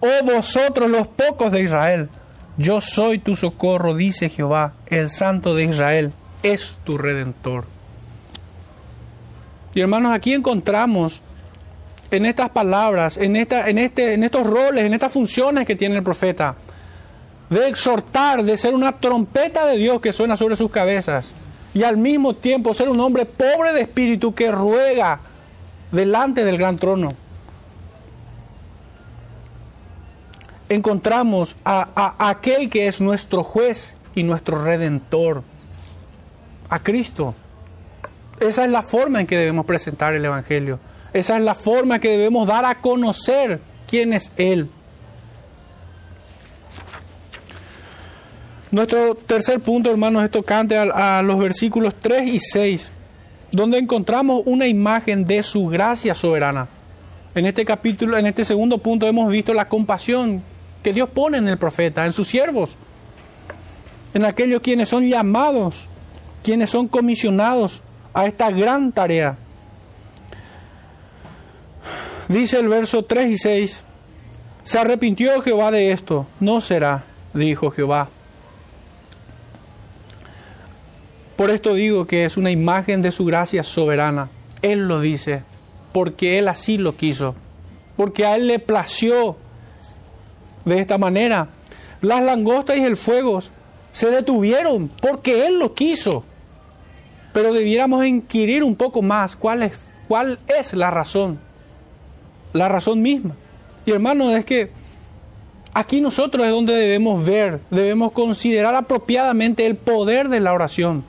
oh 0.00 0.24
vosotros 0.24 0.90
los 0.90 1.08
pocos 1.08 1.52
de 1.52 1.62
Israel, 1.62 2.08
yo 2.56 2.80
soy 2.80 3.18
tu 3.18 3.36
socorro, 3.36 3.94
dice 3.94 4.28
Jehová, 4.28 4.72
el 4.86 5.10
Santo 5.10 5.54
de 5.54 5.64
Israel, 5.64 6.12
es 6.42 6.78
tu 6.84 6.98
redentor. 6.98 7.64
Y 9.74 9.80
hermanos, 9.80 10.12
aquí 10.12 10.32
encontramos 10.32 11.20
en 12.10 12.26
estas 12.26 12.50
palabras, 12.50 13.16
en, 13.16 13.36
esta, 13.36 13.68
en, 13.68 13.78
este, 13.78 14.14
en 14.14 14.24
estos 14.24 14.46
roles, 14.46 14.84
en 14.84 14.94
estas 14.94 15.12
funciones 15.12 15.66
que 15.66 15.76
tiene 15.76 15.96
el 15.96 16.02
profeta, 16.02 16.56
de 17.50 17.68
exhortar, 17.68 18.42
de 18.42 18.56
ser 18.56 18.74
una 18.74 18.92
trompeta 18.92 19.66
de 19.66 19.76
Dios 19.76 20.00
que 20.00 20.12
suena 20.12 20.36
sobre 20.36 20.56
sus 20.56 20.70
cabezas, 20.70 21.30
y 21.74 21.82
al 21.82 21.96
mismo 21.96 22.34
tiempo 22.34 22.74
ser 22.74 22.88
un 22.88 22.98
hombre 23.00 23.24
pobre 23.24 23.72
de 23.72 23.82
espíritu 23.82 24.34
que 24.34 24.50
ruega 24.50 25.20
delante 25.92 26.44
del 26.44 26.58
gran 26.58 26.78
trono. 26.78 27.12
Encontramos 30.68 31.56
a, 31.64 32.14
aquel 32.28 32.68
que 32.68 32.88
es 32.88 33.00
nuestro 33.00 33.42
juez 33.42 33.94
y 34.14 34.22
nuestro 34.22 34.62
redentor, 34.62 35.42
a 36.68 36.78
Cristo. 36.80 37.34
Esa 38.38 38.64
es 38.64 38.70
la 38.70 38.82
forma 38.82 39.20
en 39.20 39.26
que 39.26 39.36
debemos 39.36 39.64
presentar 39.64 40.14
el 40.14 40.24
Evangelio. 40.24 40.78
Esa 41.12 41.38
es 41.38 41.42
la 41.42 41.54
forma 41.54 41.98
que 41.98 42.10
debemos 42.10 42.46
dar 42.46 42.66
a 42.66 42.80
conocer 42.80 43.60
quién 43.86 44.12
es 44.12 44.30
Él. 44.36 44.68
Nuestro 48.70 49.14
tercer 49.14 49.60
punto, 49.60 49.90
hermanos, 49.90 50.22
es 50.22 50.30
tocante 50.30 50.76
a, 50.76 51.18
a, 51.18 51.22
los 51.22 51.38
versículos 51.38 51.94
3 51.94 52.30
y 52.30 52.38
6, 52.38 52.92
donde 53.52 53.78
encontramos 53.78 54.42
una 54.44 54.66
imagen 54.66 55.24
de 55.24 55.42
su 55.42 55.66
gracia 55.66 56.14
soberana. 56.14 56.68
En 57.34 57.46
este 57.46 57.64
capítulo, 57.64 58.18
en 58.18 58.26
este 58.26 58.44
segundo 58.44 58.78
punto, 58.78 59.06
hemos 59.06 59.30
visto 59.30 59.54
la 59.54 59.68
compasión 59.68 60.42
que 60.82 60.92
Dios 60.92 61.08
pone 61.10 61.38
en 61.38 61.48
el 61.48 61.58
profeta, 61.58 62.06
en 62.06 62.12
sus 62.12 62.28
siervos, 62.28 62.76
en 64.14 64.24
aquellos 64.24 64.60
quienes 64.60 64.88
son 64.88 65.08
llamados, 65.08 65.86
quienes 66.42 66.70
son 66.70 66.88
comisionados 66.88 67.82
a 68.14 68.26
esta 68.26 68.50
gran 68.50 68.92
tarea. 68.92 69.38
Dice 72.28 72.58
el 72.58 72.68
verso 72.68 73.04
3 73.04 73.30
y 73.30 73.38
6, 73.38 73.84
se 74.64 74.78
arrepintió 74.78 75.40
Jehová 75.40 75.70
de 75.70 75.92
esto, 75.92 76.26
no 76.40 76.60
será, 76.60 77.04
dijo 77.32 77.70
Jehová. 77.70 78.10
Por 81.38 81.50
esto 81.50 81.72
digo 81.72 82.06
que 82.06 82.26
es 82.26 82.36
una 82.36 82.50
imagen 82.50 83.00
de 83.00 83.12
su 83.12 83.24
gracia 83.24 83.62
soberana. 83.62 84.28
Él 84.60 84.88
lo 84.88 85.00
dice, 85.00 85.42
porque 85.92 86.38
Él 86.38 86.48
así 86.48 86.76
lo 86.76 86.96
quiso, 86.96 87.34
porque 87.96 88.26
a 88.26 88.36
Él 88.36 88.46
le 88.46 88.58
plació 88.58 89.36
de 90.66 90.80
esta 90.80 90.98
manera. 90.98 91.48
Las 92.02 92.22
langostas 92.22 92.76
y 92.76 92.82
el 92.82 92.98
fuego 92.98 93.40
se 93.92 94.10
detuvieron 94.10 94.90
porque 95.00 95.46
Él 95.46 95.58
lo 95.58 95.72
quiso. 95.72 96.24
Pero 97.32 97.54
debiéramos 97.54 98.04
inquirir 98.04 98.62
un 98.62 98.76
poco 98.76 99.00
más 99.00 99.34
cuál 99.34 99.62
es, 99.62 99.80
cuál 100.06 100.38
es 100.46 100.74
la 100.74 100.90
razón 100.90 101.38
la 102.52 102.68
razón 102.68 103.00
misma. 103.02 103.34
Y 103.86 103.92
hermano, 103.92 104.36
es 104.36 104.44
que 104.44 104.70
aquí 105.72 106.00
nosotros 106.00 106.46
es 106.46 106.52
donde 106.52 106.74
debemos 106.74 107.24
ver, 107.24 107.60
debemos 107.70 108.12
considerar 108.12 108.74
apropiadamente 108.74 109.66
el 109.66 109.76
poder 109.76 110.28
de 110.28 110.40
la 110.40 110.52
oración. 110.52 111.04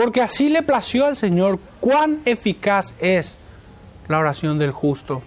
Porque 0.00 0.22
así 0.22 0.48
le 0.48 0.62
plació 0.62 1.04
al 1.04 1.14
Señor 1.14 1.58
cuán 1.78 2.20
eficaz 2.24 2.94
es 3.00 3.36
la 4.08 4.18
oración 4.18 4.58
del 4.58 4.70
justo. 4.70 5.22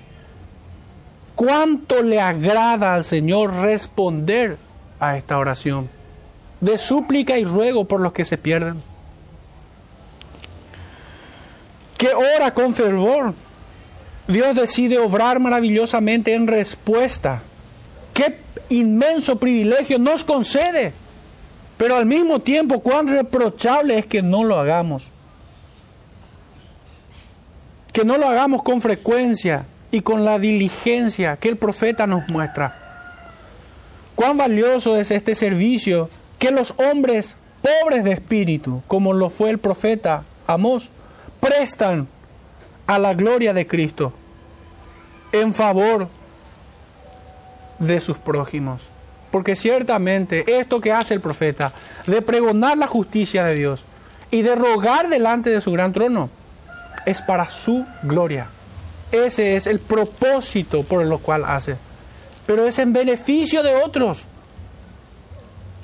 Cuánto 1.35 2.01
le 2.01 2.19
agrada 2.19 2.95
al 2.95 3.03
Señor 3.05 3.53
responder 3.53 4.57
a 4.99 5.15
esta 5.15 5.37
oración 5.37 5.91
de 6.59 6.79
súplica 6.79 7.37
y 7.37 7.45
ruego 7.45 7.85
por 7.85 8.01
los 8.01 8.13
que 8.13 8.25
se 8.25 8.39
pierden. 8.39 8.81
Que 11.95 12.09
ora 12.15 12.55
con 12.55 12.73
fervor 12.73 13.35
Dios 14.27 14.55
decide 14.55 14.97
obrar 14.97 15.39
maravillosamente 15.39 16.33
en 16.33 16.47
respuesta. 16.47 17.43
Qué 18.15 18.39
inmenso 18.69 19.37
privilegio 19.37 19.99
nos 19.99 20.23
concede. 20.23 20.93
Pero 21.77 21.95
al 21.95 22.05
mismo 22.05 22.39
tiempo, 22.39 22.79
cuán 22.81 23.07
reprochable 23.07 23.97
es 23.97 24.05
que 24.05 24.21
no 24.21 24.43
lo 24.43 24.59
hagamos. 24.59 25.09
Que 27.91 28.05
no 28.05 28.17
lo 28.17 28.27
hagamos 28.27 28.63
con 28.63 28.81
frecuencia 28.81 29.65
y 29.91 30.01
con 30.01 30.25
la 30.25 30.39
diligencia 30.39 31.37
que 31.37 31.49
el 31.49 31.57
profeta 31.57 32.07
nos 32.07 32.27
muestra. 32.29 32.79
Cuán 34.15 34.37
valioso 34.37 34.97
es 34.97 35.11
este 35.11 35.35
servicio 35.35 36.09
que 36.39 36.51
los 36.51 36.73
hombres 36.77 37.35
pobres 37.61 38.03
de 38.03 38.11
espíritu, 38.11 38.83
como 38.87 39.13
lo 39.13 39.29
fue 39.29 39.49
el 39.49 39.57
profeta 39.57 40.23
Amós, 40.47 40.89
prestan 41.39 42.07
a 42.85 42.99
la 42.99 43.13
gloria 43.13 43.53
de 43.53 43.65
Cristo 43.65 44.13
en 45.31 45.53
favor 45.53 46.07
de 47.79 47.99
sus 47.99 48.17
prójimos. 48.17 48.92
Porque 49.33 49.55
ciertamente 49.55 50.59
esto 50.59 50.79
que 50.79 50.91
hace 50.91 51.15
el 51.15 51.19
profeta, 51.19 51.73
de 52.05 52.21
pregonar 52.21 52.77
la 52.77 52.85
justicia 52.85 53.43
de 53.45 53.55
Dios 53.55 53.83
y 54.29 54.43
de 54.43 54.53
rogar 54.55 55.09
delante 55.09 55.49
de 55.49 55.59
su 55.59 55.71
gran 55.71 55.91
trono, 55.91 56.29
es 57.07 57.23
para 57.23 57.49
su 57.49 57.83
gloria. 58.03 58.45
Ese 59.11 59.55
es 59.55 59.65
el 59.65 59.79
propósito 59.79 60.83
por 60.83 61.01
el 61.01 61.17
cual 61.17 61.45
hace. 61.45 61.77
Pero 62.45 62.67
es 62.67 62.77
en 62.77 62.93
beneficio 62.93 63.63
de 63.63 63.75
otros. 63.75 64.25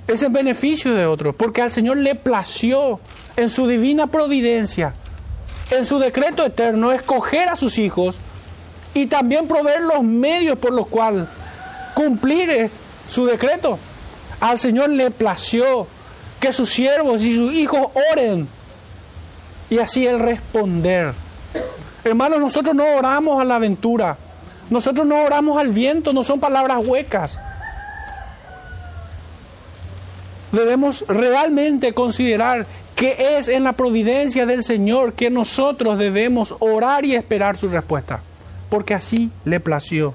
Es 0.07 0.21
en 0.21 0.31
beneficio 0.31 0.93
de 0.93 1.07
otros. 1.07 1.33
Porque 1.33 1.63
al 1.63 1.71
Señor 1.71 1.97
le 1.97 2.13
plació 2.13 2.99
en 3.35 3.49
su 3.49 3.67
divina 3.67 4.05
providencia 4.05 4.93
en 5.71 5.85
su 5.85 5.99
decreto 5.99 6.45
eterno 6.45 6.91
escoger 6.91 7.49
a 7.49 7.55
sus 7.55 7.77
hijos 7.77 8.19
y 8.93 9.05
también 9.07 9.47
proveer 9.47 9.81
los 9.81 10.03
medios 10.03 10.57
por 10.57 10.73
los 10.73 10.87
cuales 10.87 11.27
cumplir 11.93 12.71
su 13.09 13.25
decreto. 13.25 13.77
Al 14.39 14.57
Señor 14.57 14.89
le 14.89 15.11
plació 15.11 15.87
que 16.39 16.53
sus 16.53 16.69
siervos 16.69 17.21
y 17.23 17.35
sus 17.35 17.53
hijos 17.53 17.87
oren 18.13 18.47
y 19.69 19.79
así 19.79 20.05
Él 20.07 20.19
responder. 20.19 21.13
Hermanos, 22.03 22.39
nosotros 22.39 22.75
no 22.75 22.85
oramos 22.95 23.41
a 23.41 23.45
la 23.45 23.55
aventura, 23.55 24.17
nosotros 24.69 25.05
no 25.05 25.23
oramos 25.23 25.59
al 25.59 25.69
viento, 25.69 26.13
no 26.13 26.23
son 26.23 26.39
palabras 26.39 26.79
huecas. 26.85 27.37
Debemos 30.51 31.05
realmente 31.07 31.93
considerar 31.93 32.65
que 32.95 33.37
es 33.37 33.47
en 33.47 33.63
la 33.63 33.73
providencia 33.73 34.45
del 34.45 34.63
Señor 34.63 35.13
que 35.13 35.29
nosotros 35.29 35.97
debemos 35.97 36.55
orar 36.59 37.05
y 37.05 37.15
esperar 37.15 37.55
su 37.55 37.69
respuesta, 37.69 38.21
porque 38.69 38.93
así 38.93 39.29
le 39.45 39.59
plació. 39.59 40.13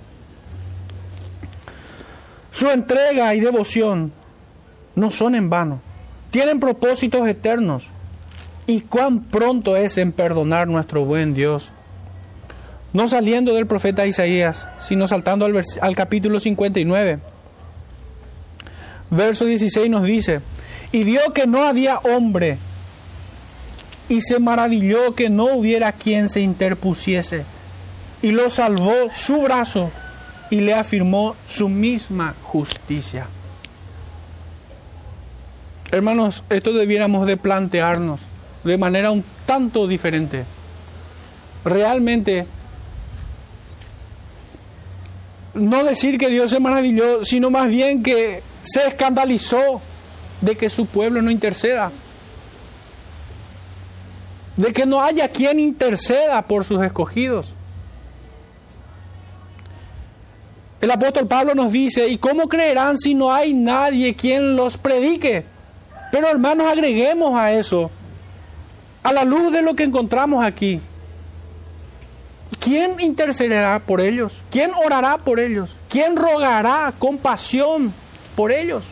Su 2.54 2.70
entrega 2.70 3.34
y 3.34 3.40
devoción 3.40 4.12
no 4.94 5.10
son 5.10 5.34
en 5.34 5.50
vano, 5.50 5.80
tienen 6.30 6.60
propósitos 6.60 7.26
eternos. 7.26 7.88
Y 8.68 8.82
cuán 8.82 9.24
pronto 9.24 9.76
es 9.76 9.98
en 9.98 10.12
perdonar 10.12 10.68
nuestro 10.68 11.04
buen 11.04 11.34
Dios. 11.34 11.72
No 12.92 13.08
saliendo 13.08 13.52
del 13.54 13.66
profeta 13.66 14.06
Isaías, 14.06 14.68
sino 14.78 15.08
saltando 15.08 15.44
al, 15.44 15.60
al 15.80 15.96
capítulo 15.96 16.38
59. 16.38 17.18
Verso 19.10 19.46
16 19.46 19.90
nos 19.90 20.04
dice, 20.04 20.40
y 20.92 21.02
vio 21.02 21.32
que 21.32 21.48
no 21.48 21.64
había 21.64 21.98
hombre 21.98 22.58
y 24.08 24.20
se 24.20 24.38
maravilló 24.38 25.16
que 25.16 25.28
no 25.28 25.46
hubiera 25.56 25.90
quien 25.90 26.28
se 26.28 26.40
interpusiese 26.40 27.44
y 28.22 28.30
lo 28.30 28.48
salvó 28.48 28.94
su 29.10 29.40
brazo 29.40 29.90
y 30.54 30.60
le 30.60 30.72
afirmó 30.72 31.34
su 31.48 31.68
misma 31.68 32.36
justicia. 32.44 33.26
Hermanos, 35.90 36.44
esto 36.48 36.72
debiéramos 36.72 37.26
de 37.26 37.36
plantearnos 37.36 38.20
de 38.62 38.78
manera 38.78 39.10
un 39.10 39.24
tanto 39.46 39.88
diferente. 39.88 40.44
Realmente, 41.64 42.46
no 45.54 45.82
decir 45.82 46.18
que 46.18 46.28
Dios 46.28 46.52
se 46.52 46.60
maravilló, 46.60 47.24
sino 47.24 47.50
más 47.50 47.68
bien 47.68 48.04
que 48.04 48.40
se 48.62 48.86
escandalizó 48.86 49.82
de 50.40 50.56
que 50.56 50.70
su 50.70 50.86
pueblo 50.86 51.20
no 51.20 51.32
interceda. 51.32 51.90
De 54.56 54.72
que 54.72 54.86
no 54.86 55.02
haya 55.02 55.26
quien 55.26 55.58
interceda 55.58 56.42
por 56.42 56.64
sus 56.64 56.80
escogidos. 56.84 57.54
El 60.84 60.90
apóstol 60.90 61.26
Pablo 61.26 61.54
nos 61.54 61.72
dice, 61.72 62.08
¿y 62.08 62.18
cómo 62.18 62.46
creerán 62.46 62.98
si 62.98 63.14
no 63.14 63.32
hay 63.32 63.54
nadie 63.54 64.14
quien 64.14 64.54
los 64.54 64.76
predique? 64.76 65.46
Pero 66.12 66.28
hermanos, 66.28 66.70
agreguemos 66.70 67.34
a 67.38 67.52
eso, 67.52 67.90
a 69.02 69.10
la 69.10 69.24
luz 69.24 69.50
de 69.50 69.62
lo 69.62 69.74
que 69.74 69.84
encontramos 69.84 70.44
aquí, 70.44 70.82
¿quién 72.60 73.00
intercederá 73.00 73.78
por 73.78 74.02
ellos? 74.02 74.42
¿Quién 74.50 74.72
orará 74.74 75.16
por 75.16 75.40
ellos? 75.40 75.74
¿Quién 75.88 76.16
rogará 76.16 76.92
con 76.98 77.16
pasión 77.16 77.90
por 78.36 78.52
ellos? 78.52 78.84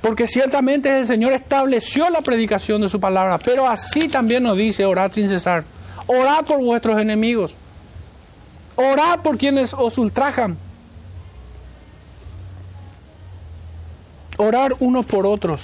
Porque 0.00 0.28
ciertamente 0.28 0.96
el 0.96 1.08
Señor 1.08 1.32
estableció 1.32 2.08
la 2.08 2.20
predicación 2.20 2.82
de 2.82 2.88
su 2.88 3.00
palabra, 3.00 3.40
pero 3.44 3.68
así 3.68 4.06
también 4.06 4.44
nos 4.44 4.56
dice, 4.56 4.84
orad 4.84 5.10
sin 5.10 5.28
cesar. 5.28 5.64
Orad 6.06 6.44
por 6.44 6.60
vuestros 6.60 7.00
enemigos. 7.00 7.56
Orad 8.76 9.20
por 9.20 9.38
quienes 9.38 9.74
os 9.74 9.98
ultrajan. 9.98 10.58
orar 14.36 14.74
unos 14.80 15.06
por 15.06 15.26
otros. 15.26 15.62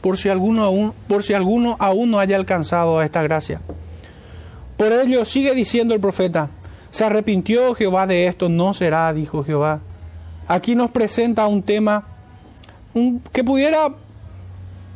Por 0.00 0.16
si 0.16 0.28
alguno 0.28 0.64
aún, 0.64 0.92
por 1.08 1.22
si 1.22 1.34
alguno 1.34 1.76
aún 1.78 2.10
no 2.10 2.18
haya 2.18 2.36
alcanzado 2.36 3.02
esta 3.02 3.22
gracia. 3.22 3.60
Por 4.76 4.92
ello 4.92 5.24
sigue 5.24 5.54
diciendo 5.54 5.94
el 5.94 6.00
profeta, 6.00 6.48
se 6.88 7.04
arrepintió 7.04 7.74
Jehová 7.74 8.06
de 8.06 8.26
esto, 8.26 8.48
no 8.48 8.72
será, 8.72 9.12
dijo 9.12 9.44
Jehová. 9.44 9.80
Aquí 10.48 10.74
nos 10.74 10.90
presenta 10.90 11.46
un 11.46 11.62
tema 11.62 12.04
que 13.32 13.44
pudiera 13.44 13.88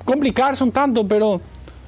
complicarse 0.05 0.65
un 0.65 0.73
tanto, 0.73 1.07
pero 1.07 1.41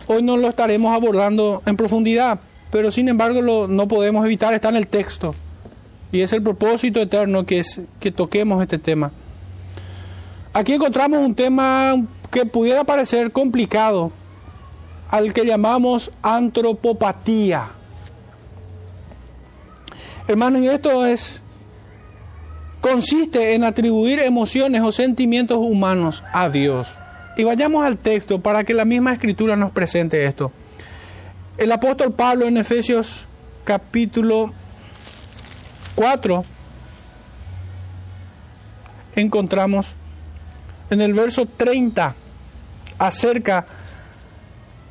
hoy 0.06 0.22
no 0.22 0.36
lo 0.36 0.48
estaremos 0.48 0.94
abordando 0.94 1.62
en 1.64 1.76
profundidad. 1.76 2.38
Pero 2.76 2.90
sin 2.90 3.08
embargo 3.08 3.66
no 3.66 3.88
podemos 3.88 4.26
evitar, 4.26 4.52
está 4.52 4.68
en 4.68 4.76
el 4.76 4.86
texto. 4.86 5.34
Y 6.12 6.20
es 6.20 6.34
el 6.34 6.42
propósito 6.42 7.00
eterno 7.00 7.46
que, 7.46 7.60
es, 7.60 7.80
que 8.00 8.10
toquemos 8.10 8.60
este 8.60 8.76
tema. 8.76 9.12
Aquí 10.52 10.74
encontramos 10.74 11.20
un 11.20 11.34
tema 11.34 11.96
que 12.30 12.44
pudiera 12.44 12.84
parecer 12.84 13.32
complicado, 13.32 14.12
al 15.08 15.32
que 15.32 15.46
llamamos 15.46 16.12
antropopatía. 16.20 17.68
Hermano, 20.28 20.58
y 20.58 20.68
esto 20.68 21.06
es 21.06 21.40
consiste 22.82 23.54
en 23.54 23.64
atribuir 23.64 24.20
emociones 24.20 24.82
o 24.82 24.92
sentimientos 24.92 25.56
humanos 25.56 26.22
a 26.30 26.50
Dios. 26.50 26.94
Y 27.38 27.44
vayamos 27.44 27.86
al 27.86 27.96
texto 27.96 28.42
para 28.42 28.64
que 28.64 28.74
la 28.74 28.84
misma 28.84 29.14
escritura 29.14 29.56
nos 29.56 29.72
presente 29.72 30.26
esto. 30.26 30.52
El 31.58 31.72
apóstol 31.72 32.12
Pablo 32.12 32.46
en 32.46 32.58
Efesios 32.58 33.26
capítulo 33.64 34.52
4 35.94 36.44
encontramos 39.14 39.94
en 40.90 41.00
el 41.00 41.14
verso 41.14 41.46
30 41.46 42.14
acerca 42.98 43.64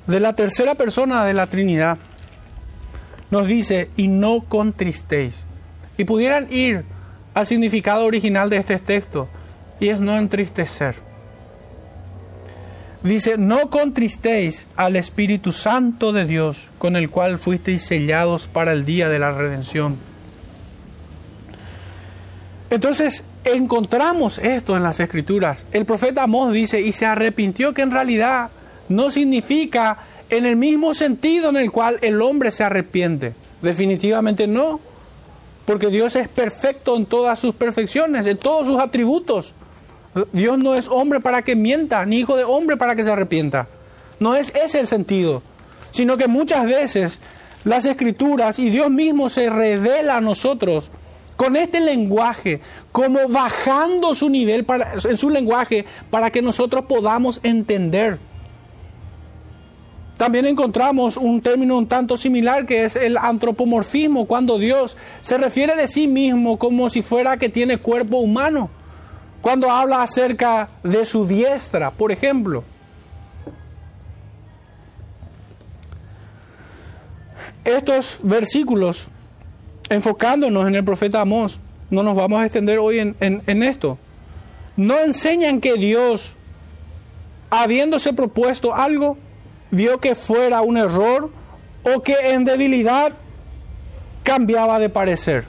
de 0.08 0.20
la 0.20 0.34
tercera 0.34 0.74
persona 0.74 1.24
de 1.26 1.36
la 1.36 1.46
Trinidad. 1.46 2.00
Nos 3.30 3.48
dice, 3.48 3.92
y 3.96 4.08
no 4.08 4.42
contristéis. 4.42 5.44
Y 5.98 6.06
pudieran 6.06 6.52
ir 6.52 6.84
al 7.36 7.46
significado 7.46 8.06
original 8.06 8.50
de 8.50 8.58
este 8.58 8.80
texto, 8.80 9.30
y 9.80 9.90
es 9.90 10.00
no 10.00 10.18
entristecer. 10.18 11.05
Dice, 13.06 13.38
no 13.38 13.70
contristéis 13.70 14.66
al 14.76 14.96
Espíritu 14.96 15.52
Santo 15.52 16.12
de 16.12 16.26
Dios, 16.26 16.70
con 16.80 16.96
el 16.96 17.12
cual 17.12 17.38
fuisteis 17.38 17.84
sellados 17.84 18.48
para 18.48 18.72
el 18.72 18.84
día 18.84 19.10
de 19.10 19.20
la 19.20 19.32
redención. 19.32 19.98
Entonces 22.72 23.24
encontramos 23.44 24.40
esto 24.40 24.76
en 24.76 24.82
las 24.82 25.00
escrituras. 25.00 25.68
El 25.72 25.86
profeta 25.86 26.24
Amós 26.24 26.52
dice, 26.52 26.82
y 26.82 26.94
se 26.94 27.06
arrepintió 27.06 27.76
que 27.76 27.84
en 27.84 27.92
realidad 27.92 28.50
no 28.90 29.12
significa 29.12 30.00
en 30.32 30.48
el 30.48 30.56
mismo 30.56 30.96
sentido 30.96 31.50
en 31.50 31.58
el 31.58 31.72
cual 31.72 32.00
el 32.02 32.20
hombre 32.24 32.50
se 32.50 32.64
arrepiente. 32.64 33.36
Definitivamente 33.62 34.48
no, 34.48 34.80
porque 35.68 35.90
Dios 35.90 36.16
es 36.16 36.28
perfecto 36.28 36.98
en 36.98 37.06
todas 37.06 37.38
sus 37.38 37.54
perfecciones, 37.54 38.26
en 38.26 38.38
todos 38.38 38.66
sus 38.66 38.80
atributos. 38.80 39.54
Dios 40.32 40.58
no 40.58 40.76
es 40.76 40.88
hombre 40.88 41.20
para 41.20 41.42
que 41.42 41.56
mienta, 41.56 42.06
ni 42.06 42.20
hijo 42.20 42.38
de 42.38 42.44
hombre 42.44 42.78
para 42.78 42.96
que 42.96 43.04
se 43.04 43.12
arrepienta. 43.12 43.68
No 44.20 44.36
es 44.36 44.54
ese 44.56 44.80
el 44.80 44.88
sentido, 44.88 45.44
sino 45.92 46.18
que 46.18 46.28
muchas 46.28 46.66
veces 46.66 47.20
las 47.66 47.86
escrituras 47.86 48.60
y 48.60 48.70
Dios 48.70 48.90
mismo 48.90 49.28
se 49.28 49.50
revela 49.50 50.18
a 50.18 50.22
nosotros 50.22 50.90
con 51.36 51.58
este 51.58 51.82
lenguaje, 51.82 52.62
como 52.94 53.28
bajando 53.28 54.16
su 54.16 54.30
nivel 54.30 54.64
para, 54.64 54.94
en 54.94 55.18
su 55.18 55.30
lenguaje 55.30 55.86
para 56.10 56.32
que 56.32 56.42
nosotros 56.42 56.86
podamos 56.86 57.42
entender. 57.44 58.20
También 60.16 60.46
encontramos 60.46 61.18
un 61.18 61.42
término 61.42 61.78
un 61.78 61.88
tanto 61.88 62.16
similar 62.16 62.66
que 62.66 62.86
es 62.86 62.96
el 62.96 63.18
antropomorfismo, 63.18 64.26
cuando 64.26 64.58
Dios 64.58 64.96
se 65.20 65.38
refiere 65.38 65.76
de 65.76 65.90
sí 65.90 66.08
mismo 66.08 66.58
como 66.58 66.90
si 66.90 67.02
fuera 67.02 67.36
que 67.36 67.50
tiene 67.50 67.80
cuerpo 67.80 68.18
humano. 68.18 68.70
Cuando 69.46 69.70
habla 69.70 70.02
acerca 70.02 70.70
de 70.82 71.06
su 71.06 71.28
diestra, 71.28 71.92
por 71.92 72.12
ejemplo. 72.12 72.64
Estos 77.64 78.18
versículos 78.24 79.06
enfocándonos 79.88 80.68
en 80.68 80.74
el 80.74 80.84
profeta 80.84 81.22
Amós, 81.22 81.60
no 81.92 82.02
nos 82.02 82.16
vamos 82.16 82.42
a 82.42 82.46
extender 82.46 82.80
hoy 82.80 82.98
en, 82.98 83.64
esto. 83.64 84.00
No 84.78 84.98
enseñan 84.98 85.62
que 85.62 85.76
Dios, 85.76 86.34
habiéndose 87.52 88.14
propuesto 88.14 88.74
algo, 88.74 89.16
vio 89.70 90.00
que 90.00 90.16
fuera 90.16 90.62
un 90.62 90.76
error 90.76 91.30
o 91.84 92.02
que 92.02 92.16
en 92.32 92.46
debilidad 92.46 93.14
cambiaba 94.24 94.80
de 94.80 94.90
parecer. 94.90 95.46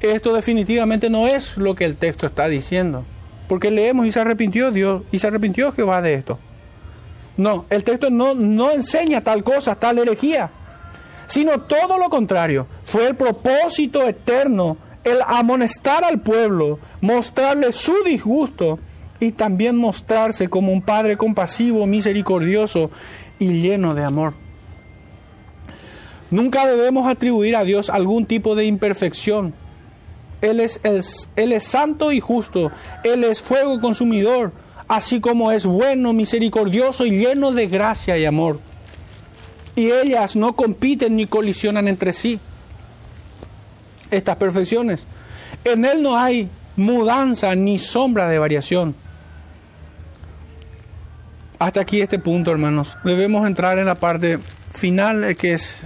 Esto 0.00 0.34
definitivamente 0.34 1.10
no 1.10 1.28
es 1.28 1.58
lo 1.58 1.74
que 1.74 1.84
el 1.84 1.96
texto 1.96 2.26
está 2.26 2.48
diciendo. 2.48 3.04
Porque 3.50 3.70
leemos 3.70 4.06
y 4.06 4.10
se 4.10 4.20
arrepintió 4.20 4.70
Dios 4.70 5.02
y 5.12 5.18
se 5.18 5.26
arrepintió 5.26 5.72
Jehová 5.72 6.00
de 6.00 6.14
esto. 6.14 6.38
No, 7.36 7.66
el 7.68 7.84
texto 7.84 8.08
no, 8.08 8.34
no 8.34 8.70
enseña 8.70 9.20
tal 9.20 9.44
cosa, 9.44 9.74
tal 9.74 9.98
herejía 9.98 10.50
sino 11.30 11.60
todo 11.60 11.96
lo 11.96 12.10
contrario. 12.10 12.66
Fue 12.84 13.06
el 13.06 13.14
propósito 13.14 14.02
eterno 14.02 14.76
el 15.04 15.18
amonestar 15.24 16.04
al 16.04 16.20
pueblo, 16.20 16.80
mostrarle 17.00 17.72
su 17.72 17.94
disgusto 18.04 18.80
y 19.20 19.30
también 19.30 19.76
mostrarse 19.76 20.48
como 20.48 20.72
un 20.72 20.82
Padre 20.82 21.16
compasivo, 21.16 21.86
misericordioso 21.86 22.90
y 23.38 23.62
lleno 23.62 23.94
de 23.94 24.02
amor. 24.02 24.34
Nunca 26.32 26.66
debemos 26.66 27.08
atribuir 27.08 27.54
a 27.54 27.62
Dios 27.62 27.90
algún 27.90 28.26
tipo 28.26 28.56
de 28.56 28.64
imperfección. 28.64 29.54
Él 30.40 30.60
es, 30.60 30.80
santo 31.64 32.12
y 32.12 32.20
justo, 32.20 32.70
Él 33.04 33.24
es 33.24 33.42
fuego 33.42 33.80
consumidor, 33.80 34.52
así 34.88 35.20
como 35.20 35.52
es 35.52 35.66
bueno, 35.66 36.12
misericordioso 36.12 37.04
y 37.06 37.10
lleno 37.10 37.52
de 37.52 37.66
gracia 37.66 38.16
y 38.16 38.24
amor 38.24 38.58
y 39.80 39.90
ellas 39.90 40.36
no 40.36 40.54
compiten 40.54 41.16
ni 41.16 41.26
colisionan 41.26 41.88
entre 41.88 42.12
sí. 42.12 42.38
Estas 44.10 44.36
perfecciones. 44.36 45.06
En 45.64 45.84
Él 45.84 46.02
no 46.02 46.18
hay 46.18 46.48
mudanza 46.76 47.54
ni 47.54 47.78
sombra 47.78 48.28
de 48.28 48.38
variación. 48.38 48.94
Hasta 51.58 51.80
aquí 51.80 52.00
este 52.00 52.18
punto, 52.18 52.50
hermanos. 52.50 52.96
Debemos 53.04 53.46
entrar 53.46 53.78
en 53.78 53.86
la 53.86 53.94
parte 53.94 54.38
final, 54.74 55.24
eh, 55.24 55.34
que 55.34 55.52
es 55.52 55.82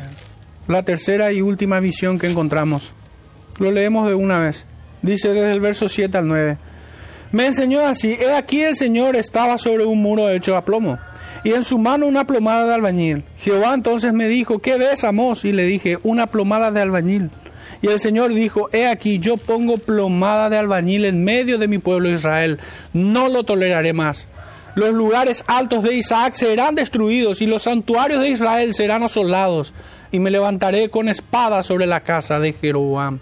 la 0.68 0.82
tercera 0.82 1.32
y 1.32 1.42
última 1.42 1.80
visión 1.80 2.18
que 2.18 2.30
encontramos. 2.30 2.94
Lo 3.58 3.70
leemos 3.70 4.06
de 4.08 4.14
una 4.14 4.38
vez. 4.38 4.66
Dice 5.02 5.32
desde 5.32 5.52
el 5.52 5.60
verso 5.60 5.88
7 5.88 6.18
al 6.18 6.26
9. 6.26 6.58
Me 7.34 7.46
enseñó 7.46 7.80
así, 7.80 8.12
he 8.12 8.32
aquí 8.32 8.60
el 8.62 8.76
Señor 8.76 9.16
estaba 9.16 9.58
sobre 9.58 9.84
un 9.84 10.00
muro 10.00 10.30
hecho 10.30 10.56
a 10.56 10.64
plomo, 10.64 11.00
y 11.42 11.52
en 11.52 11.64
su 11.64 11.78
mano 11.78 12.06
una 12.06 12.26
plomada 12.26 12.64
de 12.64 12.74
albañil. 12.74 13.24
Jehová 13.38 13.74
entonces 13.74 14.12
me 14.12 14.28
dijo, 14.28 14.60
¿qué 14.60 14.78
ves, 14.78 15.02
Amos? 15.02 15.44
Y 15.44 15.52
le 15.52 15.66
dije, 15.66 15.98
una 16.04 16.28
plomada 16.28 16.70
de 16.70 16.80
albañil. 16.80 17.30
Y 17.82 17.88
el 17.88 17.98
Señor 17.98 18.32
dijo, 18.32 18.70
he 18.72 18.86
aquí, 18.86 19.18
yo 19.18 19.36
pongo 19.36 19.78
plomada 19.78 20.48
de 20.48 20.58
albañil 20.58 21.04
en 21.04 21.24
medio 21.24 21.58
de 21.58 21.66
mi 21.66 21.78
pueblo 21.78 22.08
Israel, 22.08 22.60
no 22.92 23.28
lo 23.28 23.42
toleraré 23.42 23.92
más. 23.92 24.28
Los 24.76 24.94
lugares 24.94 25.42
altos 25.48 25.82
de 25.82 25.94
Isaac 25.94 26.34
serán 26.34 26.76
destruidos 26.76 27.42
y 27.42 27.46
los 27.46 27.64
santuarios 27.64 28.20
de 28.20 28.30
Israel 28.30 28.74
serán 28.74 29.02
asolados, 29.02 29.74
y 30.12 30.20
me 30.20 30.30
levantaré 30.30 30.88
con 30.88 31.08
espada 31.08 31.64
sobre 31.64 31.86
la 31.86 32.00
casa 32.04 32.38
de 32.38 32.52
Jeroboam. 32.52 33.18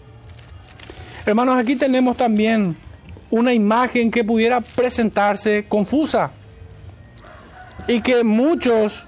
Hermanos, 1.25 1.57
aquí 1.57 1.77
tenemos 1.77 2.17
también 2.17 2.77
una 3.31 3.55
imagen 3.55 4.11
que 4.11 4.25
pudiera 4.25 4.61
presentarse 4.61 5.67
confusa 5.69 6.33
y 7.87 8.01
que 8.01 8.25
muchos 8.25 9.07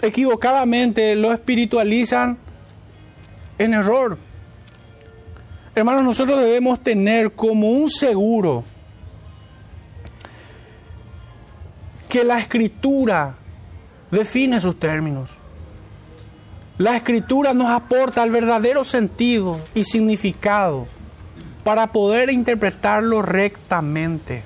equivocadamente 0.00 1.14
lo 1.14 1.32
espiritualizan 1.32 2.38
en 3.56 3.74
error. 3.74 4.18
Hermanos, 5.76 6.02
nosotros 6.02 6.40
debemos 6.40 6.80
tener 6.80 7.30
como 7.32 7.70
un 7.70 7.88
seguro 7.88 8.64
que 12.08 12.24
la 12.24 12.40
escritura 12.40 13.36
define 14.10 14.60
sus 14.60 14.76
términos. 14.76 15.30
La 16.78 16.96
escritura 16.96 17.54
nos 17.54 17.70
aporta 17.70 18.24
el 18.24 18.32
verdadero 18.32 18.82
sentido 18.82 19.60
y 19.72 19.84
significado 19.84 20.88
para 21.64 21.92
poder 21.92 22.30
interpretarlo 22.30 23.22
rectamente. 23.22 24.42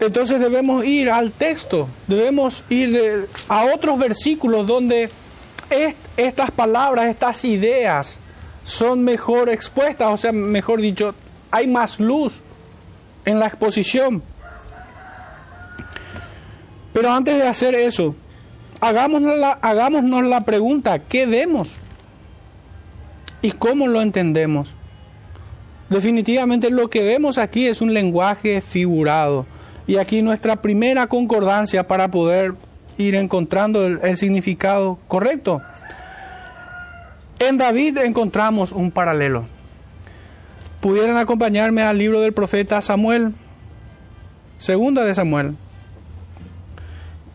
Entonces 0.00 0.38
debemos 0.38 0.84
ir 0.84 1.10
al 1.10 1.32
texto, 1.32 1.88
debemos 2.06 2.64
ir 2.68 3.28
a 3.48 3.64
otros 3.64 3.98
versículos 3.98 4.66
donde 4.66 5.10
estas 6.16 6.50
palabras, 6.52 7.06
estas 7.06 7.44
ideas 7.44 8.16
son 8.62 9.02
mejor 9.02 9.48
expuestas, 9.48 10.10
o 10.10 10.16
sea, 10.16 10.30
mejor 10.30 10.80
dicho, 10.80 11.14
hay 11.50 11.66
más 11.66 11.98
luz 11.98 12.40
en 13.24 13.40
la 13.40 13.46
exposición. 13.46 14.22
Pero 16.92 17.10
antes 17.10 17.36
de 17.36 17.46
hacer 17.46 17.74
eso, 17.74 18.14
hagámonos 18.80 19.36
la, 19.36 19.52
hagámonos 19.52 20.24
la 20.24 20.44
pregunta, 20.44 21.00
¿qué 21.00 21.26
vemos? 21.26 21.76
¿Y 23.40 23.52
cómo 23.52 23.86
lo 23.86 24.02
entendemos? 24.02 24.74
Definitivamente 25.90 26.70
lo 26.70 26.90
que 26.90 27.02
vemos 27.02 27.38
aquí 27.38 27.66
es 27.66 27.80
un 27.80 27.94
lenguaje 27.94 28.60
figurado. 28.60 29.46
Y 29.86 29.96
aquí 29.96 30.20
nuestra 30.20 30.56
primera 30.56 31.06
concordancia 31.06 31.86
para 31.86 32.10
poder 32.10 32.54
ir 32.98 33.14
encontrando 33.14 33.86
el, 33.86 34.16
significado 34.18 34.98
correcto. 35.08 35.62
En 37.38 37.56
David 37.56 37.98
encontramos 37.98 38.72
un 38.72 38.90
paralelo. 38.90 39.46
¿Pudieran 40.80 41.16
acompañarme 41.16 41.82
al 41.82 41.96
libro 41.96 42.20
del 42.20 42.32
profeta 42.32 42.82
Samuel? 42.82 43.32
Segunda 44.58 45.04
de 45.04 45.14
Samuel. 45.14 45.54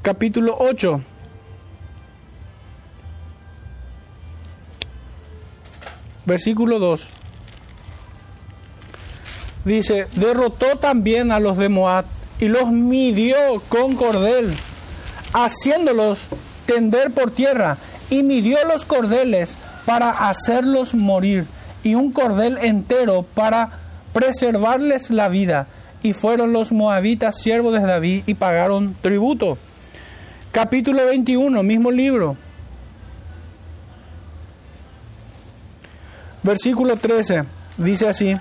Capítulo 0.01 0.57
8. 0.59 1.01
Versículo 6.25 6.79
2. 6.79 7.09
Dice, 9.65 10.07
derrotó 10.15 10.77
también 10.77 11.31
a 11.31 11.39
los 11.39 11.57
de 11.57 11.69
Moab 11.69 12.05
y 12.39 12.47
los 12.47 12.71
midió 12.71 13.37
con 13.69 13.95
cordel, 13.95 14.53
haciéndolos 15.31 16.27
tender 16.65 17.11
por 17.11 17.31
tierra, 17.31 17.77
y 18.09 18.23
midió 18.23 18.57
los 18.67 18.85
cordeles 18.85 19.57
para 19.85 20.29
hacerlos 20.29 20.93
morir, 20.93 21.45
y 21.83 21.95
un 21.95 22.11
cordel 22.11 22.57
entero 22.61 23.23
para 23.23 23.79
preservarles 24.11 25.09
la 25.09 25.29
vida. 25.29 25.67
Y 26.01 26.11
fueron 26.11 26.51
los 26.51 26.73
moabitas 26.73 27.39
siervos 27.41 27.73
de 27.73 27.79
David 27.79 28.23
y 28.25 28.33
pagaron 28.33 28.95
tributo. 29.01 29.57
Capítulo 30.51 31.05
21, 31.05 31.63
mismo 31.63 31.91
libro. 31.91 32.35
Versículo 36.43 36.97
13 36.97 37.45
dice 37.77 38.09
así: 38.09 38.35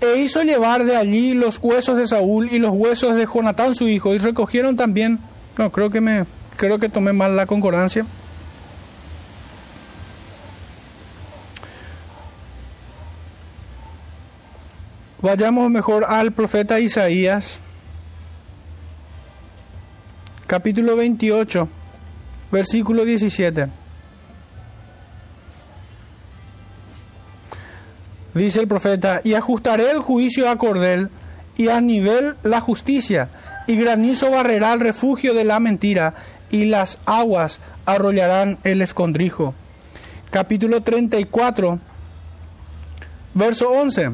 E 0.00 0.16
hizo 0.16 0.42
llevar 0.42 0.84
de 0.84 0.96
allí 0.96 1.34
los 1.34 1.58
huesos 1.62 1.96
de 1.96 2.06
Saúl 2.06 2.48
y 2.52 2.58
los 2.58 2.70
huesos 2.72 3.16
de 3.16 3.26
Jonatán 3.26 3.74
su 3.74 3.88
hijo, 3.88 4.14
y 4.14 4.18
recogieron 4.18 4.76
también. 4.76 5.18
No, 5.58 5.70
creo 5.70 5.90
que 5.90 6.00
me 6.00 6.24
creo 6.56 6.78
que 6.78 6.88
tomé 6.88 7.12
mal 7.12 7.36
la 7.36 7.46
concordancia. 7.46 8.06
Vayamos 15.20 15.70
mejor 15.70 16.04
al 16.04 16.32
profeta 16.32 16.80
Isaías, 16.80 17.60
capítulo 20.46 20.96
28, 20.96 21.66
versículo 22.52 23.06
17. 23.06 23.83
Dice 28.34 28.60
el 28.60 28.68
profeta, 28.68 29.20
y 29.22 29.34
ajustaré 29.34 29.90
el 29.90 30.00
juicio 30.00 30.50
a 30.50 30.58
cordel 30.58 31.08
y 31.56 31.68
a 31.68 31.80
nivel 31.80 32.34
la 32.42 32.60
justicia, 32.60 33.28
y 33.68 33.76
granizo 33.76 34.30
barrerá 34.30 34.72
el 34.72 34.80
refugio 34.80 35.34
de 35.34 35.44
la 35.44 35.60
mentira, 35.60 36.14
y 36.50 36.64
las 36.64 36.98
aguas 37.06 37.60
arrollarán 37.86 38.58
el 38.64 38.82
escondrijo. 38.82 39.54
Capítulo 40.30 40.82
34, 40.82 41.78
verso 43.34 43.70
11. 43.70 44.10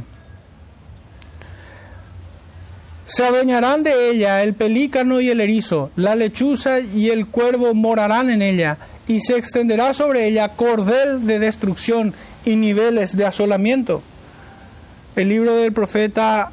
Se 3.07 3.25
adueñarán 3.25 3.83
de 3.83 4.11
ella 4.11 4.43
el 4.43 4.55
pelícano 4.55 5.21
y 5.21 5.31
el 5.31 5.41
erizo, 5.41 5.91
la 5.97 6.15
lechuza 6.15 6.79
y 6.81 7.09
el 7.09 7.27
cuervo 7.27 7.75
morarán 7.75 8.29
en 8.29 8.43
ella, 8.43 8.77
y 9.09 9.21
se 9.21 9.37
extenderá 9.37 9.95
sobre 9.95 10.27
ella 10.27 10.51
cordel 10.51 11.27
de 11.27 11.39
destrucción 11.39 12.15
y 12.45 12.57
niveles 12.57 13.17
de 13.17 13.27
asolamiento. 13.27 14.03
El 15.17 15.29
libro 15.29 15.57
del 15.57 15.73
profeta 15.73 16.53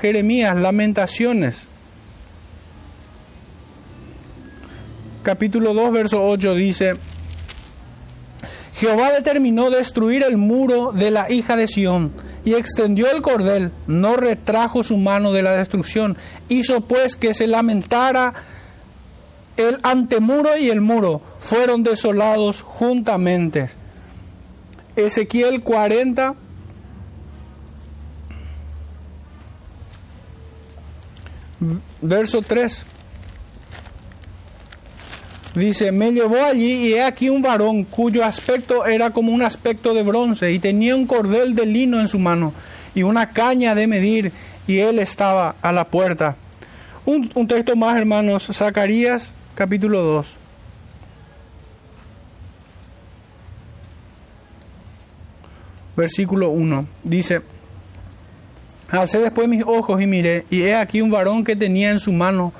Jeremías, 0.00 0.54
Lamentaciones, 0.56 1.68
capítulo 5.22 5.72
2, 5.72 5.92
verso 5.92 6.22
8 6.22 6.54
dice, 6.54 6.96
Jehová 8.74 9.10
determinó 9.10 9.70
destruir 9.70 10.22
el 10.22 10.36
muro 10.36 10.92
de 10.92 11.10
la 11.10 11.32
hija 11.32 11.56
de 11.56 11.66
Sión 11.66 12.12
y 12.44 12.52
extendió 12.52 13.10
el 13.10 13.22
cordel, 13.22 13.72
no 13.86 14.16
retrajo 14.16 14.82
su 14.82 14.98
mano 14.98 15.32
de 15.32 15.42
la 15.42 15.56
destrucción, 15.56 16.18
hizo 16.50 16.82
pues 16.82 17.16
que 17.16 17.32
se 17.32 17.46
lamentara 17.46 18.34
el 19.56 19.78
antemuro 19.82 20.58
y 20.58 20.68
el 20.68 20.82
muro, 20.82 21.22
fueron 21.38 21.82
desolados 21.82 22.60
juntamente. 22.60 23.70
Ezequiel 24.94 25.62
40, 25.62 26.34
verso 32.00 32.42
3. 32.42 32.86
Dice, 35.54 35.92
me 35.92 36.10
llevó 36.10 36.42
allí 36.42 36.88
y 36.88 36.94
he 36.94 37.04
aquí 37.04 37.28
un 37.28 37.40
varón 37.40 37.84
cuyo 37.84 38.24
aspecto 38.24 38.86
era 38.86 39.10
como 39.10 39.32
un 39.32 39.42
aspecto 39.42 39.94
de 39.94 40.02
bronce 40.02 40.50
y 40.50 40.58
tenía 40.58 40.96
un 40.96 41.06
cordel 41.06 41.54
de 41.54 41.64
lino 41.64 42.00
en 42.00 42.08
su 42.08 42.18
mano 42.18 42.52
y 42.92 43.04
una 43.04 43.30
caña 43.30 43.76
de 43.76 43.86
medir 43.86 44.32
y 44.66 44.78
él 44.78 44.98
estaba 44.98 45.54
a 45.62 45.72
la 45.72 45.84
puerta. 45.86 46.36
Un, 47.06 47.28
texto 47.46 47.76
más, 47.76 47.96
hermanos, 47.96 48.48
Zacarías 48.52 49.32
capítulo 49.54 50.02
2. 50.02 50.36
Versículo 55.96 56.48
1. 56.48 56.86
Dice, 57.04 57.42
Alcé 58.90 59.18
después 59.18 59.48
mis 59.48 59.64
ojos 59.64 60.00
y 60.00 60.06
miré, 60.06 60.44
y 60.50 60.62
he 60.62 60.74
aquí 60.74 61.00
un 61.00 61.10
varón 61.10 61.44
que 61.44 61.56
tenía 61.56 61.90
en 61.90 61.98
su 61.98 62.12
mano 62.12 62.52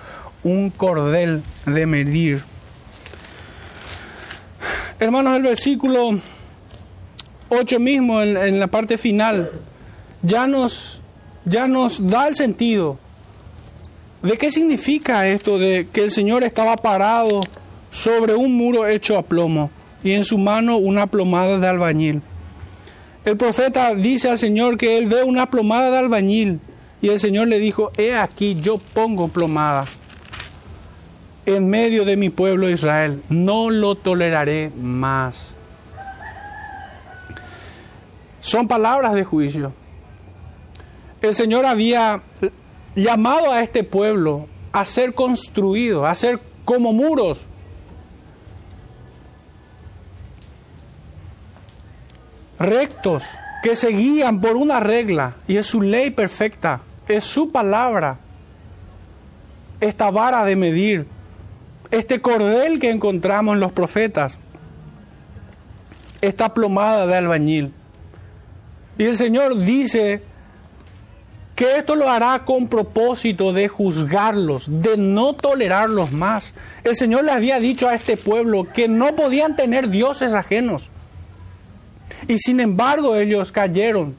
un 0.43 0.71
cordel 0.71 1.43
de 1.67 1.87
medir. 1.87 2.45
Hermanos, 4.99 5.37
el 5.37 5.43
versículo 5.43 6.19
8 7.49 7.81
mismo, 7.81 8.23
en, 8.23 8.59
la 8.59 8.67
parte 8.67 8.99
final, 8.99 9.51
ya 10.23 10.47
nos, 10.47 11.01
ya 11.45 11.69
nos 11.69 12.07
da 12.07 12.29
el 12.29 12.35
sentido 12.35 12.99
de 14.23 14.39
qué 14.39 14.51
significa 14.51 15.27
esto 15.29 15.59
de 15.59 15.87
que 15.93 16.05
el 16.05 16.11
Señor 16.11 16.43
estaba 16.43 16.77
parado 16.77 17.43
sobre 17.91 18.35
un 18.35 18.57
muro 18.57 18.87
hecho 18.87 19.19
a 19.19 19.23
plomo 19.23 19.71
y 20.03 20.13
en 20.13 20.25
su 20.25 20.39
mano 20.39 20.77
una 20.79 21.07
plomada 21.07 21.59
de 21.59 21.69
albañil. 21.69 22.23
El 23.25 23.37
profeta 23.37 23.95
dice 23.95 24.29
al 24.29 24.39
Señor 24.39 24.77
que 24.77 24.99
él 24.99 25.07
ve 25.07 25.23
una 25.23 25.51
plomada 25.51 25.91
de 25.91 25.99
albañil 25.99 26.61
y 27.01 27.09
el 27.09 27.19
Señor 27.19 27.49
le 27.49 27.59
dijo, 27.59 27.91
he 27.97 28.15
aquí 28.15 28.55
yo 28.55 28.79
pongo 28.79 29.29
plomada 29.29 29.87
en 31.47 31.69
medio 31.69 32.05
de 32.05 32.17
mi 32.17 32.31
pueblo 32.31 32.71
Israel, 32.71 33.23
no 33.29 33.71
lo 33.71 33.95
toleraré 33.95 34.71
más. 34.81 35.55
Son 38.41 38.69
palabras 38.69 39.15
de 39.15 39.25
juicio. 39.25 39.73
El 41.23 41.35
Señor 41.35 41.65
había 41.65 42.23
llamado 42.95 43.53
a 43.53 43.63
este 43.63 43.85
pueblo 43.85 44.47
a 44.73 44.85
ser 44.85 45.15
construido, 45.15 46.07
a 46.07 46.15
ser 46.15 46.41
como 46.65 46.93
muros. 46.93 47.47
Rectos, 52.65 53.25
que 53.63 53.77
se 53.77 53.89
guían 53.89 54.41
por 54.41 54.57
una 54.57 54.81
regla 54.81 55.37
y 55.47 55.59
es 55.59 55.67
su 55.67 55.83
ley 55.83 56.11
perfecta, 56.11 56.81
es 57.09 57.25
su 57.25 57.53
palabra. 57.53 58.19
Esta 59.81 60.11
vara 60.11 60.45
de 60.45 60.57
medir, 60.57 61.07
este 61.91 62.23
cordel 62.23 62.81
que 62.81 62.91
encontramos 62.91 63.55
en 63.55 63.61
los 63.61 63.73
profetas, 63.73 64.39
esta 66.23 66.55
plomada 66.55 67.07
de 67.07 67.17
albañil. 67.17 67.73
Y 68.97 69.05
el 69.05 69.17
Señor 69.19 69.59
dice 69.59 70.23
que 71.55 71.77
esto 71.77 71.97
lo 71.97 72.09
hará 72.09 72.47
con 72.47 72.69
propósito 72.69 73.53
de 73.53 73.69
juzgarlos, 73.69 74.69
de 74.69 74.97
no 74.97 75.35
tolerarlos 75.35 76.13
más. 76.13 76.55
El 76.83 76.97
Señor 76.97 77.25
le 77.25 77.33
había 77.33 77.61
dicho 77.61 77.89
a 77.89 77.95
este 77.95 78.17
pueblo 78.17 78.67
que 78.73 78.89
no 78.89 79.15
podían 79.17 79.55
tener 79.55 79.91
dioses 79.91 80.33
ajenos. 80.33 80.91
Y 82.27 82.39
sin 82.39 82.61
embargo 82.61 83.17
ellos 83.17 83.53
cayeron 83.53 84.15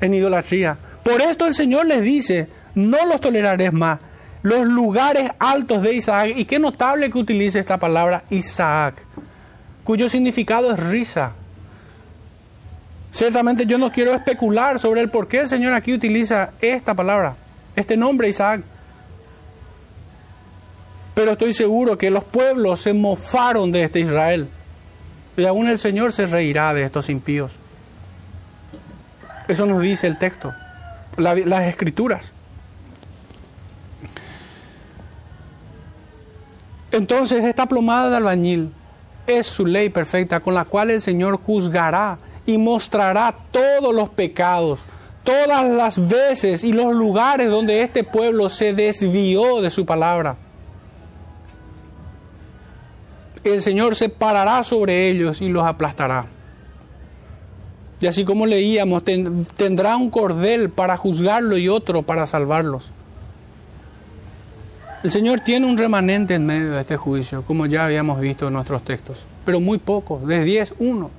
en 0.00 0.14
idolatría. 0.14 0.76
Por 1.04 1.20
esto 1.20 1.46
el 1.46 1.54
Señor 1.54 1.86
les 1.86 2.02
dice, 2.02 2.48
no 2.74 3.06
los 3.06 3.20
toleraré 3.20 3.70
más. 3.70 4.00
Los 4.42 4.66
lugares 4.66 5.30
altos 5.38 5.82
de 5.82 5.94
Isaac, 5.94 6.32
y 6.34 6.44
qué 6.44 6.58
notable 6.58 7.10
que 7.10 7.18
utilice 7.18 7.60
esta 7.60 7.78
palabra 7.78 8.24
Isaac, 8.30 8.96
cuyo 9.84 10.08
significado 10.08 10.72
es 10.72 10.80
risa. 10.80 11.32
Ciertamente 13.12 13.66
yo 13.66 13.78
no 13.78 13.92
quiero 13.92 14.14
especular 14.14 14.78
sobre 14.78 15.00
el 15.00 15.10
por 15.10 15.28
qué 15.28 15.40
el 15.40 15.48
Señor 15.48 15.74
aquí 15.74 15.92
utiliza 15.92 16.50
esta 16.60 16.94
palabra, 16.94 17.36
este 17.76 17.96
nombre 17.96 18.28
Isaac. 18.28 18.62
Pero 21.14 21.32
estoy 21.32 21.52
seguro 21.52 21.98
que 21.98 22.10
los 22.10 22.24
pueblos 22.24 22.80
se 22.80 22.94
mofaron 22.94 23.70
de 23.70 23.84
este 23.84 24.00
Israel. 24.00 24.48
Y 25.36 25.44
aún 25.44 25.68
el 25.68 25.78
Señor 25.78 26.12
se 26.12 26.26
reirá 26.26 26.74
de 26.74 26.84
estos 26.84 27.08
impíos. 27.08 27.56
Eso 29.48 29.66
nos 29.66 29.82
dice 29.82 30.06
el 30.06 30.18
texto, 30.18 30.54
las 31.16 31.62
escrituras. 31.64 32.32
Entonces 36.90 37.42
esta 37.44 37.66
plomada 37.66 38.10
de 38.10 38.16
albañil 38.18 38.70
es 39.26 39.46
su 39.46 39.64
ley 39.64 39.88
perfecta 39.88 40.40
con 40.40 40.54
la 40.54 40.66
cual 40.66 40.90
el 40.90 41.00
Señor 41.00 41.38
juzgará 41.38 42.18
y 42.44 42.58
mostrará 42.58 43.34
todos 43.50 43.94
los 43.94 44.10
pecados, 44.10 44.80
todas 45.24 45.64
las 45.68 46.08
veces 46.08 46.64
y 46.64 46.72
los 46.72 46.94
lugares 46.94 47.48
donde 47.48 47.82
este 47.82 48.04
pueblo 48.04 48.48
se 48.50 48.74
desvió 48.74 49.62
de 49.62 49.70
su 49.70 49.86
palabra. 49.86 50.36
El 53.44 53.60
Señor 53.60 53.94
se 53.94 54.08
parará 54.08 54.62
sobre 54.64 55.08
ellos 55.08 55.40
y 55.40 55.48
los 55.48 55.64
aplastará. 55.64 56.26
Y 58.00 58.06
así 58.06 58.24
como 58.24 58.46
leíamos, 58.46 59.04
tendrá 59.04 59.96
un 59.96 60.10
cordel 60.10 60.70
para 60.70 60.96
juzgarlo 60.96 61.56
y 61.56 61.68
otro 61.68 62.02
para 62.02 62.26
salvarlos. 62.26 62.90
El 65.04 65.10
Señor 65.10 65.40
tiene 65.40 65.66
un 65.66 65.76
remanente 65.76 66.34
en 66.34 66.46
medio 66.46 66.72
de 66.72 66.80
este 66.80 66.96
juicio, 66.96 67.42
como 67.42 67.66
ya 67.66 67.84
habíamos 67.84 68.20
visto 68.20 68.46
en 68.46 68.54
nuestros 68.54 68.82
textos, 68.82 69.18
pero 69.44 69.60
muy 69.60 69.78
poco, 69.78 70.20
de 70.24 70.44
10, 70.44 70.74
uno. 70.78 71.10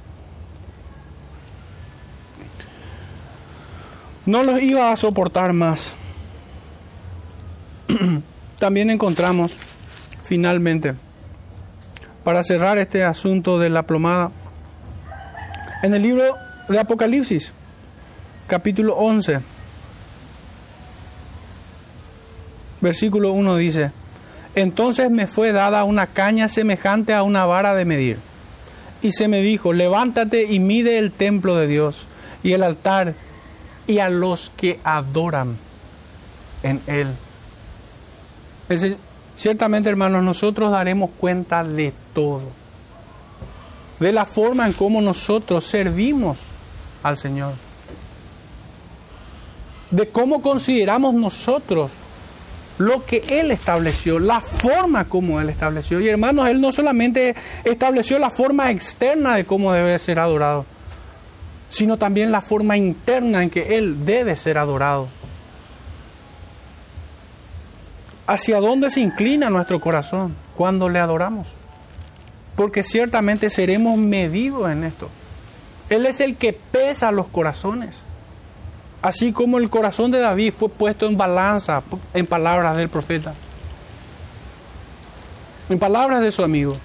no 4.25 4.43
los 4.43 4.61
iba 4.61 4.91
a 4.91 4.95
soportar 4.95 5.53
más. 5.53 5.93
También 8.59 8.89
encontramos, 8.89 9.57
finalmente, 10.23 10.95
para 12.23 12.43
cerrar 12.43 12.77
este 12.77 13.03
asunto 13.03 13.59
de 13.59 13.69
la 13.69 13.83
plomada, 13.83 14.31
en 15.81 15.93
el 15.93 16.01
libro 16.01 16.23
de 16.69 16.79
Apocalipsis, 16.79 17.51
capítulo 18.47 18.95
11, 18.95 19.39
versículo 22.79 23.33
1 23.33 23.55
dice, 23.57 23.91
entonces 24.55 25.09
me 25.09 25.27
fue 25.27 25.51
dada 25.51 25.83
una 25.83 26.07
caña 26.07 26.47
semejante 26.47 27.13
a 27.13 27.23
una 27.23 27.45
vara 27.45 27.75
de 27.75 27.85
medir, 27.85 28.17
y 29.01 29.11
se 29.11 29.27
me 29.27 29.41
dijo, 29.41 29.73
levántate 29.73 30.45
y 30.45 30.59
mide 30.59 30.97
el 30.99 31.11
templo 31.11 31.57
de 31.57 31.67
Dios 31.67 32.07
y 32.41 32.53
el 32.53 32.63
altar 32.63 33.15
y 33.85 33.99
a 33.99 34.09
los 34.09 34.51
que 34.55 34.79
adoran 34.85 35.57
en 36.63 36.81
Él. 36.87 37.07
Ciertamente, 39.35 39.89
hermanos, 39.89 40.23
nosotros 40.23 40.71
daremos 40.71 41.11
cuenta 41.17 41.63
de 41.63 41.93
todo, 42.13 42.43
de 43.99 44.11
la 44.11 44.25
forma 44.25 44.65
en 44.65 44.73
cómo 44.73 45.01
nosotros 45.01 45.63
servimos 45.63 46.39
al 47.03 47.17
Señor, 47.17 47.53
de 49.91 50.09
cómo 50.09 50.41
consideramos 50.41 51.13
nosotros 51.13 51.91
lo 52.77 53.05
que 53.05 53.23
Él 53.29 53.51
estableció, 53.51 54.19
la 54.19 54.41
forma 54.41 55.05
como 55.05 55.39
Él 55.39 55.49
estableció. 55.49 55.99
Y 55.99 56.09
hermanos, 56.09 56.49
Él 56.49 56.59
no 56.59 56.71
solamente 56.71 57.35
estableció 57.63 58.19
la 58.19 58.29
forma 58.29 58.71
externa 58.71 59.35
de 59.35 59.45
cómo 59.45 59.73
debe 59.73 59.97
ser 59.99 60.19
adorado, 60.19 60.65
sino 61.69 61.97
también 61.97 62.31
la 62.31 62.41
forma 62.41 62.77
interna 62.77 63.43
en 63.43 63.49
que 63.49 63.77
Él 63.77 64.05
debe 64.05 64.35
ser 64.35 64.57
adorado. 64.57 65.07
¿Hacia 68.25 68.59
dónde 68.59 68.89
se 68.89 69.01
inclina 69.01 69.49
nuestro 69.49 69.81
corazón 69.81 70.35
cuando 70.55 70.87
le 70.87 70.99
adoramos? 70.99 71.49
Porque 72.55 72.83
ciertamente 72.83 73.49
seremos 73.49 73.97
medidos 73.97 74.69
en 74.71 74.85
esto. 74.85 75.09
Él 75.89 76.05
es 76.05 76.21
el 76.21 76.37
que 76.37 76.53
pesa 76.53 77.11
los 77.11 77.27
corazones. 77.27 78.03
Así 79.01 79.33
como 79.33 79.57
el 79.57 79.69
corazón 79.69 80.11
de 80.11 80.19
David 80.19 80.53
fue 80.55 80.69
puesto 80.69 81.05
en 81.05 81.17
balanza 81.17 81.83
en 82.13 82.25
palabras 82.25 82.77
del 82.77 82.87
profeta. 82.87 83.33
En 85.69 85.77
palabras 85.77 86.21
de 86.21 86.31
su 86.31 86.43
amigo. 86.43 86.77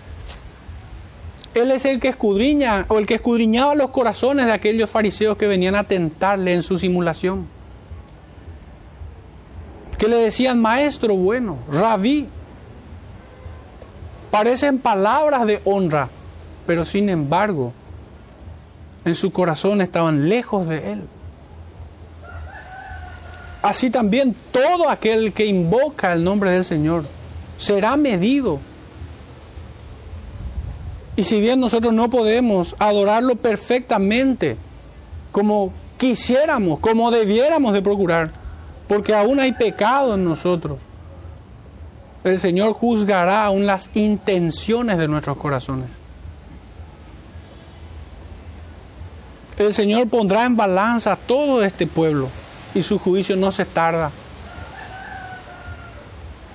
Él 1.55 1.71
es 1.71 1.85
el 1.85 2.01
que 2.01 2.09
escudriña 2.09 2.85
o 2.89 2.99
el 2.99 3.07
que 3.07 3.15
escudriñaba 3.15 3.77
los 3.77 3.91
corazones 3.91 4.47
de 4.47 4.53
aquellos 4.53 4.91
fariseos 4.91 5.37
que 5.37 5.47
venían 5.47 5.77
a 5.77 5.85
tentarle 5.85 6.55
en 6.55 6.65
su 6.65 6.79
simulación. 6.79 7.47
Que 9.99 10.09
le 10.09 10.17
decían, 10.17 10.61
maestro 10.61 11.17
bueno, 11.17 11.59
rabí. 11.71 12.29
Parecen 14.31 14.79
palabras 14.79 15.47
de 15.47 15.61
honra, 15.65 16.09
pero 16.67 16.85
sin 16.85 17.09
embargo, 17.09 17.73
en 19.05 19.15
su 19.15 19.33
corazón 19.33 19.81
estaban 19.81 20.29
lejos 20.29 20.69
de 20.69 20.93
él. 20.93 21.03
Así 23.63 23.91
también 23.91 24.37
todo 24.53 24.89
aquel 24.89 25.33
que 25.33 25.47
invoca 25.47 26.13
el 26.13 26.23
nombre 26.23 26.51
del 26.53 26.65
Señor 26.65 27.05
será 27.57 27.97
medido 27.97 28.61
y 31.19 31.25
si 31.25 31.41
bien 31.41 31.59
nosotros 31.59 31.93
no 31.93 32.09
podemos 32.09 32.77
adorarlo 32.79 33.35
perfectamente 33.35 34.57
como 35.33 35.73
quisiéramos, 35.97 36.79
como 36.79 37.11
debiéramos 37.11 37.73
de 37.73 37.83
procurar, 37.83 38.31
porque 38.89 39.15
aún 39.15 39.39
hay 39.39 39.53
pecado 39.53 40.15
en 40.15 40.25
nosotros, 40.25 40.79
el 42.25 42.41
Señor 42.41 42.73
juzgará 42.73 43.45
aún 43.45 43.67
las 43.67 43.91
intenciones 43.95 44.99
de 44.99 45.07
nuestros 45.09 45.37
corazones. 45.37 45.89
El 49.59 49.75
Señor 49.75 50.09
pondrá 50.09 50.45
en 50.45 50.57
balanza 50.57 51.17
todo 51.17 51.63
este 51.63 51.87
pueblo 51.87 52.29
y 52.75 52.83
su 52.83 52.99
juicio 52.99 53.37
no 53.37 53.51
se 53.51 53.65
tarda. 53.65 54.11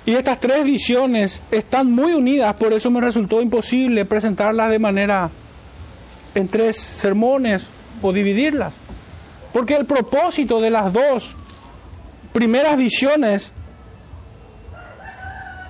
Y 0.06 0.16
estas 0.16 0.40
tres 0.40 0.64
visiones 0.64 1.42
están 1.52 1.92
muy 1.92 2.14
unidas, 2.14 2.54
por 2.56 2.74
eso 2.74 2.92
me 2.92 3.00
resultó 3.00 3.42
imposible 3.42 4.06
presentarlas 4.06 4.70
de 4.70 4.80
manera 4.80 5.30
en 6.36 6.48
tres 6.48 6.78
sermones 6.78 7.68
o 8.02 8.12
dividirlas. 8.12 8.74
Porque 9.54 9.76
el 9.76 9.86
propósito 9.86 10.60
de 10.60 10.72
las 10.72 10.92
dos 10.92 11.36
primeras 12.34 12.78
visiones 12.78 13.54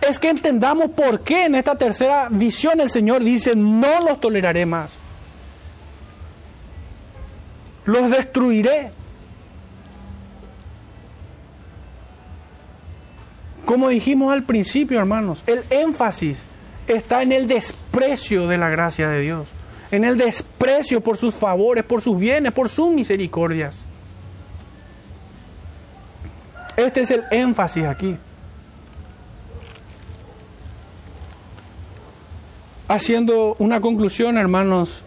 es 0.08 0.20
que 0.20 0.30
entendamos 0.30 0.92
por 0.92 1.22
qué 1.22 1.46
en 1.46 1.56
esta 1.56 1.76
tercera 1.78 2.28
visión 2.30 2.82
el 2.82 2.90
Señor 2.90 3.24
dice, 3.24 3.56
no 3.56 4.02
los 4.02 4.20
toleraré 4.20 4.66
más. 4.66 4.98
los 7.86 8.10
destruiré. 8.10 8.92
Como 13.66 13.90
dijimos 13.90 14.34
al 14.34 14.44
principio, 14.44 15.00
hermanos, 15.00 15.44
el 15.48 15.64
énfasis 15.70 16.44
está 16.88 17.24
en 17.24 17.32
el 17.32 17.48
desprecio 17.48 18.48
de 18.48 18.58
la 18.58 18.70
gracia 18.70 19.10
de 19.10 19.22
Dios, 19.22 19.48
en 19.92 20.04
el 20.04 20.18
desprecio 20.18 21.02
por 21.02 21.18
sus 21.18 21.34
favores, 21.34 21.84
por 21.84 22.02
sus 22.02 22.18
bienes, 22.20 22.52
por 22.52 22.68
sus 22.68 22.92
misericordias. 22.92 23.80
Este 26.76 27.02
es 27.02 27.12
el 27.12 27.24
énfasis 27.32 27.86
aquí. 27.86 28.18
Haciendo 32.88 33.56
una 33.60 33.80
conclusión, 33.82 34.38
hermanos, 34.38 35.02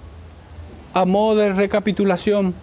a 0.94 1.04
modo 1.04 1.36
de 1.36 1.52
recapitulación, 1.52 2.54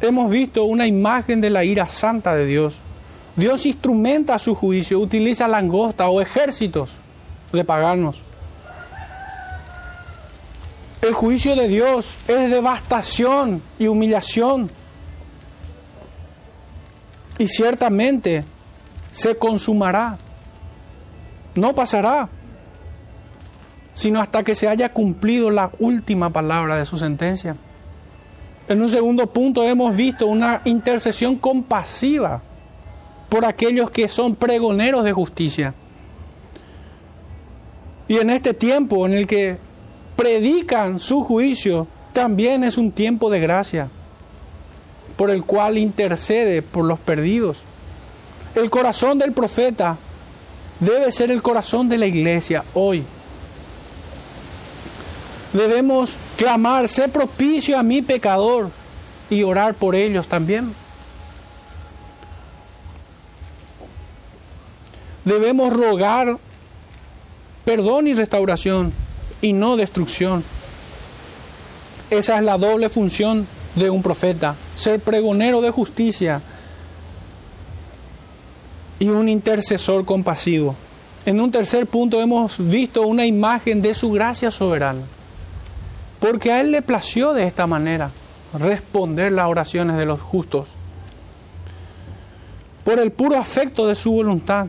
hemos 0.00 0.30
visto 0.30 0.64
una 0.64 0.86
imagen 0.86 1.40
de 1.40 1.50
la 1.50 1.64
ira 1.64 1.88
santa 1.88 2.34
de 2.34 2.46
Dios. 2.46 2.78
Dios 3.36 3.66
instrumenta 3.66 4.38
su 4.38 4.54
juicio, 4.54 4.98
utiliza 4.98 5.46
langosta 5.46 6.08
o 6.08 6.20
ejércitos 6.20 6.90
de 7.52 7.64
paganos. 7.64 8.20
El 11.02 11.12
juicio 11.12 11.54
de 11.54 11.68
Dios 11.68 12.16
es 12.26 12.50
devastación 12.50 13.62
y 13.78 13.86
humillación. 13.86 14.70
Y 17.38 17.46
ciertamente 17.46 18.44
se 19.12 19.36
consumará. 19.36 20.18
No 21.54 21.74
pasará, 21.74 22.28
sino 23.94 24.20
hasta 24.20 24.42
que 24.44 24.54
se 24.54 24.68
haya 24.68 24.92
cumplido 24.92 25.50
la 25.50 25.70
última 25.78 26.30
palabra 26.30 26.76
de 26.76 26.84
su 26.84 26.96
sentencia. 26.96 27.56
En 28.68 28.82
un 28.82 28.90
segundo 28.90 29.26
punto 29.28 29.64
hemos 29.64 29.96
visto 29.96 30.26
una 30.26 30.60
intercesión 30.64 31.36
compasiva 31.36 32.42
por 33.28 33.44
aquellos 33.44 33.90
que 33.90 34.08
son 34.08 34.34
pregoneros 34.34 35.04
de 35.04 35.12
justicia. 35.12 35.74
Y 38.06 38.18
en 38.18 38.30
este 38.30 38.54
tiempo 38.54 39.06
en 39.06 39.14
el 39.14 39.26
que 39.26 39.58
predican 40.16 40.98
su 40.98 41.22
juicio, 41.22 41.86
también 42.12 42.64
es 42.64 42.78
un 42.78 42.90
tiempo 42.90 43.30
de 43.30 43.40
gracia, 43.40 43.88
por 45.18 45.30
el 45.30 45.44
cual 45.44 45.76
intercede 45.76 46.62
por 46.62 46.86
los 46.86 46.98
perdidos. 46.98 47.58
El 48.54 48.70
corazón 48.70 49.18
del 49.18 49.32
profeta 49.32 49.98
debe 50.80 51.12
ser 51.12 51.30
el 51.30 51.42
corazón 51.42 51.90
de 51.90 51.98
la 51.98 52.06
iglesia 52.06 52.64
hoy 52.72 53.04
debemos 55.52 56.10
clamar, 56.36 56.88
sé 56.88 57.08
propicio 57.08 57.78
a 57.78 57.82
mi 57.82 58.02
pecador 58.02 58.70
y 59.30 59.42
orar 59.42 59.74
por 59.74 59.94
ellos 59.94 60.28
también. 60.28 60.72
Debemos 65.24 65.72
rogar 65.72 66.38
perdón 67.64 68.06
y 68.06 68.14
restauración 68.14 68.92
y 69.42 69.52
no 69.52 69.76
destrucción. 69.76 70.42
Esa 72.10 72.38
es 72.38 72.44
la 72.44 72.56
doble 72.56 72.88
función 72.88 73.46
de 73.78 73.90
un 73.90 74.02
profeta, 74.02 74.54
ser 74.74 75.00
pregonero 75.00 75.60
de 75.60 75.70
justicia 75.70 76.40
y 78.98 79.08
un 79.08 79.28
intercesor 79.28 80.04
compasivo. 80.04 80.74
En 81.24 81.40
un 81.40 81.50
tercer 81.50 81.86
punto 81.86 82.20
hemos 82.20 82.56
visto 82.58 83.06
una 83.06 83.26
imagen 83.26 83.82
de 83.82 83.94
su 83.94 84.10
gracia 84.10 84.50
soberana. 84.50 85.02
Porque 86.20 86.52
a 86.52 86.60
Él 86.60 86.70
le 86.72 86.82
plació 86.82 87.32
de 87.32 87.44
esta 87.44 87.66
manera 87.66 88.10
responder 88.58 89.32
las 89.32 89.48
oraciones 89.48 89.96
de 89.96 90.06
los 90.06 90.20
justos. 90.20 90.68
Por 92.84 92.98
el 92.98 93.12
puro 93.12 93.36
afecto 93.36 93.86
de 93.86 93.94
su 93.94 94.12
voluntad. 94.12 94.66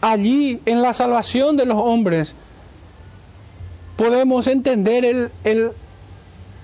Allí, 0.00 0.60
en 0.64 0.82
la 0.82 0.92
salvación 0.92 1.56
de 1.56 1.66
los 1.66 1.78
hombres, 1.78 2.34
podemos 3.96 4.46
entender 4.46 5.04
el, 5.04 5.30
el, 5.44 5.72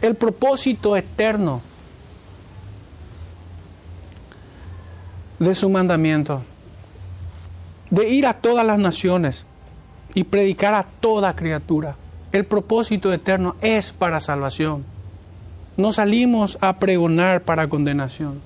el 0.01 0.15
propósito 0.15 0.97
eterno 0.97 1.61
de 5.39 5.55
su 5.55 5.69
mandamiento. 5.69 6.43
De 7.91 8.09
ir 8.09 8.27
a 8.27 8.35
todas 8.35 8.67
las 8.67 8.79
naciones 8.79 9.47
y 10.15 10.25
predicar 10.25 10.75
a 10.75 10.83
toda 10.83 11.35
criatura. 11.35 11.97
El 12.33 12.45
propósito 12.45 13.13
eterno 13.13 13.57
es 13.61 13.93
para 13.93 14.21
salvación. 14.21 14.85
No 15.77 15.93
salimos 15.93 16.59
a 16.61 16.79
pregonar 16.79 17.43
para 17.43 17.69
condenación, 17.69 18.41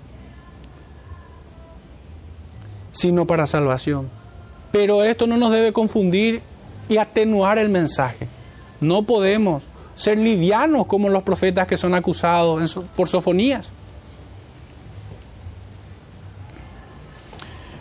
sino 2.92 3.26
para 3.26 3.46
salvación. 3.46 4.08
Pero 4.70 5.02
esto 5.02 5.26
no 5.26 5.36
nos 5.36 5.50
debe 5.50 5.72
confundir 5.72 6.42
y 6.88 6.98
atenuar 6.98 7.58
el 7.58 7.68
mensaje. 7.68 8.28
No 8.80 9.02
podemos 9.02 9.64
ser 9.94 10.18
livianos 10.18 10.86
como 10.86 11.08
los 11.08 11.22
profetas 11.22 11.66
que 11.66 11.76
son 11.76 11.94
acusados 11.94 12.78
por 12.96 13.08
sofonías. 13.08 13.70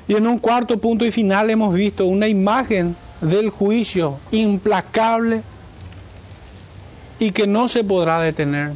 Y 0.07 0.15
en 0.15 0.27
un 0.27 0.39
cuarto 0.39 0.77
punto 0.77 1.05
y 1.05 1.11
final 1.11 1.49
hemos 1.49 1.73
visto 1.73 2.05
una 2.05 2.27
imagen 2.27 2.95
del 3.21 3.49
juicio 3.49 4.17
implacable 4.31 5.41
y 7.19 7.31
que 7.31 7.47
no 7.47 7.67
se 7.67 7.83
podrá 7.83 8.19
detener. 8.19 8.73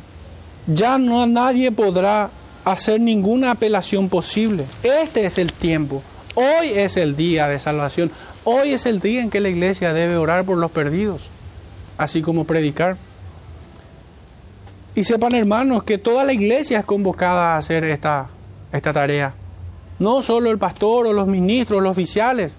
Ya 0.68 0.98
no 0.98 1.28
nadie 1.28 1.72
podrá 1.72 2.30
hacer 2.64 3.02
ninguna 3.02 3.52
apelación 3.52 4.08
posible. 4.08 4.66
Este 4.82 5.26
es 5.26 5.38
el 5.38 5.52
tiempo. 5.52 6.02
Hoy 6.36 6.70
es 6.74 6.98
el 6.98 7.16
día 7.16 7.48
de 7.48 7.60
salvación. 7.60 8.12
Hoy 8.44 8.74
es 8.74 8.86
el 8.86 9.00
día 9.00 9.22
en 9.22 9.30
que 9.30 9.40
la 9.40 9.50
iglesia 9.50 9.94
debe 9.94 10.18
orar 10.18 10.46
por 10.46 10.58
los 10.58 10.72
perdidos, 10.72 11.30
así 11.98 12.22
como 12.22 12.46
predicar. 12.46 12.98
Y 14.96 15.04
sepan 15.04 15.36
hermanos 15.36 15.84
que 15.84 15.98
toda 15.98 16.24
la 16.24 16.34
iglesia 16.34 16.80
es 16.80 16.86
convocada 16.86 17.56
a 17.56 17.58
hacer 17.58 17.84
esta, 17.84 18.30
esta 18.72 18.94
tarea. 18.94 19.34
No 20.00 20.22
solo 20.24 20.50
el 20.52 20.58
pastor 20.58 21.08
o 21.08 21.14
los 21.14 21.28
ministros, 21.28 21.84
los 21.84 21.92
oficiales 21.92 22.56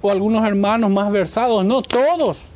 o 0.00 0.10
algunos 0.10 0.46
hermanos 0.46 0.90
más 0.90 1.10
versados, 1.10 1.64
no, 1.64 1.82
todos 1.82 2.46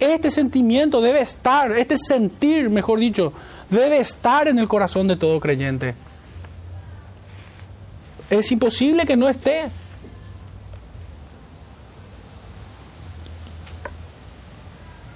este 0.00 0.30
sentimiento 0.30 1.00
debe 1.00 1.20
estar, 1.20 1.72
este 1.72 1.96
sentir, 1.96 2.68
mejor 2.70 2.98
dicho, 2.98 3.32
debe 3.70 3.98
estar 3.98 4.48
en 4.48 4.58
el 4.58 4.68
corazón 4.68 5.08
de 5.08 5.16
todo 5.16 5.40
creyente. 5.40 5.94
Es 8.30 8.50
imposible 8.52 9.06
que 9.06 9.16
no 9.16 9.28
esté. 9.28 9.64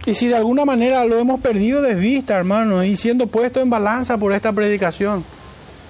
Y 0.09 0.15
si 0.15 0.27
de 0.27 0.37
alguna 0.37 0.65
manera 0.65 1.05
lo 1.05 1.19
hemos 1.19 1.39
perdido 1.39 1.83
de 1.83 1.95
vista, 1.95 2.35
hermanos, 2.35 2.87
y 2.87 2.97
siendo 2.97 3.27
puesto 3.27 3.61
en 3.61 3.69
balanza 3.69 4.17
por 4.17 4.33
esta 4.33 4.51
predicación, 4.55 5.23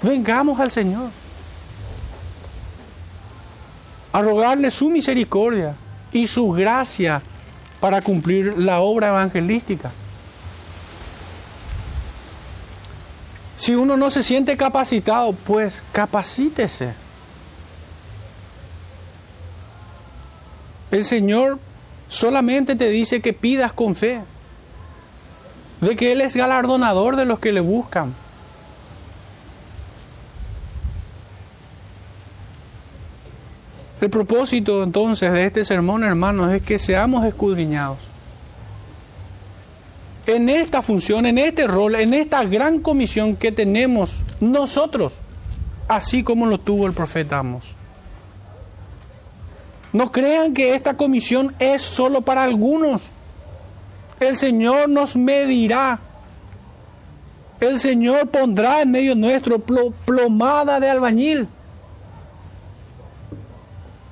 vengamos 0.02 0.58
al 0.58 0.72
Señor 0.72 1.10
a 4.12 4.20
rogarle 4.20 4.72
su 4.72 4.90
misericordia 4.90 5.76
y 6.10 6.26
su 6.26 6.50
gracia 6.50 7.22
para 7.78 8.02
cumplir 8.02 8.58
la 8.58 8.80
obra 8.80 9.10
evangelística. 9.10 9.92
Si 13.54 13.76
uno 13.76 13.96
no 13.96 14.10
se 14.10 14.24
siente 14.24 14.56
capacitado, 14.56 15.32
pues 15.32 15.84
capacítese. 15.92 16.92
El 20.90 21.04
Señor 21.04 21.60
solamente 22.08 22.74
te 22.76 22.88
dice 22.88 23.20
que 23.20 23.32
pidas 23.32 23.72
con 23.72 23.94
fe, 23.94 24.22
de 25.80 25.96
que 25.96 26.12
Él 26.12 26.20
es 26.20 26.34
galardonador 26.34 27.16
de 27.16 27.24
los 27.24 27.38
que 27.38 27.52
le 27.52 27.60
buscan. 27.60 28.14
El 34.00 34.10
propósito 34.10 34.84
entonces 34.84 35.32
de 35.32 35.44
este 35.44 35.64
sermón, 35.64 36.04
hermanos, 36.04 36.52
es 36.52 36.62
que 36.62 36.78
seamos 36.78 37.24
escudriñados. 37.24 37.98
En 40.26 40.48
esta 40.48 40.82
función, 40.82 41.26
en 41.26 41.38
este 41.38 41.66
rol, 41.66 41.96
en 41.96 42.14
esta 42.14 42.44
gran 42.44 42.80
comisión 42.80 43.34
que 43.34 43.50
tenemos 43.50 44.18
nosotros, 44.40 45.14
así 45.88 46.22
como 46.22 46.46
lo 46.46 46.58
tuvo 46.58 46.86
el 46.86 46.92
profeta 46.92 47.38
Amos. 47.38 47.77
No 49.98 50.12
crean 50.12 50.54
que 50.54 50.76
esta 50.76 50.96
comisión 50.96 51.56
es 51.58 51.82
solo 51.82 52.22
para 52.22 52.44
algunos. 52.44 53.10
El 54.20 54.36
Señor 54.36 54.88
nos 54.88 55.16
medirá. 55.16 55.98
El 57.58 57.80
Señor 57.80 58.28
pondrá 58.28 58.82
en 58.82 58.92
medio 58.92 59.16
nuestro 59.16 59.58
plomada 59.58 60.78
de 60.78 60.88
albañil. 60.88 61.48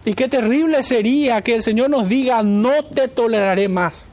Y 0.04 0.14
qué 0.14 0.26
terrible 0.26 0.82
sería 0.82 1.40
que 1.42 1.54
el 1.54 1.62
Señor 1.62 1.88
nos 1.88 2.08
diga, 2.08 2.42
no 2.42 2.84
te 2.86 3.06
toleraré 3.06 3.68
más. 3.68 4.06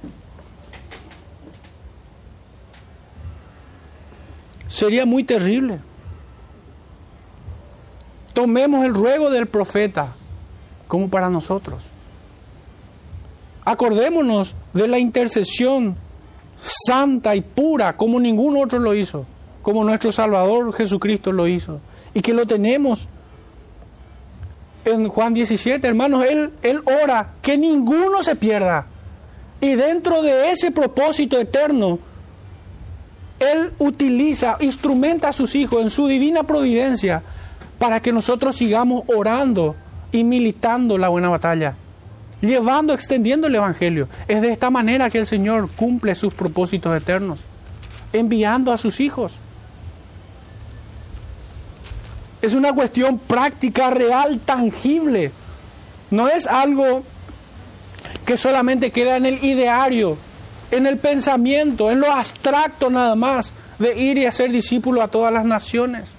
sería 4.67 5.07
muy 5.07 5.23
terrible. 5.23 5.79
Tomemos 8.33 8.85
el 8.85 8.93
ruego 8.93 9.31
del 9.31 9.47
profeta 9.47 10.15
como 10.93 11.09
para 11.09 11.27
nosotros. 11.27 11.85
Acordémonos 13.65 14.53
de 14.73 14.87
la 14.87 14.99
intercesión 14.99 15.95
santa 16.61 17.35
y 17.35 17.41
pura 17.41 17.97
como 17.97 18.19
ningún 18.19 18.57
otro 18.57 18.77
lo 18.77 18.93
hizo, 18.93 19.25
como 19.63 19.83
nuestro 19.83 20.11
Salvador 20.11 20.71
Jesucristo 20.71 21.31
lo 21.31 21.47
hizo, 21.47 21.79
y 22.13 22.21
que 22.21 22.31
lo 22.31 22.45
tenemos 22.45 23.07
en 24.85 25.07
Juan 25.07 25.33
17, 25.33 25.87
hermanos, 25.87 26.25
él, 26.25 26.51
él 26.61 26.83
ora 26.85 27.31
que 27.41 27.57
ninguno 27.57 28.21
se 28.21 28.35
pierda. 28.35 28.85
Y 29.61 29.73
dentro 29.73 30.21
de 30.21 30.51
ese 30.51 30.69
propósito 30.69 31.39
eterno, 31.39 31.97
Él 33.39 33.71
utiliza, 33.79 34.57
instrumenta 34.59 35.29
a 35.29 35.33
sus 35.33 35.55
hijos 35.55 35.81
en 35.81 35.89
su 35.89 36.05
divina 36.05 36.43
providencia 36.43 37.23
para 37.79 37.99
que 37.99 38.11
nosotros 38.11 38.55
sigamos 38.55 39.01
orando 39.07 39.75
y 40.13 40.23
militando 40.23 40.97
la 40.97 41.09
buena 41.09 41.27
batalla, 41.27 41.73
llevando, 42.39 42.93
extendiendo 42.93 43.47
el 43.47 43.55
Evangelio. 43.55 44.07
Es 44.27 44.41
de 44.41 44.51
esta 44.51 44.69
manera 44.69 45.09
que 45.09 45.17
el 45.17 45.25
Señor 45.25 45.69
cumple 45.75 46.15
sus 46.15 46.33
propósitos 46.33 46.95
eternos, 46.95 47.41
enviando 48.13 48.71
a 48.71 48.77
sus 48.77 49.01
hijos. 49.01 49.37
Es 52.43 52.53
una 52.53 52.73
cuestión 52.73 53.17
práctica, 53.17 53.89
real, 53.89 54.39
tangible. 54.39 55.31
No 56.11 56.27
es 56.27 56.45
algo 56.45 57.03
que 58.25 58.37
solamente 58.37 58.91
queda 58.91 59.17
en 59.17 59.25
el 59.25 59.43
ideario, 59.43 60.15
en 60.69 60.85
el 60.85 60.99
pensamiento, 60.99 61.89
en 61.89 62.01
lo 62.01 62.11
abstracto 62.11 62.91
nada 62.91 63.15
más, 63.15 63.51
de 63.79 63.97
ir 63.99 64.19
y 64.19 64.27
hacer 64.27 64.51
discípulo 64.51 65.01
a 65.01 65.07
todas 65.07 65.33
las 65.33 65.45
naciones. 65.45 66.09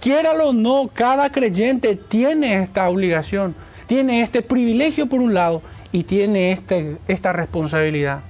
Quiéralo 0.00 0.50
o 0.50 0.52
no, 0.52 0.90
cada 0.94 1.30
creyente 1.30 1.96
tiene 1.96 2.62
esta 2.62 2.88
obligación, 2.88 3.56
tiene 3.86 4.22
este 4.22 4.42
privilegio 4.42 5.08
por 5.08 5.20
un 5.20 5.34
lado 5.34 5.60
y 5.90 6.04
tiene 6.04 6.52
este, 6.52 6.98
esta 7.08 7.32
responsabilidad. 7.32 8.20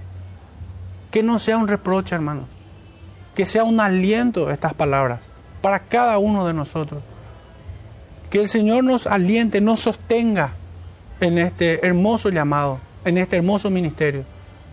Que 1.11 1.23
no 1.23 1.39
sea 1.39 1.59
un 1.59 1.69
reproche, 1.69 2.15
hermanos, 2.15 2.45
que 3.35 3.45
sea 3.45 3.65
un 3.65 3.81
aliento 3.81 4.51
estas 4.51 4.73
palabras 4.73 5.21
para 5.61 5.81
cada 5.81 6.17
uno 6.19 6.47
de 6.47 6.55
nosotros. 6.55 7.03
Que 8.31 8.41
el 8.41 8.49
Señor 8.49 8.85
nos 8.85 9.07
aliente, 9.07 9.61
nos 9.61 9.81
sostenga 9.81 10.53
en 11.21 11.37
este 11.37 11.87
hermoso 11.87 12.31
llamado, 12.31 12.79
en 13.05 13.19
este 13.19 13.37
hermoso 13.37 13.69
ministerio, 13.69 14.25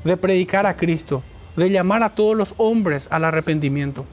de 0.05 0.15
predicar 0.15 0.65
a 0.65 0.77
Cristo, 0.77 1.23
de 1.57 1.69
llamar 1.69 2.03
a 2.03 2.15
todos 2.15 2.37
los 2.37 2.53
hombres 2.57 3.07
al 3.11 3.25
arrepentimiento 3.25 4.05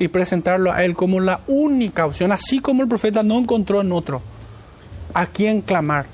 y 0.00 0.08
presentarlo 0.08 0.72
a 0.72 0.82
Él 0.82 0.94
como 0.96 1.20
la 1.20 1.40
única 1.46 2.06
opción, 2.06 2.32
así 2.32 2.58
como 2.58 2.82
el 2.82 2.88
profeta 2.88 3.22
no 3.22 3.38
encontró 3.38 3.82
en 3.82 3.92
otro 3.92 4.22
a 5.12 5.26
quien 5.26 5.60
clamar, 5.60 6.06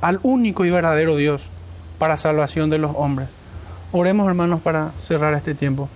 al 0.00 0.18
único 0.22 0.64
y 0.64 0.70
verdadero 0.70 1.14
Dios 1.14 1.46
para 1.98 2.16
salvación 2.16 2.70
de 2.70 2.78
los 2.78 2.92
hombres. 2.96 3.28
Oremos 3.92 4.26
hermanos 4.26 4.62
para 4.62 4.92
cerrar 5.06 5.34
este 5.34 5.54
tiempo. 5.54 5.88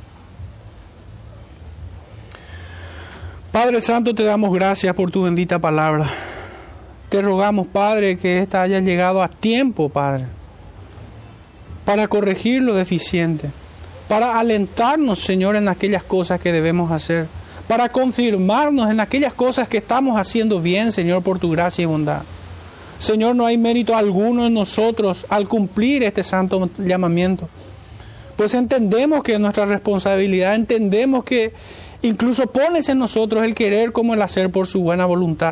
Padre 3.50 3.80
Santo, 3.80 4.14
te 4.14 4.22
damos 4.22 4.52
gracias 4.52 4.94
por 4.94 5.10
tu 5.10 5.22
bendita 5.22 5.58
palabra. 5.58 6.10
Te 7.08 7.22
rogamos, 7.22 7.66
Padre, 7.66 8.18
que 8.18 8.38
ésta 8.38 8.62
haya 8.62 8.78
llegado 8.80 9.22
a 9.22 9.28
tiempo, 9.28 9.88
Padre, 9.88 10.26
para 11.84 12.06
corregir 12.08 12.62
lo 12.62 12.74
deficiente, 12.74 13.50
para 14.10 14.40
alentarnos, 14.40 15.20
Señor, 15.20 15.54
en 15.54 15.68
aquellas 15.68 16.02
cosas 16.02 16.40
que 16.40 16.50
debemos 16.50 16.90
hacer, 16.90 17.28
para 17.68 17.88
confirmarnos 17.90 18.90
en 18.90 18.98
aquellas 18.98 19.32
cosas 19.32 19.68
que 19.68 19.76
estamos 19.76 20.18
haciendo 20.18 20.60
bien, 20.60 20.90
Señor, 20.90 21.22
por 21.22 21.38
tu 21.38 21.52
gracia 21.52 21.84
y 21.84 21.86
bondad. 21.86 22.22
Señor, 22.98 23.36
no 23.36 23.46
hay 23.46 23.56
mérito 23.56 23.94
alguno 23.94 24.46
en 24.46 24.54
nosotros 24.54 25.24
al 25.28 25.46
cumplir 25.46 26.02
este 26.02 26.24
santo 26.24 26.68
llamamiento. 26.78 27.48
Pues 28.34 28.52
entendemos 28.54 29.22
que 29.22 29.34
es 29.34 29.40
nuestra 29.40 29.64
responsabilidad, 29.64 30.56
entendemos 30.56 31.22
que 31.22 31.52
incluso 32.02 32.48
pones 32.48 32.88
en 32.88 32.98
nosotros 32.98 33.44
el 33.44 33.54
querer 33.54 33.92
como 33.92 34.14
el 34.14 34.22
hacer 34.22 34.50
por 34.50 34.66
su 34.66 34.80
buena 34.80 35.06
voluntad. 35.06 35.48